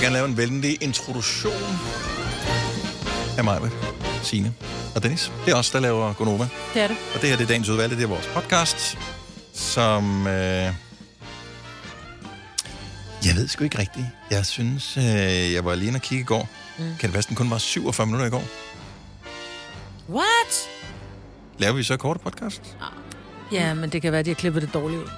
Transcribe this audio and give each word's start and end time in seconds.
vil 0.00 0.06
gerne 0.06 0.16
lave 0.16 0.28
en 0.28 0.36
venlig 0.36 0.82
introduktion 0.82 1.78
af 3.38 3.44
mig, 3.44 3.70
Signe 4.22 4.54
og 4.94 5.02
Dennis. 5.02 5.32
Det 5.46 5.52
er 5.52 5.56
os, 5.56 5.70
der 5.70 5.80
laver 5.80 6.12
Gonova. 6.12 6.48
Det 6.74 6.82
er 6.82 6.88
det. 6.88 6.96
Og 7.14 7.20
det 7.20 7.28
her 7.28 7.36
det 7.36 7.44
er 7.44 7.48
dagens 7.48 7.68
udvalgte, 7.68 7.96
det 7.96 8.02
er 8.02 8.08
vores 8.08 8.26
podcast, 8.26 8.98
som... 9.52 10.26
Øh... 10.26 10.32
Jeg 13.24 13.34
ved 13.36 13.48
sgu 13.48 13.64
ikke 13.64 13.78
rigtigt. 13.78 14.06
Jeg 14.30 14.46
synes, 14.46 14.96
øh, 14.96 15.04
jeg 15.52 15.64
var 15.64 15.74
lige 15.74 15.88
inde 15.88 15.96
og 15.96 16.02
kigge 16.02 16.22
i 16.22 16.24
går. 16.24 16.48
Mm. 16.78 16.84
Kan 16.84 17.08
det 17.08 17.12
passe, 17.14 17.28
den 17.28 17.36
kun 17.36 17.50
var 17.50 17.58
47 17.58 18.06
minutter 18.06 18.26
i 18.26 18.30
går? 18.30 18.44
What? 20.10 20.68
Laver 21.58 21.74
vi 21.74 21.82
så 21.82 21.96
korte 21.96 22.20
podcast? 22.20 22.76
Ja, 23.52 23.74
men 23.74 23.90
det 23.90 24.02
kan 24.02 24.12
være, 24.12 24.18
at 24.18 24.24
de 24.24 24.30
har 24.30 24.34
klippet 24.34 24.62
det 24.62 24.74
dårligt 24.74 25.00
ud. 25.00 25.08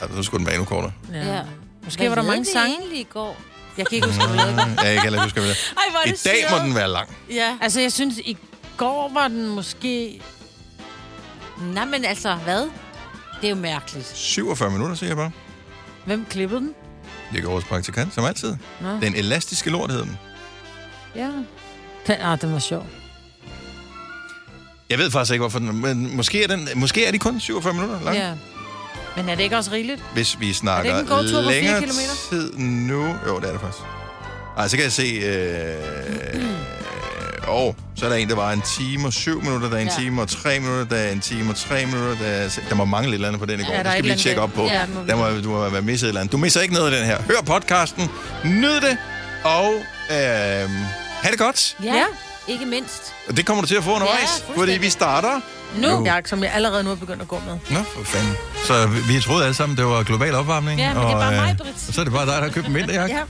Altså, 0.00 0.16
så 0.16 0.22
skulle 0.22 0.38
den 0.38 0.46
være 0.46 0.54
endnu 0.54 0.64
kortere. 0.64 0.92
Ja. 1.12 1.42
Måske 1.84 2.08
var 2.08 2.14
der 2.14 2.22
mange 2.22 2.44
sange. 2.44 2.76
egentlig 2.76 3.00
i 3.00 3.06
går? 3.10 3.36
Jeg 3.78 3.86
kan 3.86 3.96
ikke 3.96 4.06
huske, 4.06 4.26
hvad 4.26 4.46
det 4.46 4.56
var. 4.56 4.66
Mm, 4.66 4.72
ja, 4.72 4.86
jeg 4.86 4.94
kan 4.94 5.02
heller 5.02 5.18
ikke 5.18 5.24
huske, 5.24 5.40
hvad 5.40 5.50
det 5.50 5.74
Ej, 5.76 5.82
hvor 5.90 6.00
er 6.00 6.08
I 6.08 6.10
det 6.10 6.24
dag 6.24 6.46
må 6.50 6.66
den 6.66 6.74
være 6.74 6.88
lang. 6.88 7.16
Ja. 7.30 7.58
Altså, 7.60 7.80
jeg 7.80 7.92
synes, 7.92 8.18
i 8.18 8.36
går 8.76 9.10
var 9.14 9.28
den 9.28 9.48
måske... 9.48 10.20
Nej, 11.62 11.84
men 11.84 12.04
altså, 12.04 12.34
hvad? 12.34 12.60
Det 13.40 13.44
er 13.44 13.48
jo 13.48 13.54
mærkeligt. 13.54 14.12
47 14.14 14.70
minutter, 14.70 14.94
siger 14.96 15.10
jeg 15.10 15.16
bare. 15.16 15.30
Hvem 16.04 16.26
klippede 16.30 16.60
den? 16.60 16.74
Jeg 17.34 17.42
går 17.42 17.50
vores 17.50 17.64
praktikant, 17.64 18.14
som 18.14 18.24
altid. 18.24 18.56
Nå. 18.80 18.88
Den 19.00 19.14
elastiske 19.14 19.70
lort 19.70 19.90
hed 19.90 20.00
den. 20.00 20.18
Ja. 21.14 21.30
Den, 22.06 22.16
ah, 22.20 22.40
den 22.40 22.52
var 22.52 22.58
sjov. 22.58 22.86
Jeg 24.90 24.98
ved 24.98 25.10
faktisk 25.10 25.32
ikke, 25.32 25.42
hvorfor 25.42 25.58
den... 25.58 25.80
Men 25.80 26.16
måske 26.16 26.42
er, 26.42 26.46
den, 26.46 26.68
måske 26.74 27.06
er 27.06 27.12
de 27.12 27.18
kun 27.18 27.40
47 27.40 27.74
minutter 27.74 28.00
lang. 28.00 28.16
Ja. 28.16 28.32
Men 29.16 29.28
er 29.28 29.34
det 29.34 29.42
ikke 29.42 29.56
også 29.56 29.70
rigeligt? 29.72 30.02
Hvis 30.14 30.40
vi 30.40 30.52
snakker 30.52 30.92
Er 30.94 31.02
det 31.02 31.24
ikke 31.26 31.40
længere 31.48 31.80
kilometer? 31.80 32.12
tid 32.30 32.52
nu... 32.58 33.06
Jo, 33.26 33.40
det 33.40 33.48
er 33.48 33.52
det 33.52 33.60
faktisk. 33.60 33.84
Ej, 34.58 34.68
så 34.68 34.76
kan 34.76 34.84
jeg 34.84 34.92
se... 34.92 35.02
Øh, 35.02 36.44
og 37.42 37.76
så 37.96 38.04
er 38.04 38.08
der 38.10 38.16
en, 38.16 38.28
der 38.28 38.34
var 38.34 38.52
en 38.52 38.62
time 38.78 39.06
og 39.06 39.12
syv 39.12 39.42
minutter, 39.42 39.68
der 39.68 39.76
er 39.76 39.80
en 39.80 39.86
Ja. 39.88 39.94
time 40.02 40.22
og 40.22 40.28
tre 40.28 40.60
minutter, 40.60 40.84
der 40.84 40.96
er 40.96 41.10
en 41.12 41.20
time 41.20 41.50
og 41.50 41.56
tre 41.56 41.86
minutter, 41.86 42.16
der, 42.24 42.26
er, 42.26 42.48
der 42.68 42.74
må 42.74 42.84
mange 42.84 43.06
lidt 43.10 43.14
eller 43.14 43.28
andet 43.28 43.40
på 43.40 43.46
den 43.46 43.60
i 43.60 43.62
går. 43.62 43.72
Ja, 43.72 43.78
Ja, 43.78 43.82
det 43.82 43.90
skal 43.92 43.98
et 44.00 44.04
vi 44.04 44.10
eller 44.10 44.22
tjekke 44.22 44.40
op 44.40 44.52
på. 44.52 44.62
der. 44.62 44.72
Ja, 44.72 44.80
Ja, 44.80 44.86
må 44.86 45.04
der 45.26 45.34
må, 45.34 45.40
du 45.40 45.48
må 45.50 45.68
være 45.68 45.82
misset 45.82 46.06
et 46.06 46.08
eller 46.08 46.20
andet. 46.20 46.32
Du 46.32 46.36
misser 46.38 46.60
ikke 46.60 46.74
noget 46.74 46.92
af 46.92 46.98
den 46.98 47.06
her. 47.06 47.22
Hør 47.22 47.40
podcasten, 47.46 48.08
nyd 48.44 48.74
det, 48.80 48.96
og 49.44 49.72
øh, 50.10 50.16
ha' 51.22 51.30
det 51.30 51.38
godt. 51.38 51.76
Ja. 51.84 51.94
Ja. 51.94 52.04
Ikke 52.48 52.66
mindst. 52.66 53.12
Og 53.28 53.36
det 53.36 53.46
kommer 53.46 53.62
du 53.62 53.68
til 53.68 53.74
at 53.76 53.84
få 53.84 53.90
undervejs, 53.94 54.20
fuldstændig. 54.20 54.58
fordi 54.58 54.72
vi 54.78 54.90
starter 54.90 55.40
Nu. 55.78 56.04
Ja, 56.06 56.20
som 56.24 56.42
jeg 56.44 56.52
allerede 56.54 56.84
nu 56.84 56.90
er 56.90 56.94
begyndt 56.94 57.22
at 57.22 57.28
gå 57.28 57.38
med. 57.46 57.58
Nå, 57.70 57.82
for 57.94 58.04
fanden. 58.04 58.34
Så 58.66 58.86
vi, 58.86 59.14
vi 59.14 59.20
troede 59.20 59.44
alle 59.44 59.54
sammen, 59.54 59.78
det 59.78 59.84
var 59.86 60.02
global 60.02 60.34
opvarmning. 60.34 60.80
Ja, 60.80 60.94
men 60.94 61.02
det 61.02 61.10
er 61.10 61.12
bare 61.12 61.26
og, 61.28 61.34
øh, 61.34 61.40
mig, 61.40 61.56
Britt. 61.56 61.84
Og 61.88 61.94
så 61.94 62.00
er 62.00 62.04
det 62.04 62.12
bare 62.12 62.26
dig, 62.26 62.34
der 62.34 62.42
har 62.42 62.48
købt 62.48 62.66
en 62.66 62.74
vinterjakke. 62.74 63.14
Ja. 63.16 63.22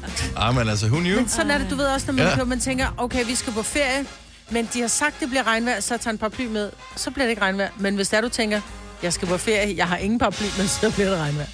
Ah, 0.49 0.55
men 0.55 0.69
altså, 0.69 0.87
who 0.87 0.99
knew? 0.99 1.17
Men 1.17 1.29
sådan 1.29 1.51
er 1.51 1.59
det, 1.59 1.71
du 1.71 1.75
ved 1.77 1.87
også, 1.87 2.07
når 2.07 2.15
man, 2.15 2.25
Ja. 2.27 2.39
ja. 2.39 2.45
man 2.45 2.61
tænker, 2.61 2.87
okay, 2.97 3.25
vi 3.27 3.35
skal 3.35 3.53
på 3.53 3.63
ferie, 3.63 4.07
men 4.51 4.69
de 4.75 4.81
har 4.81 4.89
sagt, 4.89 5.21
det 5.21 5.29
bliver 5.29 5.47
regnvejr, 5.47 5.81
så 5.81 5.89
tager 5.99 6.11
en 6.13 6.19
paraply 6.19 6.47
med, 6.47 6.71
så 6.97 7.11
bliver 7.11 7.25
det 7.27 7.31
ikke 7.31 7.43
regnvejr. 7.43 7.69
Men 7.79 7.95
hvis 7.97 8.09
der 8.09 8.21
du 8.21 8.29
tænker, 8.29 8.61
jeg 9.03 9.13
skal 9.13 9.29
på 9.29 9.37
ferie, 9.39 9.75
jeg 9.77 9.87
har 9.89 9.97
ingen 9.97 10.19
paraply 10.19 10.47
med, 10.59 10.67
så 10.69 10.91
bliver 10.91 11.11
det 11.11 11.19
regnvejr. 11.19 11.47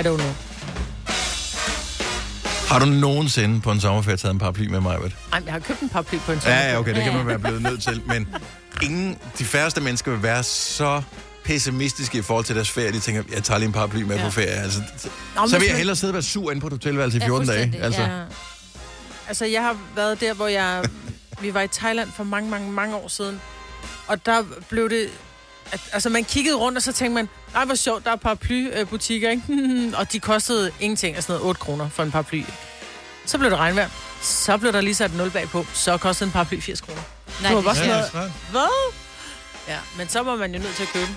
I 0.00 0.02
don't 0.06 0.16
know. 0.16 0.34
Har 2.68 2.78
du 2.78 2.86
nogensinde 2.86 3.60
på 3.60 3.70
en 3.70 3.80
sommerferie 3.80 4.16
taget 4.16 4.32
en 4.32 4.38
paraply 4.38 4.66
med 4.66 4.80
mig, 4.80 4.98
Britt? 5.00 5.16
Ej, 5.32 5.38
men 5.40 5.46
jeg 5.46 5.52
har 5.54 5.60
købt 5.60 5.80
en 5.80 5.88
paraply 5.88 6.18
på 6.18 6.32
en 6.32 6.40
Ja, 6.46 6.70
ja, 6.72 6.78
okay, 6.78 6.94
det 6.94 7.04
kan 7.04 7.14
man 7.14 7.26
være 7.26 7.38
blevet 7.38 7.62
nødt 7.62 7.82
til. 7.82 8.02
Men 8.06 8.28
ingen, 8.82 9.18
de 9.38 9.44
færreste 9.44 9.80
mennesker 9.80 10.10
vil 10.10 10.22
være 10.22 10.42
så 10.42 11.02
pessimistiske 11.44 12.18
i 12.18 12.22
forhold 12.22 12.44
til 12.44 12.54
deres 12.56 12.70
ferie. 12.70 12.92
De 12.92 13.00
tænker, 13.00 13.22
jeg 13.32 13.42
tager 13.42 13.58
lige 13.58 13.66
en 13.66 13.72
paraply 13.72 14.02
med 14.02 14.16
ja. 14.16 14.24
på 14.24 14.30
ferie. 14.30 14.48
Altså, 14.48 14.80
Nå, 15.36 15.46
så 15.48 15.58
vil 15.58 15.66
jeg 15.68 15.76
hellere 15.76 15.96
sidde 15.96 16.10
og 16.10 16.14
være 16.14 16.22
sur 16.22 16.50
inde 16.50 16.60
på 16.60 16.66
et 16.66 16.72
hotelværelse 16.72 17.18
i 17.18 17.20
Ja, 17.20 17.26
14 17.26 17.48
dage. 17.48 17.74
Altså, 17.82 18.02
Ja. 18.02 18.22
Altså, 19.28 19.44
jeg 19.44 19.62
har 19.62 19.76
været 19.94 20.20
der, 20.20 20.34
hvor 20.34 20.46
jeg... 20.46 20.84
Vi 21.42 21.54
var 21.54 21.60
i 21.60 21.68
Thailand 21.68 22.08
for 22.16 22.24
mange, 22.24 22.50
mange, 22.50 22.70
mange 22.70 22.96
år 22.96 23.08
siden. 23.08 23.40
Og 24.06 24.26
der 24.26 24.44
blev 24.68 24.90
det... 24.90 25.08
At, 25.72 25.80
altså, 25.92 26.08
man 26.08 26.24
kiggede 26.24 26.56
rundt, 26.56 26.78
og 26.78 26.82
så 26.82 26.92
tænkte 26.92 27.14
man, 27.14 27.28
nej, 27.52 27.64
hvor 27.64 27.74
sjovt, 27.74 28.04
der 28.04 28.10
er 28.10 28.16
paraplybutikker, 28.16 29.30
ikke? 29.30 29.92
og 29.98 30.12
de 30.12 30.20
kostede 30.20 30.70
ingenting, 30.80 31.16
altså 31.16 31.32
noget 31.32 31.46
8 31.46 31.60
kroner 31.60 31.88
for 31.88 32.02
en 32.02 32.10
paraply. 32.10 32.42
Så 33.26 33.38
blev 33.38 33.50
det 33.50 33.58
regnvejr. 33.58 33.88
Så 34.22 34.58
blev 34.58 34.72
der 34.72 34.80
lige 34.80 34.94
sat 34.94 35.14
0 35.16 35.30
bagpå. 35.30 35.66
Så 35.74 35.96
kostede 35.96 36.28
en 36.28 36.32
paraply 36.32 36.60
80 36.60 36.80
kroner. 36.80 37.02
Nej, 37.42 37.54
det- 37.54 37.64
bare 37.64 37.74
ja, 37.76 37.80
sådan 37.82 37.90
ja, 37.90 38.08
noget, 38.10 38.32
hvad? 38.50 38.92
Ja, 39.68 39.78
men 39.98 40.08
så 40.08 40.22
var 40.22 40.36
man 40.36 40.54
jo 40.54 40.60
nødt 40.60 40.74
til 40.76 40.82
at 40.82 40.88
købe 40.92 41.06
den. 41.06 41.16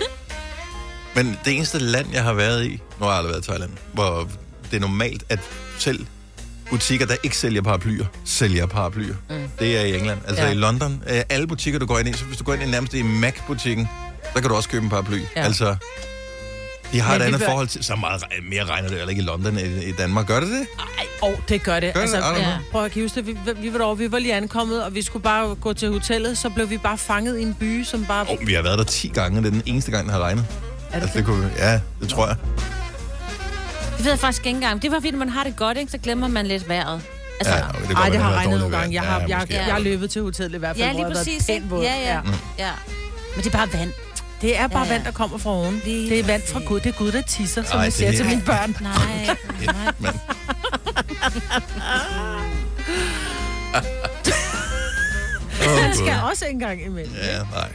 Men 1.14 1.38
det 1.44 1.56
eneste 1.56 1.78
land, 1.78 2.06
jeg 2.12 2.22
har 2.22 2.32
været 2.32 2.64
i, 2.66 2.68
nu 2.70 3.04
har 3.04 3.06
jeg 3.06 3.16
aldrig 3.16 3.30
været 3.32 3.42
i 3.44 3.46
Thailand, 3.48 3.70
hvor 3.92 4.28
det 4.70 4.76
er 4.76 4.80
normalt, 4.80 5.22
at 5.28 5.38
selv 5.78 6.06
butikker, 6.70 7.06
der 7.06 7.16
ikke 7.22 7.36
sælger 7.36 7.62
paraplyer, 7.62 8.06
sælger 8.24 8.66
paraplyer. 8.66 9.14
Mm. 9.30 9.48
Det 9.58 9.76
er 9.78 9.80
i 9.82 9.96
England. 9.98 10.20
Altså 10.28 10.44
ja. 10.44 10.50
I 10.50 10.54
London, 10.54 11.02
øh, 11.08 11.22
alle 11.28 11.46
butikker, 11.46 11.78
du 11.80 11.86
går 11.86 11.98
ind 11.98 12.08
i, 12.08 12.12
så 12.12 12.24
hvis 12.24 12.38
du 12.38 12.44
går 12.44 12.54
ind 12.54 12.62
i 12.62 12.66
nærmest 12.66 12.94
i 12.94 13.02
Mac-butikken, 13.02 13.88
så 14.34 14.40
kan 14.40 14.48
du 14.50 14.54
også 14.56 14.68
købe 14.68 14.84
en 14.84 14.90
paraply. 14.90 15.20
Ja. 15.36 15.42
Altså, 15.42 15.76
de 16.92 17.00
har 17.00 17.12
Men 17.12 17.22
et 17.22 17.26
andet 17.26 17.40
bør- 17.40 17.46
forhold 17.46 17.66
til... 17.68 17.84
Så 17.84 17.96
meget 17.96 18.22
re- 18.22 18.48
mere 18.50 18.64
regner 18.64 18.88
det 18.88 18.96
heller 18.96 19.10
ikke 19.10 19.22
i 19.22 19.24
London 19.24 19.58
end 19.58 19.82
i 19.82 19.92
Danmark. 19.92 20.26
Gør 20.26 20.40
det 20.40 20.48
det? 20.48 20.66
Ej, 20.98 21.06
åh, 21.22 21.34
det 21.48 21.62
gør 21.62 21.80
det. 21.80 21.94
Gør 21.94 22.00
det? 22.00 22.08
I 22.08 22.12
don't 22.12 22.20
know. 22.20 22.40
ja. 22.40 22.58
Prøv 22.72 22.84
at 22.84 22.92
huske 22.94 23.14
det? 23.14 23.26
Vi, 23.26 23.36
vi, 23.62 23.72
var 23.72 23.78
derovre, 23.78 23.98
vi 23.98 24.12
var 24.12 24.18
lige 24.18 24.34
ankommet, 24.34 24.84
og 24.84 24.94
vi 24.94 25.02
skulle 25.02 25.22
bare 25.22 25.54
gå 25.54 25.72
til 25.72 25.88
hotellet, 25.92 26.38
så 26.38 26.50
blev 26.50 26.70
vi 26.70 26.78
bare 26.78 26.98
fanget 26.98 27.38
i 27.38 27.42
en 27.42 27.54
by, 27.54 27.84
som 27.84 28.04
bare... 28.04 28.26
Oh, 28.28 28.46
vi 28.46 28.52
har 28.54 28.62
været 28.62 28.78
der 28.78 28.84
10 28.84 29.08
gange, 29.08 29.38
det 29.40 29.46
er 29.46 29.50
den 29.50 29.62
eneste 29.66 29.90
gang, 29.90 30.04
den 30.04 30.12
har 30.12 30.20
regnet. 30.20 30.46
Er 30.90 30.94
det 30.94 31.02
Altså, 31.02 31.18
det 31.18 31.26
kunne, 31.26 31.50
ja, 31.58 31.80
det 32.00 32.08
tror 32.08 32.26
jeg. 32.26 32.36
Det 33.96 34.04
ved 34.04 34.12
jeg 34.12 34.18
faktisk 34.20 34.46
ikke 34.46 34.56
engang. 34.56 34.82
Det 34.82 34.90
var 34.90 34.96
fordi, 34.96 35.10
når 35.10 35.18
man 35.18 35.28
har 35.28 35.44
det 35.44 35.56
godt, 35.56 35.78
ikke, 35.78 35.92
så 35.92 35.98
glemmer 35.98 36.28
man 36.28 36.46
lidt 36.46 36.68
vejret. 36.68 37.00
Altså, 37.40 37.54
Ja, 37.54 37.62
det, 37.88 37.96
Ej, 37.96 38.08
det 38.08 38.20
har 38.20 38.32
regnet 38.32 38.60
nogle 38.60 38.76
gange. 38.78 38.94
Jeg 38.94 39.02
har, 39.02 39.20
Ja, 39.20 39.26
jeg, 39.38 39.46
jeg, 39.50 39.64
jeg 39.68 39.74
er 39.74 39.78
løbet 39.78 40.10
til 40.10 40.22
hotellet 40.22 40.54
i 40.54 40.58
hvert 40.58 40.76
fald, 40.76 40.86
ja 40.86 40.92
lige 40.92 41.04
hvor 41.04 41.08
jeg 41.10 41.18
har 41.18 41.24
været 41.24 41.26
præcis. 41.38 41.46
pænt 41.46 41.70
våd. 41.70 41.82
Ja, 41.82 41.94
ja, 42.00 42.20
ja. 42.58 42.70
Men 43.36 43.44
det 43.44 43.54
er 43.54 43.58
bare 43.58 43.72
vand. 43.72 43.90
Det 44.42 44.58
er 44.58 44.66
bare 44.66 44.78
Ja, 44.84 44.88
ja. 44.88 44.92
vand, 44.92 45.04
der 45.04 45.10
kommer 45.10 45.38
fra 45.38 45.50
oven. 45.50 45.82
Lige 45.84 46.10
Det 46.10 46.18
er 46.20 46.24
vand 46.24 46.42
fra. 46.46 46.60
Gud. 46.66 46.80
Det 46.80 46.86
er 46.94 46.98
Gud, 46.98 47.12
der 47.12 47.22
tisser, 47.22 47.62
som 47.64 47.76
Ej, 47.78 47.82
jeg 47.84 47.92
siger 47.92 48.08
er- 48.12 48.16
til 48.16 48.26
mine 48.26 48.42
børn. 48.42 48.76
Nej, 48.80 49.36
nej. 50.02 50.12
Åh, 55.68 55.84
Det 55.88 55.96
skal 55.96 56.14
også 56.30 56.44
engang 56.46 56.84
imellem. 56.84 57.14
Ja, 57.22 57.38
nej. 57.38 57.70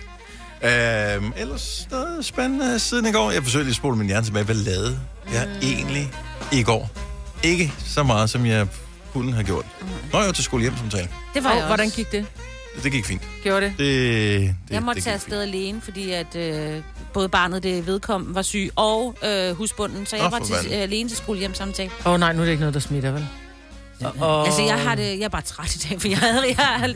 Øhm, 1.15 1.33
ellers 1.37 1.87
noget 1.91 2.25
spændende 2.25 2.79
siden 2.79 3.05
i 3.05 3.11
går. 3.11 3.31
Jeg 3.31 3.43
forsøgte 3.43 3.63
lige 3.63 3.71
at 3.71 3.75
spole 3.75 3.97
min 3.97 4.07
hjerne 4.07 4.25
tilbage. 4.25 4.45
Hvad 4.45 4.55
lavede 4.55 4.99
jeg 5.33 5.47
egentlig 5.61 6.11
i 6.51 6.63
går? 6.63 6.89
Ikke 7.43 7.73
så 7.85 8.03
meget, 8.03 8.29
som 8.29 8.45
jeg 8.45 8.67
kunne 9.13 9.33
have 9.33 9.43
gjort. 9.43 9.65
Nå, 10.11 10.17
jeg 10.19 10.25
var 10.27 10.33
til 10.33 10.43
skole 10.43 10.61
hjem 10.61 10.77
som 10.77 10.89
tal. 10.89 11.07
Det 11.33 11.43
var 11.43 11.51
også. 11.51 11.65
hvordan 11.65 11.89
gik 11.89 12.11
det? 12.11 12.25
Det 12.83 12.91
gik 12.91 13.05
fint. 13.05 13.21
Gjorde 13.43 13.65
det? 13.65 13.73
Det, 13.77 14.55
det, 14.67 14.73
Jeg 14.73 14.83
måtte 14.83 14.95
det 14.95 15.03
tage 15.03 15.13
gik 15.15 15.21
fint. 15.21 15.33
afsted 15.33 15.41
alene, 15.41 15.81
fordi 15.81 16.11
at 16.11 16.35
øh, 16.35 16.81
både 17.13 17.29
barnet, 17.29 17.63
det 17.63 17.87
vedkom, 17.87 18.35
var 18.35 18.41
syg, 18.41 18.69
og 18.75 19.15
øh, 19.25 19.51
husbunden. 19.55 20.05
Så 20.05 20.15
jeg 20.15 20.23
Nå, 20.25 20.29
var 20.29 20.39
til, 20.39 20.55
øh, 20.71 20.81
alene 20.81 21.09
til 21.09 21.17
skolehjemsamtale. 21.17 21.91
Åh 22.05 22.11
oh, 22.13 22.19
nej, 22.19 22.33
nu 22.33 22.39
er 22.41 22.45
det 22.45 22.51
ikke 22.51 22.59
noget, 22.61 22.73
der 22.73 22.79
smitter, 22.79 23.11
vel? 23.11 23.27
Og, 24.19 24.45
Altså, 24.45 24.61
jeg 24.61 24.75
har 24.79 24.95
det, 24.95 25.03
jeg 25.19 25.25
er 25.25 25.29
bare 25.29 25.41
træt 25.41 25.75
i 25.75 25.79
dag, 25.89 26.01
for 26.01 26.07
jeg, 26.07 26.17
havde, 26.17 26.45
jeg, 26.47 26.55
har, 26.57 26.93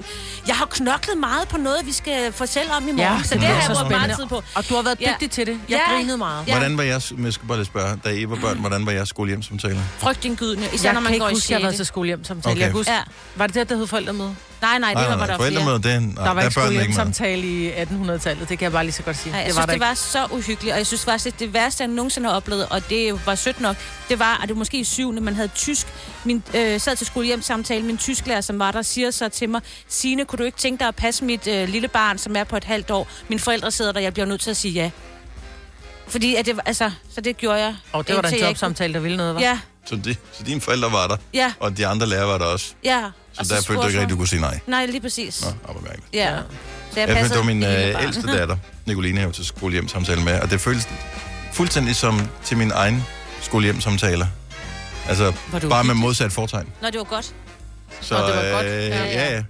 jeg 0.47 0.55
har 0.55 0.65
knoklet 0.65 1.17
meget 1.17 1.47
på 1.47 1.57
noget, 1.57 1.85
vi 1.85 1.91
skal 1.91 2.31
fortælle 2.33 2.71
om 2.75 2.83
i 2.87 2.91
morgen. 2.91 2.99
Ja, 2.99 3.23
så 3.23 3.33
det 3.33 3.41
det 3.41 3.49
har 3.49 3.69
jeg 3.69 3.77
brugt 3.77 3.89
meget 3.89 4.15
tid 4.17 4.25
på. 4.27 4.35
Og 4.55 4.69
du 4.69 4.75
har 4.75 4.81
været 4.81 4.97
Ja. 5.01 5.11
dygtig 5.13 5.31
til 5.31 5.47
det. 5.47 5.59
Jeg 5.69 5.81
Ja. 5.89 5.95
grinede 5.95 6.17
meget. 6.17 6.47
Ja. 6.47 6.53
Hvordan 6.53 6.77
var 6.77 6.83
jeg, 6.83 7.01
men 7.15 7.25
jeg 7.25 7.33
skal 7.33 7.47
bare 7.47 7.57
lige 7.57 7.65
spørge, 7.65 7.99
da 8.03 8.09
I 8.09 8.29
var 8.29 8.35
børn, 8.35 8.57
hvordan 8.59 8.85
var 8.85 8.91
jeg 8.91 9.07
skole 9.07 9.27
hjem 9.29 9.41
som 9.41 9.57
taler? 9.57 9.81
Frygtindgydende, 9.97 10.67
især 10.73 10.87
Jeg 10.89 10.93
når 10.93 10.99
kan 10.99 11.03
man 11.03 11.13
ikke 11.13 11.23
går 11.23 11.29
i 11.29 11.33
huske, 11.33 11.45
at 11.45 11.49
jeg 11.49 11.57
har 11.57 11.61
været 11.61 11.73
6. 11.73 11.77
til 11.77 11.85
skolehjemsamtale. 11.85 12.51
Okay. 12.51 12.61
Jeg 12.61 12.67
kan 12.69 12.77
huske, 12.77 12.91
Ja. 12.91 12.99
var 13.35 13.47
det 13.47 13.55
der, 13.55 13.63
der 13.63 13.75
hed 13.75 13.87
forældremøde? 13.87 14.35
Nej, 14.61 14.79
nej, 14.79 14.93
det 14.93 15.01
var, 15.09 15.09
var 15.09 15.15
der 15.17 15.25
flere. 15.25 15.37
Forældremøde, 15.37 15.77
det 15.83 15.91
er, 15.93 15.99
nej, 15.99 16.13
Der 16.15 16.23
var 16.23 16.33
der 16.33 16.41
ikke 16.41 16.51
skolehjemsamtale 16.61 17.41
i 17.47 17.71
1800-tallet. 17.71 18.49
Det 18.49 18.57
kan 18.59 18.63
jeg 18.63 18.71
bare 18.71 18.83
lige 18.83 18.93
så 18.93 19.03
godt 19.03 19.17
sige. 19.17 19.31
Nej, 19.31 19.37
jeg 19.39 19.45
det 19.45 19.53
synes, 19.53 19.57
var 19.57 19.65
der 19.65 19.67
det 19.67 19.73
ikke. 19.75 19.85
var 19.85 19.93
så 19.93 20.25
uhyggeligt, 20.31 20.71
og 20.73 20.77
jeg 20.77 20.87
synes 20.87 21.05
faktisk, 21.05 21.25
at 21.33 21.39
det 21.39 21.53
værste, 21.53 21.83
jeg 21.83 21.87
nogensinde 21.87 22.29
har 22.29 22.35
oplevet, 22.35 22.67
og 22.69 22.89
det 22.89 23.25
var 23.25 23.35
sødt 23.35 23.61
nok, 23.61 23.75
det 24.09 24.19
var, 24.19 24.35
at 24.35 24.41
det 24.41 24.49
var 24.49 24.57
måske 24.59 24.77
i 24.79 24.83
syvende, 24.83 25.21
man 25.21 25.35
havde 25.35 25.47
tysk. 25.55 25.87
Min 26.23 26.43
øh, 26.53 26.79
sad 26.79 26.95
til 26.95 27.07
skolehjemsamtale, 27.07 27.83
min 27.85 27.97
tysklærer, 27.97 28.41
som 28.41 28.59
var 28.59 28.71
der, 28.71 28.81
siger 28.81 29.11
så 29.11 29.29
til 29.29 29.49
mig, 29.49 29.61
Signe, 29.87 30.25
kunne 30.25 30.37
du 30.37 30.43
ikke 30.43 30.57
tænke 30.57 30.79
dig 30.79 30.87
at 30.87 30.95
passe 30.95 31.25
mit 31.25 31.47
øh, 31.47 31.69
lille 31.69 31.87
barn, 31.87 32.17
som 32.17 32.35
er 32.35 32.43
på 32.43 32.57
et 32.57 32.63
halvt 32.63 32.91
år? 32.91 33.07
Mine 33.27 33.39
forældre 33.39 33.71
sidder 33.71 33.91
der, 33.91 33.99
jeg 33.99 34.13
bliver 34.13 34.25
nødt 34.25 34.41
til 34.41 34.49
at 34.49 34.57
sige 34.57 34.71
ja. 34.73 34.91
Fordi 36.07 36.35
at 36.35 36.45
det, 36.45 36.55
var- 36.55 36.63
altså, 36.65 36.91
så 37.15 37.21
det 37.21 37.37
gjorde 37.37 37.59
jeg. 37.59 37.75
Og 37.91 38.07
det 38.07 38.15
var 38.15 38.21
da 38.21 38.29
en 38.29 38.39
jobsamtale, 38.41 38.93
der 38.93 38.99
ville 38.99 39.17
noget, 39.17 39.35
var? 39.35 39.41
Ja, 39.41 39.59
Så, 39.85 39.95
de, 39.95 40.15
så 40.33 40.43
dine 40.43 40.61
forældre 40.61 40.91
var 40.91 41.07
der, 41.07 41.17
ja, 41.33 41.53
og 41.59 41.77
de 41.77 41.87
andre 41.87 42.07
lærere 42.07 42.27
var 42.27 42.37
der 42.37 42.45
også. 42.45 42.65
ja. 42.83 43.03
Så, 43.33 43.43
så 43.43 43.55
der 43.55 43.61
følte 43.61 43.81
du 43.81 43.87
ikke 43.87 43.99
rigtig, 43.99 44.13
du 44.13 44.17
kunne 44.17 44.27
sige 44.27 44.41
nej. 44.41 44.59
Nej, 44.67 44.85
lige 44.85 45.01
præcis. 45.01 45.45
Nå, 45.67 45.73
mærkeligt. 45.81 46.07
Ja. 46.13 46.31
Ja. 46.33 46.37
Så 46.93 46.99
jeg 46.99 47.07
Jeg 47.07 47.15
passede 47.17 47.29
det 47.29 47.37
var 47.37 47.53
min 47.53 47.63
øh, 47.63 48.03
ældste 48.03 48.37
datter, 48.37 48.57
Nicoline, 48.85 49.25
var 49.25 49.31
til 49.31 49.45
skolehjemsamtale 49.45 50.21
med, 50.23 50.39
og 50.39 50.51
det 50.51 50.61
føltes 50.61 50.87
fuldstændig 51.53 51.95
som 51.95 52.27
til 52.43 52.57
min 52.57 52.71
egen 52.71 53.05
skolehjemsamtaler. 53.41 54.27
Altså, 55.09 55.23
bare 55.51 55.61
med 55.61 55.69
hyggelig? 55.71 55.95
modsat 55.95 56.31
fortegn. 56.31 56.67
Nå, 56.81 56.87
det 56.89 56.97
var 56.97 57.03
godt. 57.03 57.33
Så, 58.01 58.17
Nå, 58.19 58.27
det 58.27 58.35
var 58.35 58.51
godt. 58.51 58.65
Øh, 58.65 58.71
Ja, 58.71 58.87
ja, 58.87 59.05
ja. 59.05 59.35
ja. 59.35 59.43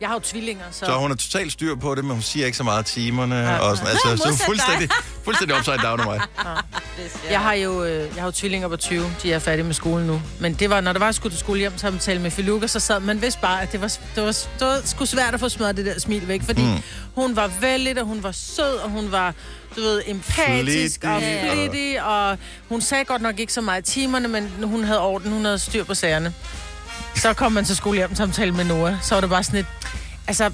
Jeg 0.00 0.08
har 0.08 0.14
jo 0.14 0.20
tvillinger, 0.24 0.64
så... 0.70 0.86
Så 0.86 0.92
hun 0.98 1.10
har 1.10 1.16
totalt 1.16 1.52
styr 1.52 1.74
på 1.74 1.94
det, 1.94 2.04
men 2.04 2.12
hun 2.12 2.22
siger 2.22 2.46
ikke 2.46 2.58
så 2.58 2.64
meget 2.64 2.86
timerne. 2.86 3.36
Ja. 3.36 3.58
Og 3.58 3.76
sådan, 3.76 3.90
altså, 3.92 4.16
så 4.36 4.42
fuldstændig, 4.46 4.88
fuldstændig 5.24 5.56
upside 5.58 5.78
down 5.78 6.00
af 6.00 6.06
mig. 6.06 6.20
Jeg 7.30 7.40
har 7.40 7.52
jo, 7.52 7.84
øh, 7.84 8.00
jeg 8.00 8.22
har 8.22 8.24
jo 8.24 8.30
tvillinger 8.30 8.68
på 8.68 8.76
20, 8.76 9.04
de 9.22 9.32
er 9.32 9.38
færdige 9.38 9.64
med 9.64 9.74
skole 9.74 10.06
nu. 10.06 10.22
Men 10.40 10.54
det 10.54 10.70
var, 10.70 10.80
når 10.80 10.92
der 10.92 10.98
var 10.98 11.12
skulle 11.12 11.32
til 11.32 11.40
skole 11.40 11.58
hjem, 11.58 11.78
så 11.78 11.86
havde 11.86 11.92
man 11.92 12.00
talt 12.00 12.20
med 12.20 12.30
Filuka, 12.30 12.66
så 12.66 12.80
sad 12.80 13.00
man 13.00 13.22
vidste 13.22 13.40
bare, 13.40 13.62
at 13.62 13.72
det 13.72 13.80
var, 13.80 13.88
det 14.14 14.22
var, 14.22 14.32
det 14.58 14.66
var 14.66 14.80
sgu 14.84 15.04
svært 15.04 15.34
at 15.34 15.40
få 15.40 15.48
smadret 15.48 15.76
det 15.76 15.86
der 15.86 16.00
smil 16.00 16.28
væk, 16.28 16.42
fordi 16.42 16.62
mm. 16.62 16.82
hun 17.14 17.36
var 17.36 17.50
vældig, 17.60 18.00
og 18.00 18.06
hun 18.06 18.22
var 18.22 18.32
sød, 18.32 18.76
og 18.76 18.90
hun 18.90 19.12
var, 19.12 19.34
du 19.76 19.80
ved, 19.80 20.02
empatisk 20.06 21.00
Flittig, 21.00 21.14
og 21.14 21.22
flittig, 21.52 22.02
og 22.02 22.38
hun 22.68 22.80
sagde 22.80 23.04
godt 23.04 23.22
nok 23.22 23.40
ikke 23.40 23.52
så 23.52 23.60
meget 23.60 23.88
i 23.88 23.92
timerne, 23.92 24.28
men 24.28 24.50
hun 24.62 24.84
havde 24.84 25.00
orden, 25.00 25.32
hun 25.32 25.44
havde 25.44 25.58
styr 25.58 25.84
på 25.84 25.94
sagerne. 25.94 26.34
Så 27.16 27.32
kom 27.32 27.52
man 27.52 27.64
til 27.64 27.76
skole 27.76 27.96
hjem 27.96 28.14
samtale 28.14 28.52
med 28.52 28.64
Noah, 28.64 28.94
så 29.02 29.14
var 29.14 29.20
det 29.20 29.30
bare 29.30 29.42
sådan 29.42 29.60
et, 29.60 29.66
altså, 30.26 30.50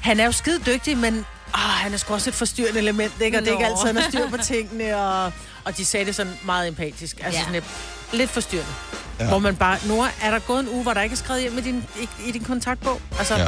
han 0.00 0.20
er 0.20 0.24
jo 0.24 0.32
skide 0.32 0.60
dygtig, 0.66 0.98
men 0.98 1.24
åh, 1.54 1.60
han 1.60 1.92
er 1.92 1.96
sgu 1.96 2.14
også 2.14 2.30
et 2.30 2.34
forstyrrende 2.34 2.78
element, 2.78 3.12
ikke? 3.20 3.38
Og 3.38 3.42
det 3.44 3.48
er 3.48 3.52
ikke 3.52 3.66
altid, 3.66 3.86
han 3.86 3.96
har 3.96 4.10
styr 4.10 4.30
på 4.30 4.36
tingene, 4.36 4.96
og, 4.96 5.32
og 5.66 5.76
de 5.76 5.84
sagde 5.84 6.06
det 6.06 6.14
sådan 6.14 6.32
meget 6.44 6.68
empatisk. 6.68 7.16
Altså 7.22 7.38
Ja. 7.38 7.44
sådan 7.44 7.52
lidt, 7.54 7.64
lidt 8.12 8.30
forstyrrende. 8.30 8.72
Ja. 9.18 9.24
Ja. 9.24 9.28
Hvor 9.30 9.38
man 9.38 9.56
bare, 9.56 9.78
Nora, 9.86 10.08
er 10.22 10.30
der 10.30 10.38
gået 10.38 10.60
en 10.60 10.68
uge, 10.68 10.82
hvor 10.82 10.94
der 10.94 11.02
ikke 11.02 11.12
er 11.12 11.16
skrevet 11.16 11.42
hjem 11.42 11.58
i 11.58 11.60
din, 11.60 11.84
i, 12.00 12.08
i 12.28 12.30
din 12.32 12.44
kontaktbog? 12.44 13.00
Altså, 13.18 13.34
Ja. 13.36 13.44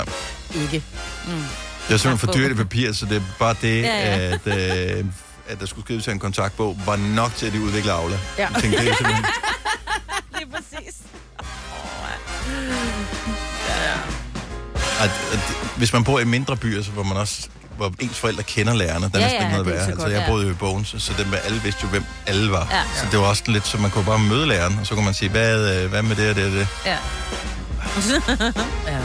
ja. 0.55 0.61
ikke. 0.63 0.83
Det 1.89 1.95
er 1.95 1.99
simpelthen 1.99 2.19
for 2.19 2.33
dyrt 2.33 2.51
i 2.51 2.55
papir, 2.55 2.93
så 2.93 3.07
det 3.07 3.17
er 3.17 3.21
bare 3.39 3.55
det, 3.63 3.83
Ja, 3.83 4.17
ja. 4.17 4.39
at, 4.47 4.99
øh, 4.99 5.05
at 5.49 5.61
der 5.61 5.67
skulle 5.67 5.85
skrives 5.87 6.05
til 6.05 6.13
en 6.13 6.19
kontaktbog, 6.19 6.79
var 6.87 6.97
nok 6.97 7.35
til, 7.37 7.47
at 7.47 7.53
de 7.53 7.61
udvikler 7.61 7.93
Aula. 7.93 8.19
Ja. 8.39 8.49
Jeg 8.53 8.63
tænkte, 8.63 8.81
det 8.81 8.89
er 8.91 8.95
simpelthen... 8.97 9.25
Det 10.35 10.43
er 10.43 10.57
præcis. 10.57 10.95
At, 15.01 15.11
at, 15.33 15.39
hvis 15.77 15.93
man 15.93 16.05
bor 16.05 16.21
i 16.21 16.25
mindre 16.25 16.57
byer, 16.57 16.83
så 16.83 16.91
hvor 16.91 17.03
man 17.03 17.17
også 17.17 17.49
hvor 17.79 17.93
ens 18.01 18.19
forældre 18.19 18.43
kender 18.43 18.75
lærerne, 18.75 19.11
der 19.15 19.19
er 19.19 19.23
Ja, 19.23 19.25
næsten 19.25 19.41
ja, 19.41 19.47
ikke 19.47 19.53
noget 19.53 19.67
det 19.67 19.75
værre. 19.75 19.85
så 19.85 19.91
Altså, 19.91 20.07
jeg 20.07 20.21
ja. 20.21 20.27
boede 20.31 20.45
jo 20.47 20.51
i 20.51 20.55
Bogens, 20.55 20.95
så 20.99 21.13
dem 21.19 21.27
med 21.27 21.39
alle 21.45 21.63
vidste 21.63 21.81
jo, 21.83 21.89
hvem 21.89 22.05
alle 22.27 22.51
var. 22.53 22.69
Ja. 22.71 22.83
Så 23.01 23.07
det 23.11 23.19
var 23.19 23.25
også 23.27 23.43
lidt, 23.47 23.67
så 23.67 23.77
man 23.79 23.91
kunne 23.91 24.05
bare 24.05 24.19
møde 24.19 24.47
læreren, 24.47 24.79
og 24.81 24.87
så 24.87 24.95
kunne 24.95 25.05
man 25.05 25.15
sige, 25.15 25.29
hvad, 25.31 25.77
øh, 25.83 25.91
hvad 25.91 26.03
med 26.03 26.17
det 26.17 26.31
og 26.31 26.37
det 26.37 26.45
og 26.47 26.53
det. 26.53 26.69
Ja. 26.87 26.97
Ja. 28.87 28.99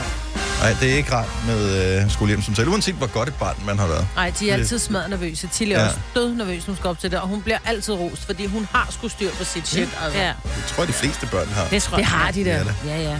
Nej, 0.61 0.75
det 0.81 0.91
er 0.91 0.95
ikke 0.95 1.13
rart 1.15 1.27
med 1.47 2.01
øh, 2.03 2.11
skolehjemssamtale, 2.11 2.69
uanset 2.69 2.95
hvor 2.95 3.07
godt 3.07 3.29
et 3.29 3.35
barn 3.35 3.55
man 3.65 3.79
har 3.79 3.87
været. 3.87 4.07
Nej, 4.15 4.33
de 4.39 4.49
er 4.49 4.53
altid 4.53 4.79
smadret 4.79 5.09
nervøse. 5.09 5.47
Tilly 5.47 5.71
er 5.71 5.79
Ja. 5.79 5.85
også 5.87 5.97
død 6.15 6.33
nervøs, 6.35 6.67
når 6.67 6.71
hun 6.71 6.77
skal 6.77 6.87
op 6.89 6.99
til 6.99 7.11
det, 7.11 7.19
og 7.19 7.27
hun 7.27 7.41
bliver 7.41 7.57
altid 7.65 7.93
rost, 7.93 8.25
fordi 8.25 8.45
hun 8.45 8.67
har 8.71 8.87
sgu 8.91 9.07
styr 9.07 9.29
på 9.37 9.43
sit 9.43 9.67
shit. 9.67 9.89
Altså. 10.03 10.19
ja. 10.19 10.27
Det 10.43 10.63
tror 10.67 10.83
jeg, 10.83 10.87
de 10.87 10.93
fleste 10.93 11.25
børn 11.25 11.47
har. 11.47 11.67
Det, 11.69 11.83
tror 11.83 11.97
Det 11.97 12.01
jeg. 12.01 12.09
har 12.09 12.31
de 12.31 12.43
Det 12.43 12.51
er 12.53 12.57
der. 12.57 12.63
det. 12.63 12.75
Ja, 12.87 13.01
ja. 13.01 13.17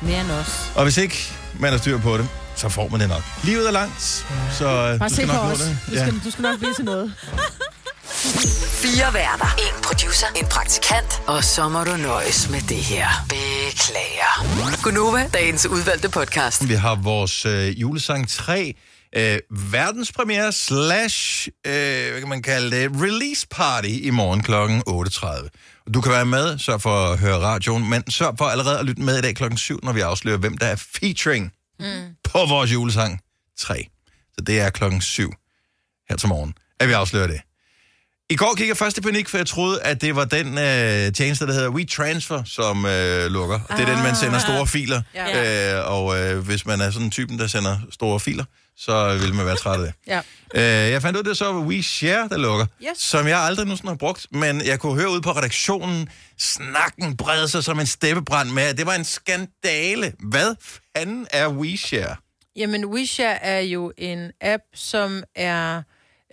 Mere 0.00 0.20
end 0.20 0.30
os. 0.30 0.70
Og 0.74 0.82
hvis 0.82 0.96
ikke 0.96 1.32
man 1.58 1.70
har 1.70 1.78
styr 1.78 1.98
på 1.98 2.18
det, 2.18 2.28
så 2.56 2.68
får 2.68 2.88
man 2.88 3.00
det 3.00 3.08
nok. 3.08 3.22
Livet 3.44 3.66
er 3.66 3.70
langt, 3.70 4.26
så 4.58 4.64
øh, 4.66 4.98
Bare 4.98 5.08
du 5.08 5.14
se 5.14 5.14
skal 5.14 5.26
på 5.28 5.32
nok 5.34 5.44
nå 5.44 5.52
os. 5.52 5.58
det. 5.58 5.78
Du 5.90 5.96
skal, 5.96 6.20
du 6.24 6.30
skal 6.30 6.42
nok 6.42 6.58
blive 6.58 6.74
til 6.74 6.84
noget. 6.84 7.12
Fire 8.84 9.14
værter. 9.14 9.54
En 9.58 9.82
producer. 9.82 10.26
En 10.36 10.46
praktikant. 10.46 11.22
Og 11.26 11.44
så 11.44 11.68
må 11.68 11.84
du 11.84 11.96
nøjes 11.96 12.50
med 12.50 12.60
det 12.60 12.76
her. 12.76 13.06
Beklager. 13.28 14.82
Gunova, 14.82 15.28
dagens 15.34 15.66
udvalgte 15.66 16.08
podcast. 16.08 16.68
Vi 16.68 16.74
har 16.74 16.94
vores 16.94 17.46
øh, 17.46 17.80
julesang 17.80 18.28
3 18.28 18.74
øh, 19.16 19.38
verdenspremiere 19.50 20.52
slash, 20.52 21.48
øh, 21.66 21.72
hvad 22.10 22.20
kan 22.20 22.28
man 22.28 22.42
kalde 22.42 22.70
det, 22.76 22.90
release 23.02 23.46
party 23.50 23.88
i 23.88 24.10
morgen 24.10 24.42
kl. 24.42 24.52
8.30. 24.88 25.90
Du 25.94 26.00
kan 26.00 26.12
være 26.12 26.26
med, 26.26 26.58
sørg 26.58 26.82
for 26.82 27.06
at 27.12 27.18
høre 27.18 27.38
radioen, 27.38 27.90
men 27.90 28.10
sørg 28.10 28.34
for 28.38 28.44
allerede 28.44 28.78
at 28.78 28.84
lytte 28.84 29.02
med 29.02 29.18
i 29.18 29.22
dag 29.22 29.34
klokken 29.36 29.58
7, 29.58 29.80
når 29.82 29.92
vi 29.92 30.00
afslører, 30.00 30.36
hvem 30.36 30.58
der 30.58 30.66
er 30.66 30.76
featuring 31.00 31.52
mm. 31.80 32.14
på 32.24 32.38
vores 32.48 32.72
julesang 32.72 33.20
3. 33.58 33.88
Så 34.38 34.44
det 34.44 34.60
er 34.60 34.70
klokken 34.70 35.00
7 35.00 35.32
her 36.08 36.16
til 36.16 36.28
morgen, 36.28 36.54
at 36.80 36.88
vi 36.88 36.92
afslører 36.92 37.26
det. 37.26 37.40
I 38.30 38.36
går 38.36 38.54
gik 38.56 38.68
jeg 38.68 38.76
først 38.76 38.98
i 38.98 39.00
panik, 39.00 39.28
for 39.28 39.36
jeg 39.36 39.46
troede, 39.46 39.82
at 39.82 40.00
det 40.00 40.16
var 40.16 40.24
den 40.24 40.46
øh, 40.58 41.12
tjeneste, 41.12 41.46
der 41.46 41.52
hedder 41.52 41.68
WeTransfer, 41.70 42.44
som 42.44 42.86
øh, 42.86 43.26
lukker. 43.26 43.58
Det 43.58 43.80
er 43.80 43.94
den, 43.94 44.02
man 44.02 44.16
sender 44.16 44.38
store 44.38 44.66
filer. 44.66 45.02
Ja. 45.14 45.78
Øh, 45.78 45.92
og 45.92 46.18
øh, 46.20 46.38
hvis 46.46 46.66
man 46.66 46.80
er 46.80 46.90
sådan 46.90 47.04
en 47.04 47.10
typen, 47.10 47.38
der 47.38 47.46
sender 47.46 47.78
store 47.90 48.20
filer, 48.20 48.44
så 48.76 49.18
vil 49.18 49.34
man 49.34 49.46
være 49.46 49.56
træt 49.56 49.80
af 49.80 49.86
det. 49.86 49.94
Ja. 50.54 50.84
Øh, 50.86 50.90
jeg 50.92 51.02
fandt 51.02 51.16
ud 51.16 51.22
af, 51.22 51.24
det 51.24 51.36
så 51.36 51.52
var 51.52 51.60
WeShare, 51.60 52.28
der 52.28 52.36
lukker, 52.38 52.66
Yes. 52.82 52.98
som 52.98 53.26
jeg 53.28 53.38
aldrig 53.38 53.66
nogensinde 53.66 53.90
har 53.90 53.96
brugt, 53.96 54.26
men 54.30 54.64
jeg 54.66 54.80
kunne 54.80 54.94
høre 55.00 55.10
ud 55.10 55.20
på 55.20 55.30
redaktionen, 55.32 56.08
snakken 56.38 57.16
breder 57.16 57.46
sig 57.46 57.64
som 57.64 57.80
en 57.80 57.86
steppebrand 57.86 58.50
med, 58.50 58.62
at 58.62 58.78
det 58.78 58.86
var 58.86 58.94
en 58.94 59.04
skandale. 59.04 60.12
Hvad 60.30 60.54
anden 60.94 61.26
er 61.30 61.48
WeShare? 61.48 62.16
Jamen, 62.56 62.84
WeShare 62.84 63.42
er 63.42 63.60
jo 63.60 63.92
en 63.96 64.32
app, 64.40 64.62
som 64.74 65.22
er 65.34 65.82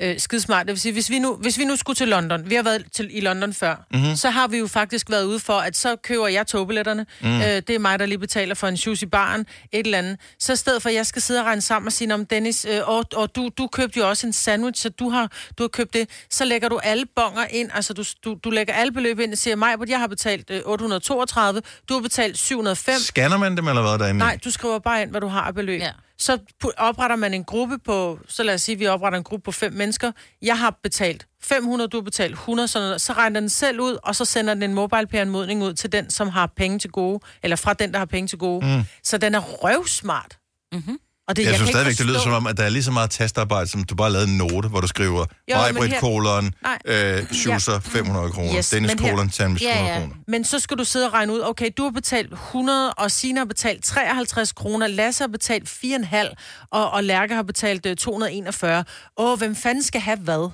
øh, 0.02 0.20
skidesmart. 0.20 0.66
Det 0.68 0.74
vil 0.74 0.80
sige, 0.82 0.94
hvis 0.94 1.10
vi, 1.10 1.20
nu, 1.20 1.36
hvis 1.36 1.58
vi 1.58 1.66
nu 1.66 1.76
skulle 1.76 1.96
til 1.96 2.08
London, 2.08 2.50
vi 2.50 2.56
har 2.56 2.64
været 2.64 2.86
til, 2.92 3.18
i 3.18 3.20
London 3.22 3.54
før, 3.54 3.76
Mhm. 3.92 4.00
mm-hmm. 4.02 4.16
så 4.16 4.30
har 4.30 4.48
vi 4.48 4.58
jo 4.58 4.68
faktisk 4.68 5.10
været 5.10 5.24
ude 5.24 5.40
for, 5.40 5.54
at 5.54 5.78
så 5.78 5.96
køber 5.96 6.28
jeg 6.28 6.48
togbilletterne. 6.48 7.06
Mm. 7.22 7.36
Øh, 7.36 7.42
det 7.46 7.70
er 7.70 7.80
mig, 7.80 8.00
der 8.00 8.06
lige 8.06 8.18
betaler 8.18 8.56
for 8.56 8.68
en 8.68 8.78
shoes 8.78 9.02
i 9.02 9.06
baren, 9.06 9.42
et 9.72 9.86
eller 9.86 9.98
andet. 9.98 10.18
Så 10.40 10.54
i 10.54 10.56
stedet 10.56 10.82
for, 10.82 10.90
at 10.90 10.96
jeg 10.96 11.06
skal 11.06 11.22
sidde 11.22 11.40
og 11.40 11.46
regne 11.46 11.62
sammen 11.62 11.88
og 11.88 11.94
sige, 11.94 12.14
om 12.14 12.26
Dennis, 12.26 12.66
øh, 12.70 12.90
og, 12.90 13.06
og 13.16 13.36
du, 13.36 13.50
du 13.58 13.68
købte 13.68 14.00
jo 14.00 14.10
også 14.10 14.28
en 14.28 14.34
sandwich, 14.34 14.82
så 14.82 14.90
du 14.90 15.10
har, 15.10 15.32
du 15.58 15.64
har 15.64 15.68
købt 15.68 15.94
det. 15.94 16.10
Så 16.30 16.46
lægger 16.46 16.70
du 16.70 16.80
alle 16.84 17.06
bonger 17.16 17.46
ind, 17.52 17.70
altså 17.74 17.94
du, 17.94 18.04
du, 18.26 18.38
du 18.44 18.50
lægger 18.50 18.74
alle 18.74 18.92
beløb 18.92 19.20
ind 19.20 19.32
og 19.32 19.38
siger, 19.38 19.56
mig, 19.56 19.76
jeg 19.90 20.00
har 20.00 20.08
betalt 20.08 20.50
øh, 20.50 20.62
832, 20.66 21.62
du 21.90 21.94
har 21.94 22.02
betalt 22.02 22.38
705. 22.38 23.00
Scanner 23.00 23.38
man 23.38 23.58
dem, 23.58 23.68
eller 23.68 23.82
hvad 23.82 24.00
derinde? 24.00 24.20
Nej, 24.20 24.38
du 24.46 24.52
skriver 24.52 24.80
bare 24.80 25.02
ind, 25.02 25.12
hvad 25.12 25.22
du 25.22 25.28
har 25.28 25.42
af 25.42 25.54
beløb. 25.56 25.82
Ja. 25.82 25.92
Så 26.22 26.38
opretter 26.78 27.16
man 27.16 27.34
en 27.34 27.44
gruppe 27.44 27.78
på, 27.86 28.20
så 28.28 28.44
lad 28.44 28.54
os 28.54 28.62
sige, 28.62 28.74
at 28.74 28.80
vi 28.80 28.88
opretter 28.88 29.18
en 29.18 29.24
gruppe 29.24 29.44
på 29.44 29.52
fem 29.52 29.74
mennesker. 29.74 30.12
Jeg 30.42 30.60
har 30.60 30.80
betalt 30.84 31.28
500, 31.44 31.88
du 31.88 31.98
har 31.98 32.02
betalt 32.02 32.34
100, 32.34 32.68
sådan 32.68 32.88
noget. 32.88 33.02
så 33.02 33.14
regner 33.14 33.40
den 33.40 33.50
selv 33.50 33.80
ud, 33.80 33.98
og 34.04 34.16
så 34.16 34.26
sender 34.26 34.54
den 34.54 34.64
en 34.64 34.74
mobile 34.74 35.08
pay 35.08 35.18
anmodning 35.18 35.64
ud 35.64 35.74
til 35.74 35.92
den, 35.92 36.10
som 36.10 36.30
har 36.30 36.48
penge 36.56 36.80
til 36.80 36.90
gode, 36.90 37.20
eller 37.44 37.56
fra 37.56 37.74
den, 37.74 37.92
der 37.92 37.98
har 37.98 38.06
penge 38.06 38.28
til 38.28 38.38
gode. 38.38 38.66
Mm. 38.66 38.84
Så 39.04 39.18
den 39.18 39.36
er 39.36 39.40
røvsmart. 39.40 40.38
Mm-hmm. 40.72 40.98
Og 41.32 41.36
det, 41.38 41.44
Jeg, 41.44 41.50
jeg 41.50 41.56
synes 41.56 41.70
stadigvæk, 41.70 41.98
det 41.98 42.06
lyder 42.06 42.18
forstå- 42.20 42.24
som 42.24 42.34
om, 42.34 42.48
at 42.48 42.58
der 42.58 42.64
er 42.64 42.70
lige 42.70 42.84
så 42.84 42.92
meget 42.92 43.10
tastarbejde, 43.10 43.68
som 43.70 43.84
du 43.84 43.96
bare 43.96 44.12
lavede 44.12 44.28
en 44.28 44.38
note, 44.38 44.68
hvor 44.68 44.82
du 44.82 44.88
skriver 44.88 45.26
Majbrit 45.50 45.92
her- 45.92 46.00
kolon, 46.00 46.54
øh, 46.86 47.24
Schusser 47.32 47.80
500 47.80 48.32
kroner, 48.32 48.56
Yes, 48.58 48.70
Dennis 48.70 48.92
her- 48.92 49.10
kolon, 49.10 49.32
sandwich 49.32 49.64
Ja, 49.66 49.70
100 49.74 49.94
ja. 49.94 50.00
kroner. 50.00 50.16
Men 50.28 50.44
så 50.44 50.60
skal 50.60 50.78
du 50.78 50.84
sidde 50.84 51.06
og 51.08 51.14
regne 51.14 51.34
ud, 51.34 51.42
okay, 51.44 51.70
du 51.78 51.84
har 51.84 51.90
betalt 51.92 52.32
100, 52.32 52.94
og 52.94 53.12
Sina 53.12 53.40
har 53.40 53.46
betalt 53.46 53.84
53 53.84 54.52
kroner, 54.52 54.88
Lasse 54.88 55.24
har 55.24 55.28
betalt 55.28 55.70
4,5, 55.70 56.34
og, 56.72 56.92
og 56.92 57.04
Lærke 57.04 57.36
har 57.36 57.44
betalt 57.44 57.86
øh, 57.86 57.96
241. 57.96 58.84
Åh, 59.18 59.38
hvem 59.38 59.56
fanden 59.56 59.84
skal 59.84 60.02
have 60.02 60.18
hvad? 60.18 60.50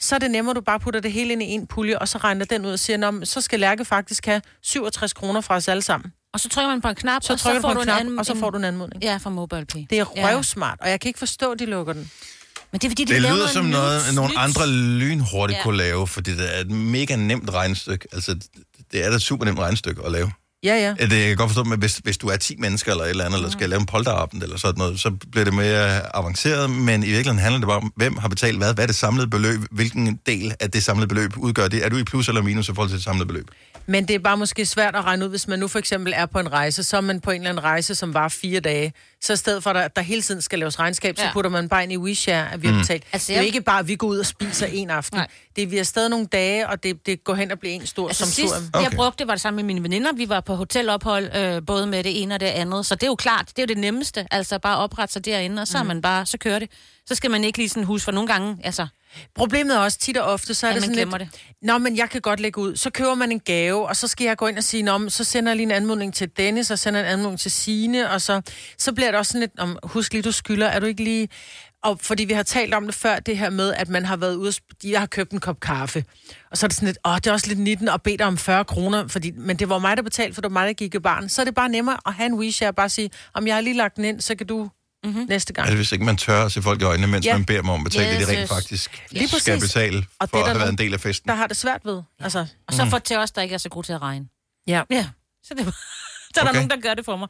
Så 0.00 0.14
er 0.14 0.18
det 0.18 0.30
nemmere, 0.30 0.50
at 0.50 0.56
du 0.56 0.60
bare 0.60 0.80
putter 0.80 1.00
det 1.00 1.12
hele 1.12 1.32
ind 1.32 1.42
i 1.42 1.46
en 1.46 1.66
pulje, 1.66 1.98
og 1.98 2.08
så 2.08 2.18
regner 2.18 2.44
den 2.44 2.66
ud 2.66 2.72
og 2.72 2.78
siger, 2.78 3.20
så 3.24 3.40
skal 3.40 3.60
Lærke 3.60 3.84
faktisk 3.84 4.26
have 4.26 4.42
67 4.62 5.12
kroner 5.12 5.40
fra 5.40 5.54
os 5.54 5.68
alle 5.68 5.82
sammen. 5.82 6.12
Og 6.34 6.40
så 6.40 6.48
trykker 6.48 6.68
man 6.70 6.80
på 6.80 6.88
en 6.88 6.94
knap, 6.94 7.22
Så 7.24 7.32
og 7.32 7.38
så 7.38 7.44
får 7.44 7.60
på 7.60 7.74
du 7.74 7.78
en 7.80 7.84
knap, 7.84 8.00
an- 8.00 8.18
og 8.18 8.26
så 8.26 8.34
får 8.40 8.50
du 8.50 8.58
en 8.58 8.64
anmodning. 8.64 9.02
Ja, 9.02 9.16
fra 9.16 9.30
MobilePay. 9.30 9.86
Det 9.90 9.98
er 9.98 10.04
Ja. 10.16 10.28
røvsmart, 10.34 10.78
og 10.80 10.90
jeg 10.90 11.00
kan 11.00 11.08
ikke 11.08 11.18
forstå, 11.18 11.52
at 11.52 11.58
de 11.58 11.66
lukker 11.66 11.92
den. 11.92 12.10
Men 12.72 12.78
det 12.80 12.84
er 12.86 12.90
fordi, 12.90 13.04
de 13.04 13.14
Det 13.14 13.22
lyder 13.22 13.48
som 13.48 13.64
noget, 13.64 14.14
nogle 14.14 14.30
nyt. 14.30 14.38
andre 14.38 14.66
lynhurtigt 14.68 15.56
Ja. 15.58 15.62
kunne 15.62 15.76
lave, 15.76 16.08
fordi 16.08 16.30
det 16.36 16.56
er 16.56 16.60
et 16.60 16.70
mega 16.70 17.16
nemt 17.16 17.50
regnestykke. 17.50 18.08
Altså, 18.12 18.34
det 18.92 19.04
er 19.04 19.08
da 19.10 19.16
et 19.16 19.22
super 19.22 19.44
nemt 19.44 19.58
regnestykke 19.58 20.02
at 20.04 20.12
lave. 20.12 20.32
Ja, 20.64 20.94
ja. 21.00 21.06
Det 21.06 21.12
jeg 21.12 21.28
kan 21.28 21.36
godt 21.36 21.50
forstå, 21.50 21.64
men 21.64 21.78
hvis, 21.78 21.96
hvis 21.96 22.18
du 22.18 22.28
er 22.28 22.36
10 22.36 22.56
mennesker 22.58 22.92
eller 22.92 23.04
et 23.04 23.10
eller 23.10 23.24
andet, 23.24 23.38
eller 23.38 23.50
skal 23.50 23.70
lave 23.70 23.80
en 23.80 23.86
polterabend 23.86 24.42
eller 24.42 24.56
sådan 24.56 24.78
noget, 24.78 25.00
så 25.00 25.10
bliver 25.32 25.44
det 25.44 25.54
mere 25.54 26.16
avanceret, 26.16 26.70
men 26.70 27.02
i 27.02 27.06
virkeligheden 27.06 27.38
handler 27.38 27.58
det 27.58 27.68
bare 27.68 27.76
om, 27.76 27.92
hvem 27.96 28.16
har 28.16 28.28
betalt 28.28 28.58
hvad, 28.58 28.74
hvad 28.74 28.84
er 28.84 28.86
det 28.86 28.96
samlede 28.96 29.26
beløb, 29.26 29.60
hvilken 29.70 30.20
del 30.26 30.54
af 30.60 30.70
det 30.70 30.82
samlede 30.82 31.08
beløb 31.08 31.36
udgør 31.36 31.68
det, 31.68 31.84
er 31.84 31.88
du 31.88 31.96
i 31.96 32.04
plus 32.04 32.28
eller 32.28 32.42
minus 32.42 32.68
i 32.68 32.74
forhold 32.74 32.88
til 32.88 32.96
det 32.96 33.04
samlede 33.04 33.26
beløb? 33.26 33.48
Men 33.86 34.08
det 34.08 34.14
er 34.14 34.18
bare 34.18 34.36
måske 34.36 34.66
svært 34.66 34.96
at 34.96 35.04
regne 35.04 35.24
ud, 35.24 35.30
hvis 35.30 35.48
man 35.48 35.58
nu 35.58 35.68
for 35.68 35.78
eksempel 35.78 36.12
er 36.16 36.26
på 36.26 36.38
en 36.38 36.52
rejse, 36.52 36.82
så 36.84 36.96
er 36.96 37.00
man 37.00 37.20
på 37.20 37.30
en 37.30 37.40
eller 37.40 37.50
anden 37.50 37.64
rejse, 37.64 37.94
som 37.94 38.14
var 38.14 38.28
fire 38.28 38.60
dage. 38.60 38.92
Så 39.20 39.32
i 39.32 39.36
stedet 39.36 39.62
for, 39.62 39.70
at 39.70 39.76
der, 39.76 39.88
der 39.88 40.02
hele 40.02 40.22
tiden 40.22 40.42
skal 40.42 40.58
laves 40.58 40.78
regnskab, 40.78 41.18
ja. 41.18 41.22
så 41.26 41.32
putter 41.32 41.50
man 41.50 41.68
bare 41.68 41.82
ind 41.82 41.92
i 41.92 41.96
WeShare, 41.96 42.52
at 42.52 42.62
vi 42.62 42.66
har 42.66 42.78
betalt. 42.78 42.90
Altså, 42.92 43.08
Altså, 43.12 43.32
det 43.32 43.36
er 43.36 43.40
jo 43.42 43.46
ikke 43.46 43.60
bare, 43.60 43.78
at 43.78 43.88
vi 43.88 43.96
går 43.96 44.06
ud 44.06 44.18
og 44.18 44.26
spiser 44.26 44.66
en 44.66 44.90
aften. 44.90 45.18
Nej. 45.18 45.26
Det 45.56 45.62
er, 45.62 45.66
vi 45.66 45.76
har 45.76 45.84
stadig 45.84 46.10
nogle 46.10 46.26
dage, 46.26 46.68
og 46.68 46.82
det, 46.82 47.06
det 47.06 47.24
går 47.24 47.34
hen 47.34 47.50
og 47.50 47.58
bliver 47.58 47.74
en 47.74 47.86
stor 47.86 48.08
Altså 48.08 48.24
som 48.24 48.32
sidst, 48.32 48.54
sur. 48.54 48.62
Okay. 48.72 48.84
jeg 48.84 48.92
brugte, 48.96 49.26
var 49.26 49.34
det 49.34 49.40
sammen 49.40 49.56
med 49.56 49.74
mine 49.74 49.82
veninder. 49.82 50.12
Vi 50.12 50.28
var 50.28 50.40
på 50.40 50.54
hotelophold, 50.54 51.36
øh, 51.36 51.66
både 51.66 51.86
med 51.86 52.04
det 52.04 52.22
ene 52.22 52.34
og 52.34 52.40
det 52.40 52.46
andet. 52.46 52.86
Så 52.86 52.94
det 52.94 53.02
er 53.02 53.06
jo 53.06 53.14
klart, 53.14 53.46
det 53.48 53.58
er 53.58 53.62
jo 53.62 53.66
det 53.66 53.78
nemmeste. 53.78 54.26
Altså 54.30 54.58
bare 54.58 54.78
oprette 54.78 55.12
sig 55.12 55.24
derinde, 55.24 55.62
og 55.62 55.68
så, 55.68 55.82
mm. 55.82 55.86
Man 55.86 56.02
bare, 56.02 56.26
så 56.26 56.38
kører 56.38 56.58
det. 56.58 56.70
Så 57.08 57.14
skal 57.14 57.30
man 57.30 57.44
ikke 57.44 57.58
lige 57.58 57.68
sådan 57.68 57.84
huske, 57.84 58.04
for 58.04 58.12
nogle 58.12 58.28
gange, 58.28 58.56
altså... 58.64 58.86
Problemet 59.34 59.76
er 59.76 59.80
også 59.80 59.98
tit 59.98 60.16
og 60.16 60.32
ofte, 60.32 60.54
så 60.54 60.66
er 60.66 60.70
At 60.70 60.74
det 60.74 60.82
man 60.88 60.94
sådan 60.94 61.18
lidt, 61.18 61.30
Nå, 61.62 61.78
men 61.78 61.96
jeg 61.96 62.10
kan 62.10 62.20
godt 62.20 62.40
lægge 62.40 62.60
ud. 62.60 62.76
Så 62.76 62.90
køber 62.90 63.14
man 63.14 63.32
en 63.32 63.40
gave, 63.40 63.88
og 63.88 63.96
så 63.96 64.08
skal 64.08 64.24
jeg 64.24 64.36
gå 64.36 64.46
ind 64.46 64.58
og 64.58 64.64
sige, 64.64 64.82
Nå, 64.82 64.98
men 64.98 65.10
så 65.10 65.24
sender 65.24 65.50
jeg 65.52 65.56
lige 65.56 65.64
en 65.64 65.70
anmodning 65.70 66.14
til 66.14 66.30
Dennis, 66.36 66.70
og 66.70 66.78
sender 66.78 67.00
en 67.00 67.06
anmodning 67.06 67.40
til 67.40 67.50
Sine, 67.50 68.10
og 68.10 68.20
så, 68.20 68.40
så 68.78 68.92
bliver 68.92 69.10
det 69.10 69.18
også 69.18 69.32
sådan 69.32 69.40
lidt, 69.40 69.58
om, 69.58 69.78
husk 69.82 70.12
lige, 70.12 70.22
du 70.22 70.32
skylder, 70.32 70.66
er 70.66 70.80
du 70.80 70.86
ikke 70.86 71.04
lige... 71.04 71.28
Og 71.82 71.98
fordi 72.00 72.24
vi 72.24 72.32
har 72.32 72.42
talt 72.42 72.74
om 72.74 72.84
det 72.84 72.94
før, 72.94 73.18
det 73.18 73.38
her 73.38 73.50
med, 73.50 73.74
at 73.74 73.88
man 73.88 74.04
har 74.04 74.16
været 74.16 74.34
ude, 74.34 74.48
og 74.48 74.54
jeg 74.90 75.00
har 75.00 75.06
købt 75.06 75.32
en 75.32 75.40
kop 75.40 75.60
kaffe, 75.60 76.04
og 76.50 76.58
så 76.58 76.66
er 76.66 76.68
det 76.68 76.76
sådan 76.76 76.86
lidt, 76.86 76.98
åh, 77.04 77.16
det 77.16 77.26
er 77.26 77.32
også 77.32 77.46
lidt 77.48 77.58
19 77.58 77.88
at 77.88 78.02
bede 78.02 78.18
dig 78.18 78.26
om 78.26 78.38
40 78.38 78.64
kroner, 78.64 79.08
fordi, 79.08 79.30
men 79.30 79.58
det 79.58 79.68
var 79.68 79.78
mig, 79.78 79.96
der 79.96 80.02
betalte, 80.02 80.34
for 80.34 80.40
det 80.40 80.50
var 80.50 80.60
mig, 80.60 80.66
der 80.66 80.72
gik 80.72 80.94
i 80.94 80.98
barn. 80.98 81.28
Så 81.28 81.40
er 81.40 81.44
det 81.44 81.54
bare 81.54 81.68
nemmere 81.68 81.96
at 82.06 82.12
have 82.12 82.26
en 82.26 82.34
WeShare, 82.34 82.72
bare 82.72 82.88
sige, 82.88 83.10
om 83.34 83.46
jeg 83.46 83.54
har 83.54 83.60
lige 83.60 83.76
lagt 83.76 83.96
den 83.96 84.04
ind, 84.04 84.20
så 84.20 84.34
kan 84.34 84.46
du 84.46 84.70
mm-hmm. 85.04 85.26
næste 85.28 85.52
gang. 85.52 85.66
Altså, 85.66 85.76
hvis 85.76 85.92
ikke 85.92 86.04
man 86.04 86.16
tør 86.16 86.44
at 86.44 86.52
se 86.52 86.62
folk 86.62 86.80
i 86.80 86.84
øjnene, 86.84 87.06
mens 87.06 87.26
ja. 87.26 87.32
Man 87.32 87.44
beder 87.44 87.60
dem 87.60 87.68
om 87.70 87.80
at 87.80 87.84
betale 87.84 88.10
yes, 88.12 88.18
det, 88.18 88.26
de 88.28 88.32
rent 88.32 88.42
yes. 88.42 88.48
faktisk 88.48 89.02
Lige 89.10 89.28
skal 89.28 89.58
præcis. 89.58 89.74
betale 89.74 90.06
Og 90.18 90.28
for 90.30 90.36
det 90.38 90.44
er 90.44 90.44
at 90.44 90.46
der 90.46 90.52
have 90.52 90.58
været 90.58 90.70
en 90.72 90.78
del 90.78 90.94
af 90.94 91.00
festen. 91.00 91.28
Der 91.28 91.34
har 91.34 91.46
det 91.46 91.56
svært 91.56 91.80
ved. 91.84 92.02
Altså, 92.20 92.46
Og 92.68 92.74
så 92.74 92.86
for 92.90 92.98
til 92.98 93.16
os, 93.16 93.30
der 93.30 93.42
ikke 93.42 93.54
er 93.54 93.58
så 93.58 93.68
gode 93.68 93.86
til 93.86 93.92
at 93.92 94.02
regne. 94.02 94.26
ja. 94.66 94.82
Ja, 94.90 95.06
så 95.44 95.54
det, 95.54 95.64
så 96.34 96.40
er 96.40 96.44
der 96.44 96.50
Okay. 96.50 96.54
nogen, 96.54 96.70
der 96.70 96.76
gør 96.80 96.94
det 96.94 97.04
for 97.04 97.16
mig. 97.16 97.28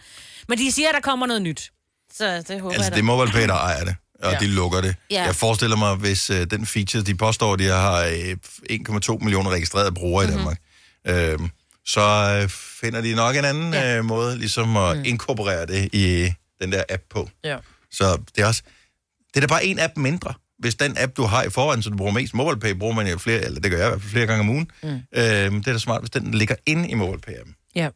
Men 0.49 0.59
de 0.59 0.73
siger, 0.73 0.89
at 0.89 0.95
der 0.95 1.01
kommer 1.01 1.27
noget 1.27 1.43
nyt. 1.43 1.71
Så 2.15 2.45
det 2.49 2.61
håber 2.61 2.75
Altså, 2.75 2.85
jeg 2.85 2.93
det 2.93 2.93
er 2.93 2.97
da. 2.97 3.03
MobilePay, 3.03 3.47
der 3.49 3.55
ejer 3.55 3.85
det, 3.85 3.97
og 4.23 4.33
Ja. 4.33 4.39
de 4.39 4.47
lukker 4.47 4.81
det. 4.81 4.97
Ja. 5.11 5.23
Jeg 5.25 5.35
forestiller 5.35 5.77
mig, 5.77 5.95
hvis 5.95 6.31
øh, 6.31 6.47
den 6.51 6.67
feature, 6.67 7.03
de 7.03 7.15
påstår, 7.15 7.57
de 7.57 7.65
har 7.65 8.05
øh, 8.05 8.37
1,2 8.71 9.19
millioner 9.19 9.51
registrerede 9.51 9.93
brugere 9.93 10.27
Mhm. 10.27 10.35
i 10.35 10.37
Danmark, 10.37 10.59
øh, 11.07 11.39
så 11.87 12.01
øh, 12.43 12.49
finder 12.81 13.01
de 13.01 13.15
nok 13.15 13.37
en 13.37 13.45
anden 13.45 13.73
Ja. 13.73 13.97
øh, 13.99 14.05
måde 14.05 14.39
ligesom 14.39 14.77
at 14.77 14.97
Mm. 14.97 15.03
inkorporere 15.07 15.67
det 15.67 15.89
i 15.93 16.33
den 16.61 16.73
der 16.73 16.83
app 16.89 17.03
på. 17.11 17.29
ja. 17.45 17.59
Så 17.91 18.19
det 18.37 18.43
er 18.43 18.47
også... 18.47 18.63
Det 19.35 19.37
er 19.37 19.41
da 19.41 19.47
bare 19.47 19.65
en 19.65 19.79
app 19.79 19.97
mindre. 19.97 20.35
Hvis 20.59 20.75
den 20.75 20.97
app, 20.99 21.17
du 21.17 21.23
har 21.23 21.43
i 21.43 21.51
forvejen, 21.51 21.83
så 21.83 21.91
du 21.91 21.97
bruger 21.97 22.13
mest 22.13 22.35
MobilePay, 22.35 22.71
bruger 22.75 22.95
man 22.95 23.07
jo 23.09 23.19
flere, 23.19 23.41
eller 23.41 23.61
det 23.61 23.71
gør 23.71 23.79
jeg 23.79 23.87
i 23.87 23.91
hvert 23.91 24.01
fald 24.01 24.11
flere 24.11 24.27
gange 24.27 24.41
om 24.41 24.49
ugen. 24.49 24.71
Mm. 24.83 24.89
Øh, 24.89 25.23
det 25.23 25.69
er 25.69 25.73
da 25.73 25.79
smart, 25.79 26.01
hvis 26.01 26.11
den 26.11 26.35
ligger 26.35 26.55
inde 26.67 26.89
i 26.91 26.95
MobilePay-appen, 26.95 27.71
ja. 27.75 27.89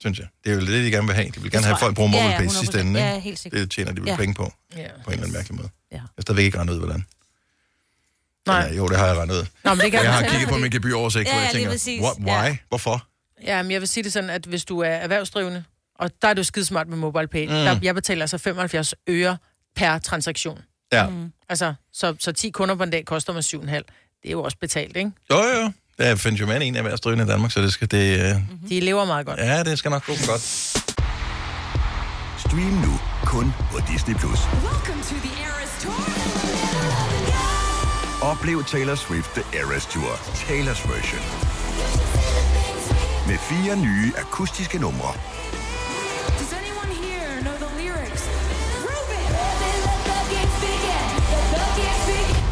synes 0.00 0.18
jeg. 0.18 0.26
Det 0.44 0.50
er 0.50 0.54
jo 0.54 0.60
det, 0.60 0.68
de 0.84 0.90
gerne 0.90 1.06
vil 1.06 1.14
have. 1.16 1.28
De 1.30 1.40
vil 1.42 1.50
gerne 1.50 1.64
have, 1.64 1.74
at 1.74 1.80
folk 1.80 1.94
bruger 1.94 2.10
jeg. 2.10 2.18
Ja, 2.18 2.24
ja, 2.24 2.30
MobilePay 2.38 2.54
ja, 2.54 2.60
sidste 2.60 2.78
100%. 2.78 2.80
ende. 2.80 3.00
Ja, 3.00 3.18
helt 3.18 3.38
sikkert. 3.38 3.60
Det 3.60 3.70
tjener 3.70 3.92
de 3.92 4.00
vel 4.00 4.08
Ja. 4.08 4.16
penge 4.16 4.34
på, 4.34 4.52
ja. 4.76 4.88
på 5.04 5.10
en 5.10 5.12
eller 5.12 5.12
anden 5.12 5.32
mærkelig 5.32 5.56
måde. 5.56 5.68
Ja. 5.92 5.96
Jeg 5.96 6.00
har 6.02 6.22
stadigvæk 6.22 6.44
ikke 6.44 6.58
regnet 6.58 6.72
ud, 6.72 6.78
hvordan. 6.78 7.04
Nej. 8.46 8.64
Eller, 8.64 8.76
jo, 8.76 8.88
det 8.88 8.96
har 8.98 9.06
jeg 9.06 9.16
regnet 9.16 9.34
ud. 9.34 9.46
Nå, 9.64 9.74
men 9.74 9.80
det 9.84 9.90
kan 9.92 10.02
Jeg 10.04 10.14
har 10.14 10.22
kigget 10.22 10.48
på 10.48 10.56
min 10.56 10.70
gebyroversigt, 10.70 11.26
Ja, 11.26 11.32
hvor 11.32 11.40
jeg 11.40 11.54
ja, 11.70 11.76
tænker, 11.76 12.02
what, 12.04 12.16
why? 12.18 12.48
Ja. 12.50 12.56
Hvorfor? 12.68 13.06
Ja, 13.42 13.62
men 13.62 13.70
jeg 13.72 13.80
vil 13.80 13.88
sige 13.88 14.04
det 14.04 14.12
sådan, 14.12 14.30
at 14.30 14.46
hvis 14.46 14.64
du 14.64 14.78
er 14.80 14.88
erhvervsdrivende, 14.88 15.64
og 15.98 16.10
der 16.22 16.28
er 16.28 16.34
det 16.34 16.38
jo 16.38 16.44
skidesmart 16.44 16.88
med 16.88 16.96
MobilePay, 16.96 17.42
mm. 17.42 17.48
der, 17.48 17.78
jeg 17.82 17.94
betaler 17.94 18.22
altså 18.22 18.38
75 18.38 18.94
øre 19.08 19.36
per 19.76 19.98
transaktion. 19.98 20.58
Ja. 20.92 21.08
Mm. 21.08 21.32
Altså, 21.48 21.74
så, 21.92 22.14
så 22.18 22.32
10 22.32 22.50
kunder 22.50 22.74
på 22.74 22.82
en 22.82 22.90
dag 22.90 23.04
koster 23.04 23.32
mig 23.32 23.42
7,5. 23.44 23.56
Det 24.22 24.28
er 24.28 24.30
jo 24.30 24.42
også 24.42 24.56
betalt, 24.60 24.96
ikke? 24.96 25.10
Jo, 25.30 25.36
jo. 25.36 25.72
Der 25.98 26.16
findes 26.16 26.40
jo 26.40 26.46
med 26.46 26.60
en 26.62 26.74
af 26.74 26.78
erhvervsdrivende 26.78 27.24
i 27.24 27.28
Danmark, 27.28 27.52
så 27.52 27.60
det 27.62 27.72
skal, 27.72 27.90
det, 27.90 28.20
øh, 28.20 28.36
De 28.68 28.80
lever 28.80 29.04
meget 29.04 29.26
godt. 29.26 29.38
ja, 29.40 29.62
det 29.62 29.78
skal 29.78 29.90
nok 29.90 30.06
gå 30.06 30.12
godt. 30.26 30.40
Stream 32.38 32.72
nu 32.86 33.00
kun 33.24 33.52
på 33.72 33.78
Disney+. 33.92 34.14
Plus. 34.14 34.38
Oplev 38.22 38.64
Taylor 38.64 38.94
Swift 38.94 39.30
The 39.34 39.58
Eras 39.60 39.86
Tour, 39.86 40.12
Taylor's 40.34 40.92
version. 40.92 41.22
Med 43.28 43.38
fire 43.38 43.76
nye 43.76 44.12
akustiske 44.16 44.78
numre. 44.78 45.12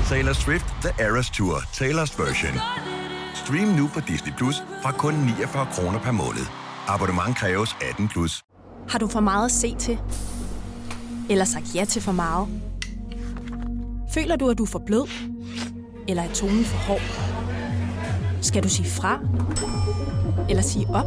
Taylor 0.09 0.33
Swift 0.33 0.66
The 0.83 1.04
Eras 1.04 1.30
Tour, 1.30 1.56
Taylor's 1.73 2.12
version. 2.25 2.61
Stream 3.35 3.68
nu 3.68 3.88
på 3.95 4.00
Disney 4.00 4.33
Plus 4.37 4.56
fra 4.83 4.92
kun 4.92 5.14
49 5.14 5.66
kroner 5.73 5.99
per 6.00 6.11
måned. 6.11 6.47
Abonnement 6.87 7.37
kræves 7.37 7.76
18 7.90 8.09
plus. 8.09 8.42
Har 8.88 8.99
du 8.99 9.09
for 9.09 9.21
meget 9.21 9.45
at 9.45 9.50
se 9.52 9.75
til? 9.78 9.99
Eller 11.30 11.45
sagt 11.45 11.75
ja 11.75 11.85
til 11.85 12.02
for 12.02 12.12
meget? 12.12 12.49
Føler 14.14 14.37
du, 14.37 14.49
at 14.50 14.59
du 14.59 14.62
er 14.62 14.66
for 14.68 14.83
blød? 14.87 15.09
Eller 16.09 16.23
er 16.23 16.33
tonen 16.33 16.64
for 16.64 16.76
hård? 16.78 17.00
Skal 18.42 18.62
du 18.62 18.68
sige 18.68 18.90
fra? 18.90 19.18
Eller 20.50 20.62
sige 20.62 20.87
op? 20.95 21.06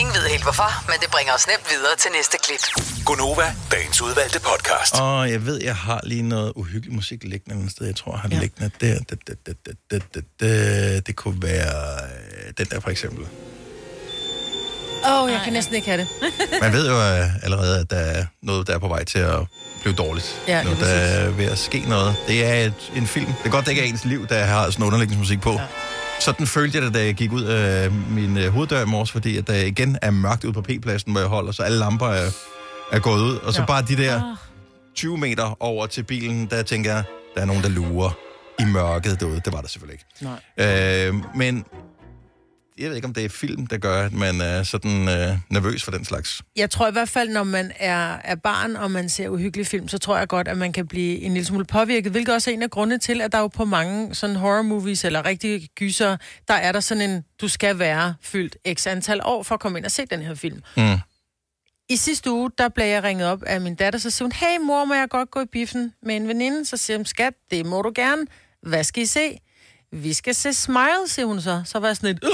Ingen 0.00 0.14
ved 0.14 0.28
helt 0.28 0.42
hvorfor, 0.42 0.70
men 0.90 0.96
det 1.02 1.10
bringer 1.10 1.32
os 1.38 1.46
nemt 1.46 1.66
videre 1.70 1.96
til 1.98 2.10
næste 2.18 2.36
klip. 2.44 2.62
Gonova, 3.04 3.54
dagens 3.72 4.02
udvalgte 4.02 4.40
podcast. 4.40 4.94
Og 5.00 5.30
jeg 5.30 5.46
ved, 5.46 5.62
jeg 5.62 5.76
har 5.76 6.00
lige 6.04 6.22
noget 6.22 6.52
uhyggelig 6.56 6.94
musik 6.94 7.24
liggende 7.24 7.64
et 7.64 7.70
sted. 7.70 7.86
Jeg 7.86 7.96
tror, 7.96 8.12
jeg 8.12 8.20
har 8.20 8.28
det 8.28 8.36
ja. 8.36 8.40
liggende 8.40 8.70
der. 8.80 8.98
Det, 8.98 9.28
det, 9.28 9.46
det, 9.46 9.56
det, 9.66 9.76
det, 9.90 10.14
det, 10.14 10.24
det, 10.40 11.06
det 11.06 11.16
kunne 11.16 11.42
være 11.42 12.00
øh, 12.04 12.52
den 12.58 12.66
der 12.70 12.80
for 12.80 12.90
eksempel. 12.90 13.24
Åh, 15.06 15.22
oh, 15.22 15.32
jeg 15.32 15.40
kan 15.44 15.52
næsten 15.52 15.74
ikke 15.74 15.88
have 15.88 16.00
det. 16.00 16.08
Man 16.62 16.72
ved 16.72 16.88
jo 16.88 16.94
øh, 16.94 17.44
allerede, 17.44 17.80
at 17.80 17.90
der 17.90 17.96
er 17.96 18.24
noget, 18.42 18.66
der 18.66 18.74
er 18.74 18.78
på 18.78 18.88
vej 18.88 19.04
til 19.04 19.18
at 19.18 19.40
blive 19.80 19.94
dårligt. 19.94 20.42
Ja, 20.48 20.62
noget, 20.62 20.80
der 20.80 20.86
er 20.86 21.30
ved 21.30 21.44
at 21.44 21.58
ske 21.58 21.80
noget. 21.80 22.16
Det 22.28 22.46
er 22.46 22.54
et, 22.54 22.92
en 22.96 23.06
film. 23.06 23.26
Det 23.26 23.46
er 23.46 23.50
godt, 23.50 23.64
det 23.64 23.70
ikke 23.70 23.82
er 23.82 23.88
ens 23.88 24.04
liv, 24.04 24.26
der 24.26 24.44
har 24.44 24.70
sådan 24.70 24.86
underlægningsmusik 24.86 25.40
på. 25.40 25.52
Ja. 25.52 25.66
Sådan 26.20 26.46
følte 26.46 26.76
jeg 26.78 26.84
det, 26.86 26.94
da 26.94 27.04
jeg 27.04 27.14
gik 27.14 27.32
ud 27.32 27.42
af 27.42 27.90
min 27.90 28.38
øh, 28.38 28.48
hoveddør 28.52 28.82
i 28.82 28.84
morges, 28.86 29.12
fordi 29.12 29.36
at 29.36 29.46
der 29.46 29.54
igen 29.54 29.98
er 30.02 30.10
mørkt 30.10 30.44
ude 30.44 30.52
på 30.52 30.62
P-pladsen, 30.62 31.12
hvor 31.12 31.20
jeg 31.20 31.28
holder, 31.28 31.52
så 31.52 31.62
alle 31.62 31.78
lamper 31.78 32.06
er, 32.06 32.30
er 32.92 32.98
gået 32.98 33.20
ud. 33.22 33.36
Og 33.36 33.52
så 33.52 33.60
Ja. 33.60 33.66
bare 33.66 33.82
de 33.82 33.96
der 33.96 34.36
20 34.94 35.18
meter 35.18 35.56
over 35.62 35.86
til 35.86 36.02
bilen, 36.02 36.46
der 36.46 36.62
tænker 36.62 36.94
jeg, 36.94 37.04
der 37.34 37.40
er 37.40 37.44
nogen, 37.44 37.62
der 37.62 37.68
lurer 37.68 38.10
i 38.60 38.64
mørket 38.64 39.20
derude. 39.20 39.40
Det 39.44 39.52
var 39.52 39.60
der 39.60 39.68
selvfølgelig 39.68 39.94
ikke. 40.20 40.28
Nej. 40.58 41.06
Øh, 41.08 41.14
men 41.36 41.64
jeg 42.78 42.88
ved 42.88 42.96
ikke, 42.96 43.08
om 43.08 43.14
det 43.14 43.24
er 43.24 43.28
film, 43.28 43.66
der 43.66 43.78
gør, 43.78 44.04
at 44.04 44.12
man 44.12 44.40
er 44.40 44.62
sådan 44.62 45.08
øh, 45.08 45.38
nervøs 45.50 45.84
for 45.84 45.90
den 45.90 46.04
slags. 46.04 46.42
Jeg 46.56 46.70
tror 46.70 46.88
i 46.88 46.92
hvert 46.92 47.08
fald, 47.08 47.28
når 47.28 47.44
man 47.44 47.72
er, 47.78 48.18
er 48.24 48.34
barn, 48.34 48.76
og 48.76 48.90
man 48.90 49.08
ser 49.08 49.28
uhyggelige 49.28 49.66
film, 49.66 49.88
så 49.88 49.98
tror 49.98 50.18
jeg 50.18 50.28
godt, 50.28 50.48
at 50.48 50.58
man 50.58 50.72
kan 50.72 50.86
blive 50.86 51.18
en 51.18 51.34
lille 51.34 51.46
smule 51.46 51.64
påvirket, 51.64 52.12
hvilket 52.12 52.34
også 52.34 52.50
er 52.50 52.54
en 52.54 52.62
af 52.62 52.70
grundene 52.70 52.98
til, 52.98 53.20
at 53.20 53.32
der 53.32 53.38
jo 53.38 53.48
på 53.48 53.64
mange 53.64 54.14
sådan 54.14 54.36
horror 54.36 54.62
movies 54.62 55.04
eller 55.04 55.26
rigtige 55.26 55.68
gyser, 55.74 56.16
der 56.48 56.54
er 56.54 56.72
der 56.72 56.80
sådan 56.80 57.10
en, 57.10 57.24
du 57.40 57.48
skal 57.48 57.78
være 57.78 58.14
fyldt 58.22 58.56
x 58.78 58.86
antal 58.86 59.20
år 59.24 59.42
for 59.42 59.54
at 59.54 59.60
komme 59.60 59.78
ind 59.78 59.84
og 59.84 59.90
se 59.90 60.06
den 60.06 60.22
her 60.22 60.34
film. 60.34 60.60
Mm. 60.76 60.98
I 61.88 61.96
sidste 61.96 62.30
uge, 62.30 62.50
der 62.58 62.68
blev 62.68 62.86
jeg 62.86 63.02
ringet 63.02 63.26
op 63.26 63.42
af 63.42 63.60
min 63.60 63.74
datter, 63.74 63.98
så 63.98 64.10
siger 64.10 64.24
hun, 64.24 64.32
hey 64.32 64.58
mor, 64.66 64.84
må 64.84 64.94
jeg 64.94 65.08
godt 65.08 65.30
gå 65.30 65.40
i 65.40 65.46
biffen 65.52 65.92
med 66.02 66.16
en 66.16 66.28
veninde? 66.28 66.64
Så 66.64 66.76
siger 66.76 66.96
hun, 66.96 67.04
skat, 67.04 67.34
det 67.50 67.66
må 67.66 67.82
du 67.82 67.92
gerne. 67.94 68.26
Hvad 68.62 68.84
skal 68.84 69.02
I 69.02 69.06
se? 69.06 69.38
Vi 69.92 70.12
skal 70.12 70.34
se 70.34 70.54
Smile, 70.54 71.06
siger 71.06 71.26
hun 71.26 71.40
så. 71.40 71.62
Så 71.64 71.78
var 71.78 71.86
jeg 71.86 71.96
sådan 71.96 72.10
et, 72.10 72.22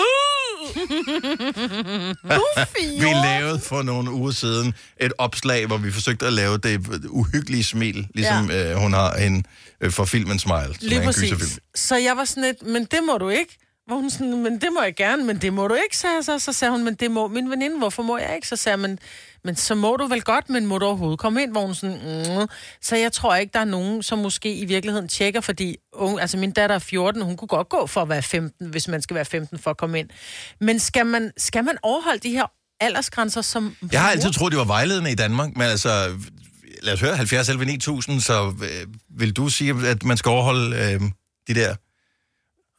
Vi 3.00 3.12
lavede 3.25 3.61
for 3.61 3.82
nogle 3.82 4.11
uger 4.11 4.30
siden 4.30 4.75
et 5.00 5.12
opslag, 5.18 5.66
hvor 5.66 5.76
vi 5.76 5.92
forsøgte 5.92 6.26
at 6.26 6.32
lave 6.32 6.59
det 6.59 6.87
uhyggelige 7.09 7.64
smil, 7.64 8.09
ligesom 8.14 8.50
ja. 8.50 8.71
øh, 8.73 8.76
hun 8.76 8.92
har 8.92 9.12
en 9.12 9.44
øh, 9.80 9.90
for 9.90 10.04
filmen 10.04 10.38
Smile, 10.38 10.75
Lige 10.80 11.02
præcis. 11.04 11.23
gyserfilm. 11.23 11.50
Så 11.75 11.97
jeg 11.97 12.16
var 12.16 12.25
sådan 12.25 12.42
lidt, 12.42 12.62
men 12.62 12.85
det 12.85 13.00
må 13.06 13.18
du 13.18 13.28
ikke. 13.28 13.59
Hvor 13.87 13.97
hun 13.97 14.11
sådan, 14.11 14.42
men 14.42 14.61
det 14.61 14.68
må 14.73 14.82
jeg 14.82 14.94
gerne, 14.94 15.25
men 15.25 15.38
det 15.38 15.52
må 15.52 15.68
du 15.68 15.75
ikke, 15.75 15.97
sagde 15.97 16.16
jeg 16.16 16.25
så. 16.25 16.38
Så 16.38 16.52
sagde 16.52 16.73
hun, 16.73 16.85
men 16.85 16.94
det 16.94 17.11
må 17.11 17.28
min 17.28 17.50
veninde, 17.50 17.78
hvorfor 17.78 18.02
må 18.02 18.18
jeg 18.18 18.35
ikke? 18.35 18.49
Så 18.49 18.56
sagde 18.56 18.73
jeg, 18.73 18.80
men, 18.80 18.99
men 19.44 19.56
så 19.56 19.75
må 19.75 19.96
du 19.96 20.06
vel 20.06 20.22
godt, 20.22 20.50
men 20.50 20.66
må 20.66 20.78
du 20.78 20.87
overhovedet 20.87 21.18
komme 21.18 21.42
ind? 21.42 21.50
Hvor 21.50 21.66
hun 21.66 21.75
sådan, 21.75 21.99
mm. 22.40 22.49
Så 22.80 22.96
jeg 22.96 23.12
tror 23.12 23.34
ikke, 23.34 23.50
der 23.52 23.61
er 23.61 23.64
nogen, 23.64 24.02
som 24.02 24.18
måske 24.18 24.54
i 24.54 24.64
virkeligheden 24.64 25.08
tjekker, 25.08 25.40
fordi 25.40 25.76
unge, 25.92 26.20
altså 26.20 26.37
min 26.37 26.50
datter 26.50 26.75
er 26.75 26.78
14, 26.78 27.22
hun 27.22 27.37
kunne 27.37 27.49
godt 27.49 27.68
gå 27.68 27.87
for 27.87 28.02
at 28.02 28.08
være 28.08 28.22
15, 28.22 28.68
hvis 28.68 28.88
man 28.88 29.02
skal 29.02 29.14
være 29.14 29.25
15 29.25 29.58
for 29.58 29.70
at 29.70 29.76
komme 29.76 29.99
ind. 29.99 30.08
Men 30.61 30.78
skal 30.78 31.06
man, 31.06 31.32
skal 31.37 31.64
man 31.64 31.78
overholde 31.82 32.18
de 32.18 32.30
her 32.30 32.46
aldersgrænser 32.80 33.42
som... 33.42 33.76
Jeg 33.92 34.00
har 34.00 34.11
altid 34.11 34.32
troet, 34.32 34.52
det 34.52 34.58
var 34.58 34.64
vejledende 34.64 35.11
i 35.11 35.14
Danmark, 35.14 35.56
men 35.56 35.62
altså, 35.62 36.18
lad 36.82 36.92
os 36.92 37.00
høre, 37.00 37.16
70 37.16 37.49
11 37.49 37.64
9000, 37.64 38.20
så 38.20 38.54
øh, 38.62 38.87
vil 39.18 39.32
du 39.32 39.49
sige, 39.49 39.88
at 39.88 40.04
man 40.04 40.16
skal 40.16 40.30
overholde 40.30 40.76
øh, 40.76 41.00
de 41.49 41.61
der 41.61 41.75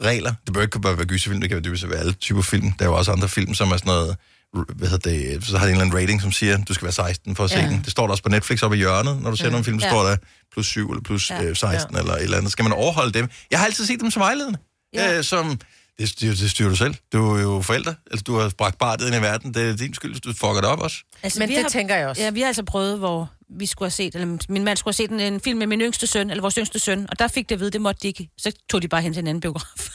regler? 0.03 0.33
Det 0.45 0.53
bør 0.53 0.61
ikke 0.61 0.79
bare 0.79 0.97
være 0.97 1.05
gyserfilm, 1.05 1.41
det 1.41 1.49
kan 1.49 1.55
være 1.55 1.63
dybest 1.63 1.89
være 1.89 1.99
alle 1.99 2.13
typer 2.13 2.41
film. 2.41 2.71
Der 2.71 2.85
er 2.85 2.89
jo 2.89 2.95
også 2.95 3.11
andre 3.11 3.29
film, 3.29 3.53
som 3.53 3.71
er 3.71 3.77
sådan 3.77 3.87
noget, 3.87 4.17
hvad 4.53 4.87
hedder 4.89 5.09
det, 5.09 5.45
så 5.45 5.57
har 5.57 5.65
de 5.65 5.71
en 5.71 5.75
eller 5.75 5.85
anden 5.85 5.99
rating, 6.01 6.21
som 6.21 6.31
siger, 6.31 6.57
at 6.57 6.67
du 6.67 6.73
skal 6.73 6.85
være 6.85 6.91
16 6.93 7.35
for 7.35 7.43
at 7.43 7.49
se 7.49 7.57
Ja. 7.59 7.69
den. 7.69 7.81
Det 7.83 7.91
står 7.91 8.03
der 8.07 8.11
også 8.11 8.23
på 8.23 8.29
Netflix 8.29 8.63
oppe 8.63 8.75
i 8.77 8.79
hjørnet, 8.79 9.21
når 9.21 9.29
du 9.29 9.35
ser 9.35 9.49
nogle 9.49 9.63
film, 9.65 9.79
så 9.79 9.85
Ja. 9.85 9.91
står 9.91 10.03
der 10.03 10.17
plus 10.53 10.65
7 10.65 10.89
eller 10.91 11.01
plus 11.03 11.29
Ja. 11.29 11.43
øh, 11.43 11.55
16 11.55 11.97
eller 11.97 12.13
et 12.13 12.23
eller 12.23 12.37
andet. 12.37 12.51
Skal 12.51 12.63
man 12.63 12.73
overholde 12.73 13.13
dem? 13.13 13.29
Jeg 13.51 13.59
har 13.59 13.65
altid 13.65 13.85
set 13.85 13.99
dem 13.99 14.11
som 14.11 14.19
vejledende. 14.19 14.59
Ja. 14.93 15.17
Øh, 15.17 15.23
som 15.23 15.59
Det, 15.99 16.09
styrer, 16.09 16.35
det 16.35 16.51
styrer 16.51 16.69
du 16.69 16.75
selv. 16.75 16.95
Du 17.13 17.35
er 17.35 17.41
jo 17.41 17.61
forældre. 17.61 17.95
Altså, 18.11 18.23
du 18.23 18.35
har 18.35 18.49
bragt 18.57 18.77
barnet 18.77 19.05
ind 19.07 19.15
i 19.15 19.19
verden. 19.21 19.53
Det 19.53 19.69
er 19.69 19.75
din 19.75 19.93
skyld, 19.93 20.11
hvis 20.11 20.21
du 20.21 20.29
fucker 20.33 20.53
det 20.61 20.65
op 20.65 20.79
også. 20.79 20.97
Altså, 21.23 21.39
Men 21.39 21.49
det 21.49 21.57
har, 21.61 21.69
tænker 21.69 21.95
jeg 21.95 22.07
også. 22.07 22.21
Ja, 22.21 22.29
vi 22.29 22.39
har 22.39 22.47
altså 22.47 22.63
prøvet, 22.63 22.97
hvor 22.99 23.31
vi 23.59 23.65
skulle 23.65 23.85
have 23.87 23.91
set, 23.91 24.15
eller 24.15 24.37
min 24.49 24.63
mand 24.63 24.77
skulle 24.77 24.91
have 24.97 25.07
set 25.07 25.11
en, 25.11 25.19
en 25.33 25.39
film 25.41 25.59
med 25.59 25.67
min 25.67 25.81
yngste 25.81 26.07
søn, 26.07 26.29
eller 26.29 26.41
vores 26.41 26.55
yngste 26.55 26.79
søn, 26.79 27.05
og 27.09 27.19
der 27.19 27.27
fik 27.27 27.49
det 27.49 27.55
at 27.55 27.59
vide, 27.59 27.71
det 27.71 27.81
måtte 27.81 27.99
de 28.01 28.07
ikke. 28.07 28.29
Så 28.37 28.51
tog 28.69 28.81
de 28.81 28.87
bare 28.87 29.01
hen 29.01 29.13
til 29.13 29.21
en 29.21 29.27
anden 29.27 29.41
biograf. 29.41 29.89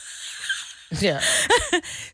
Ja. 1.01 1.17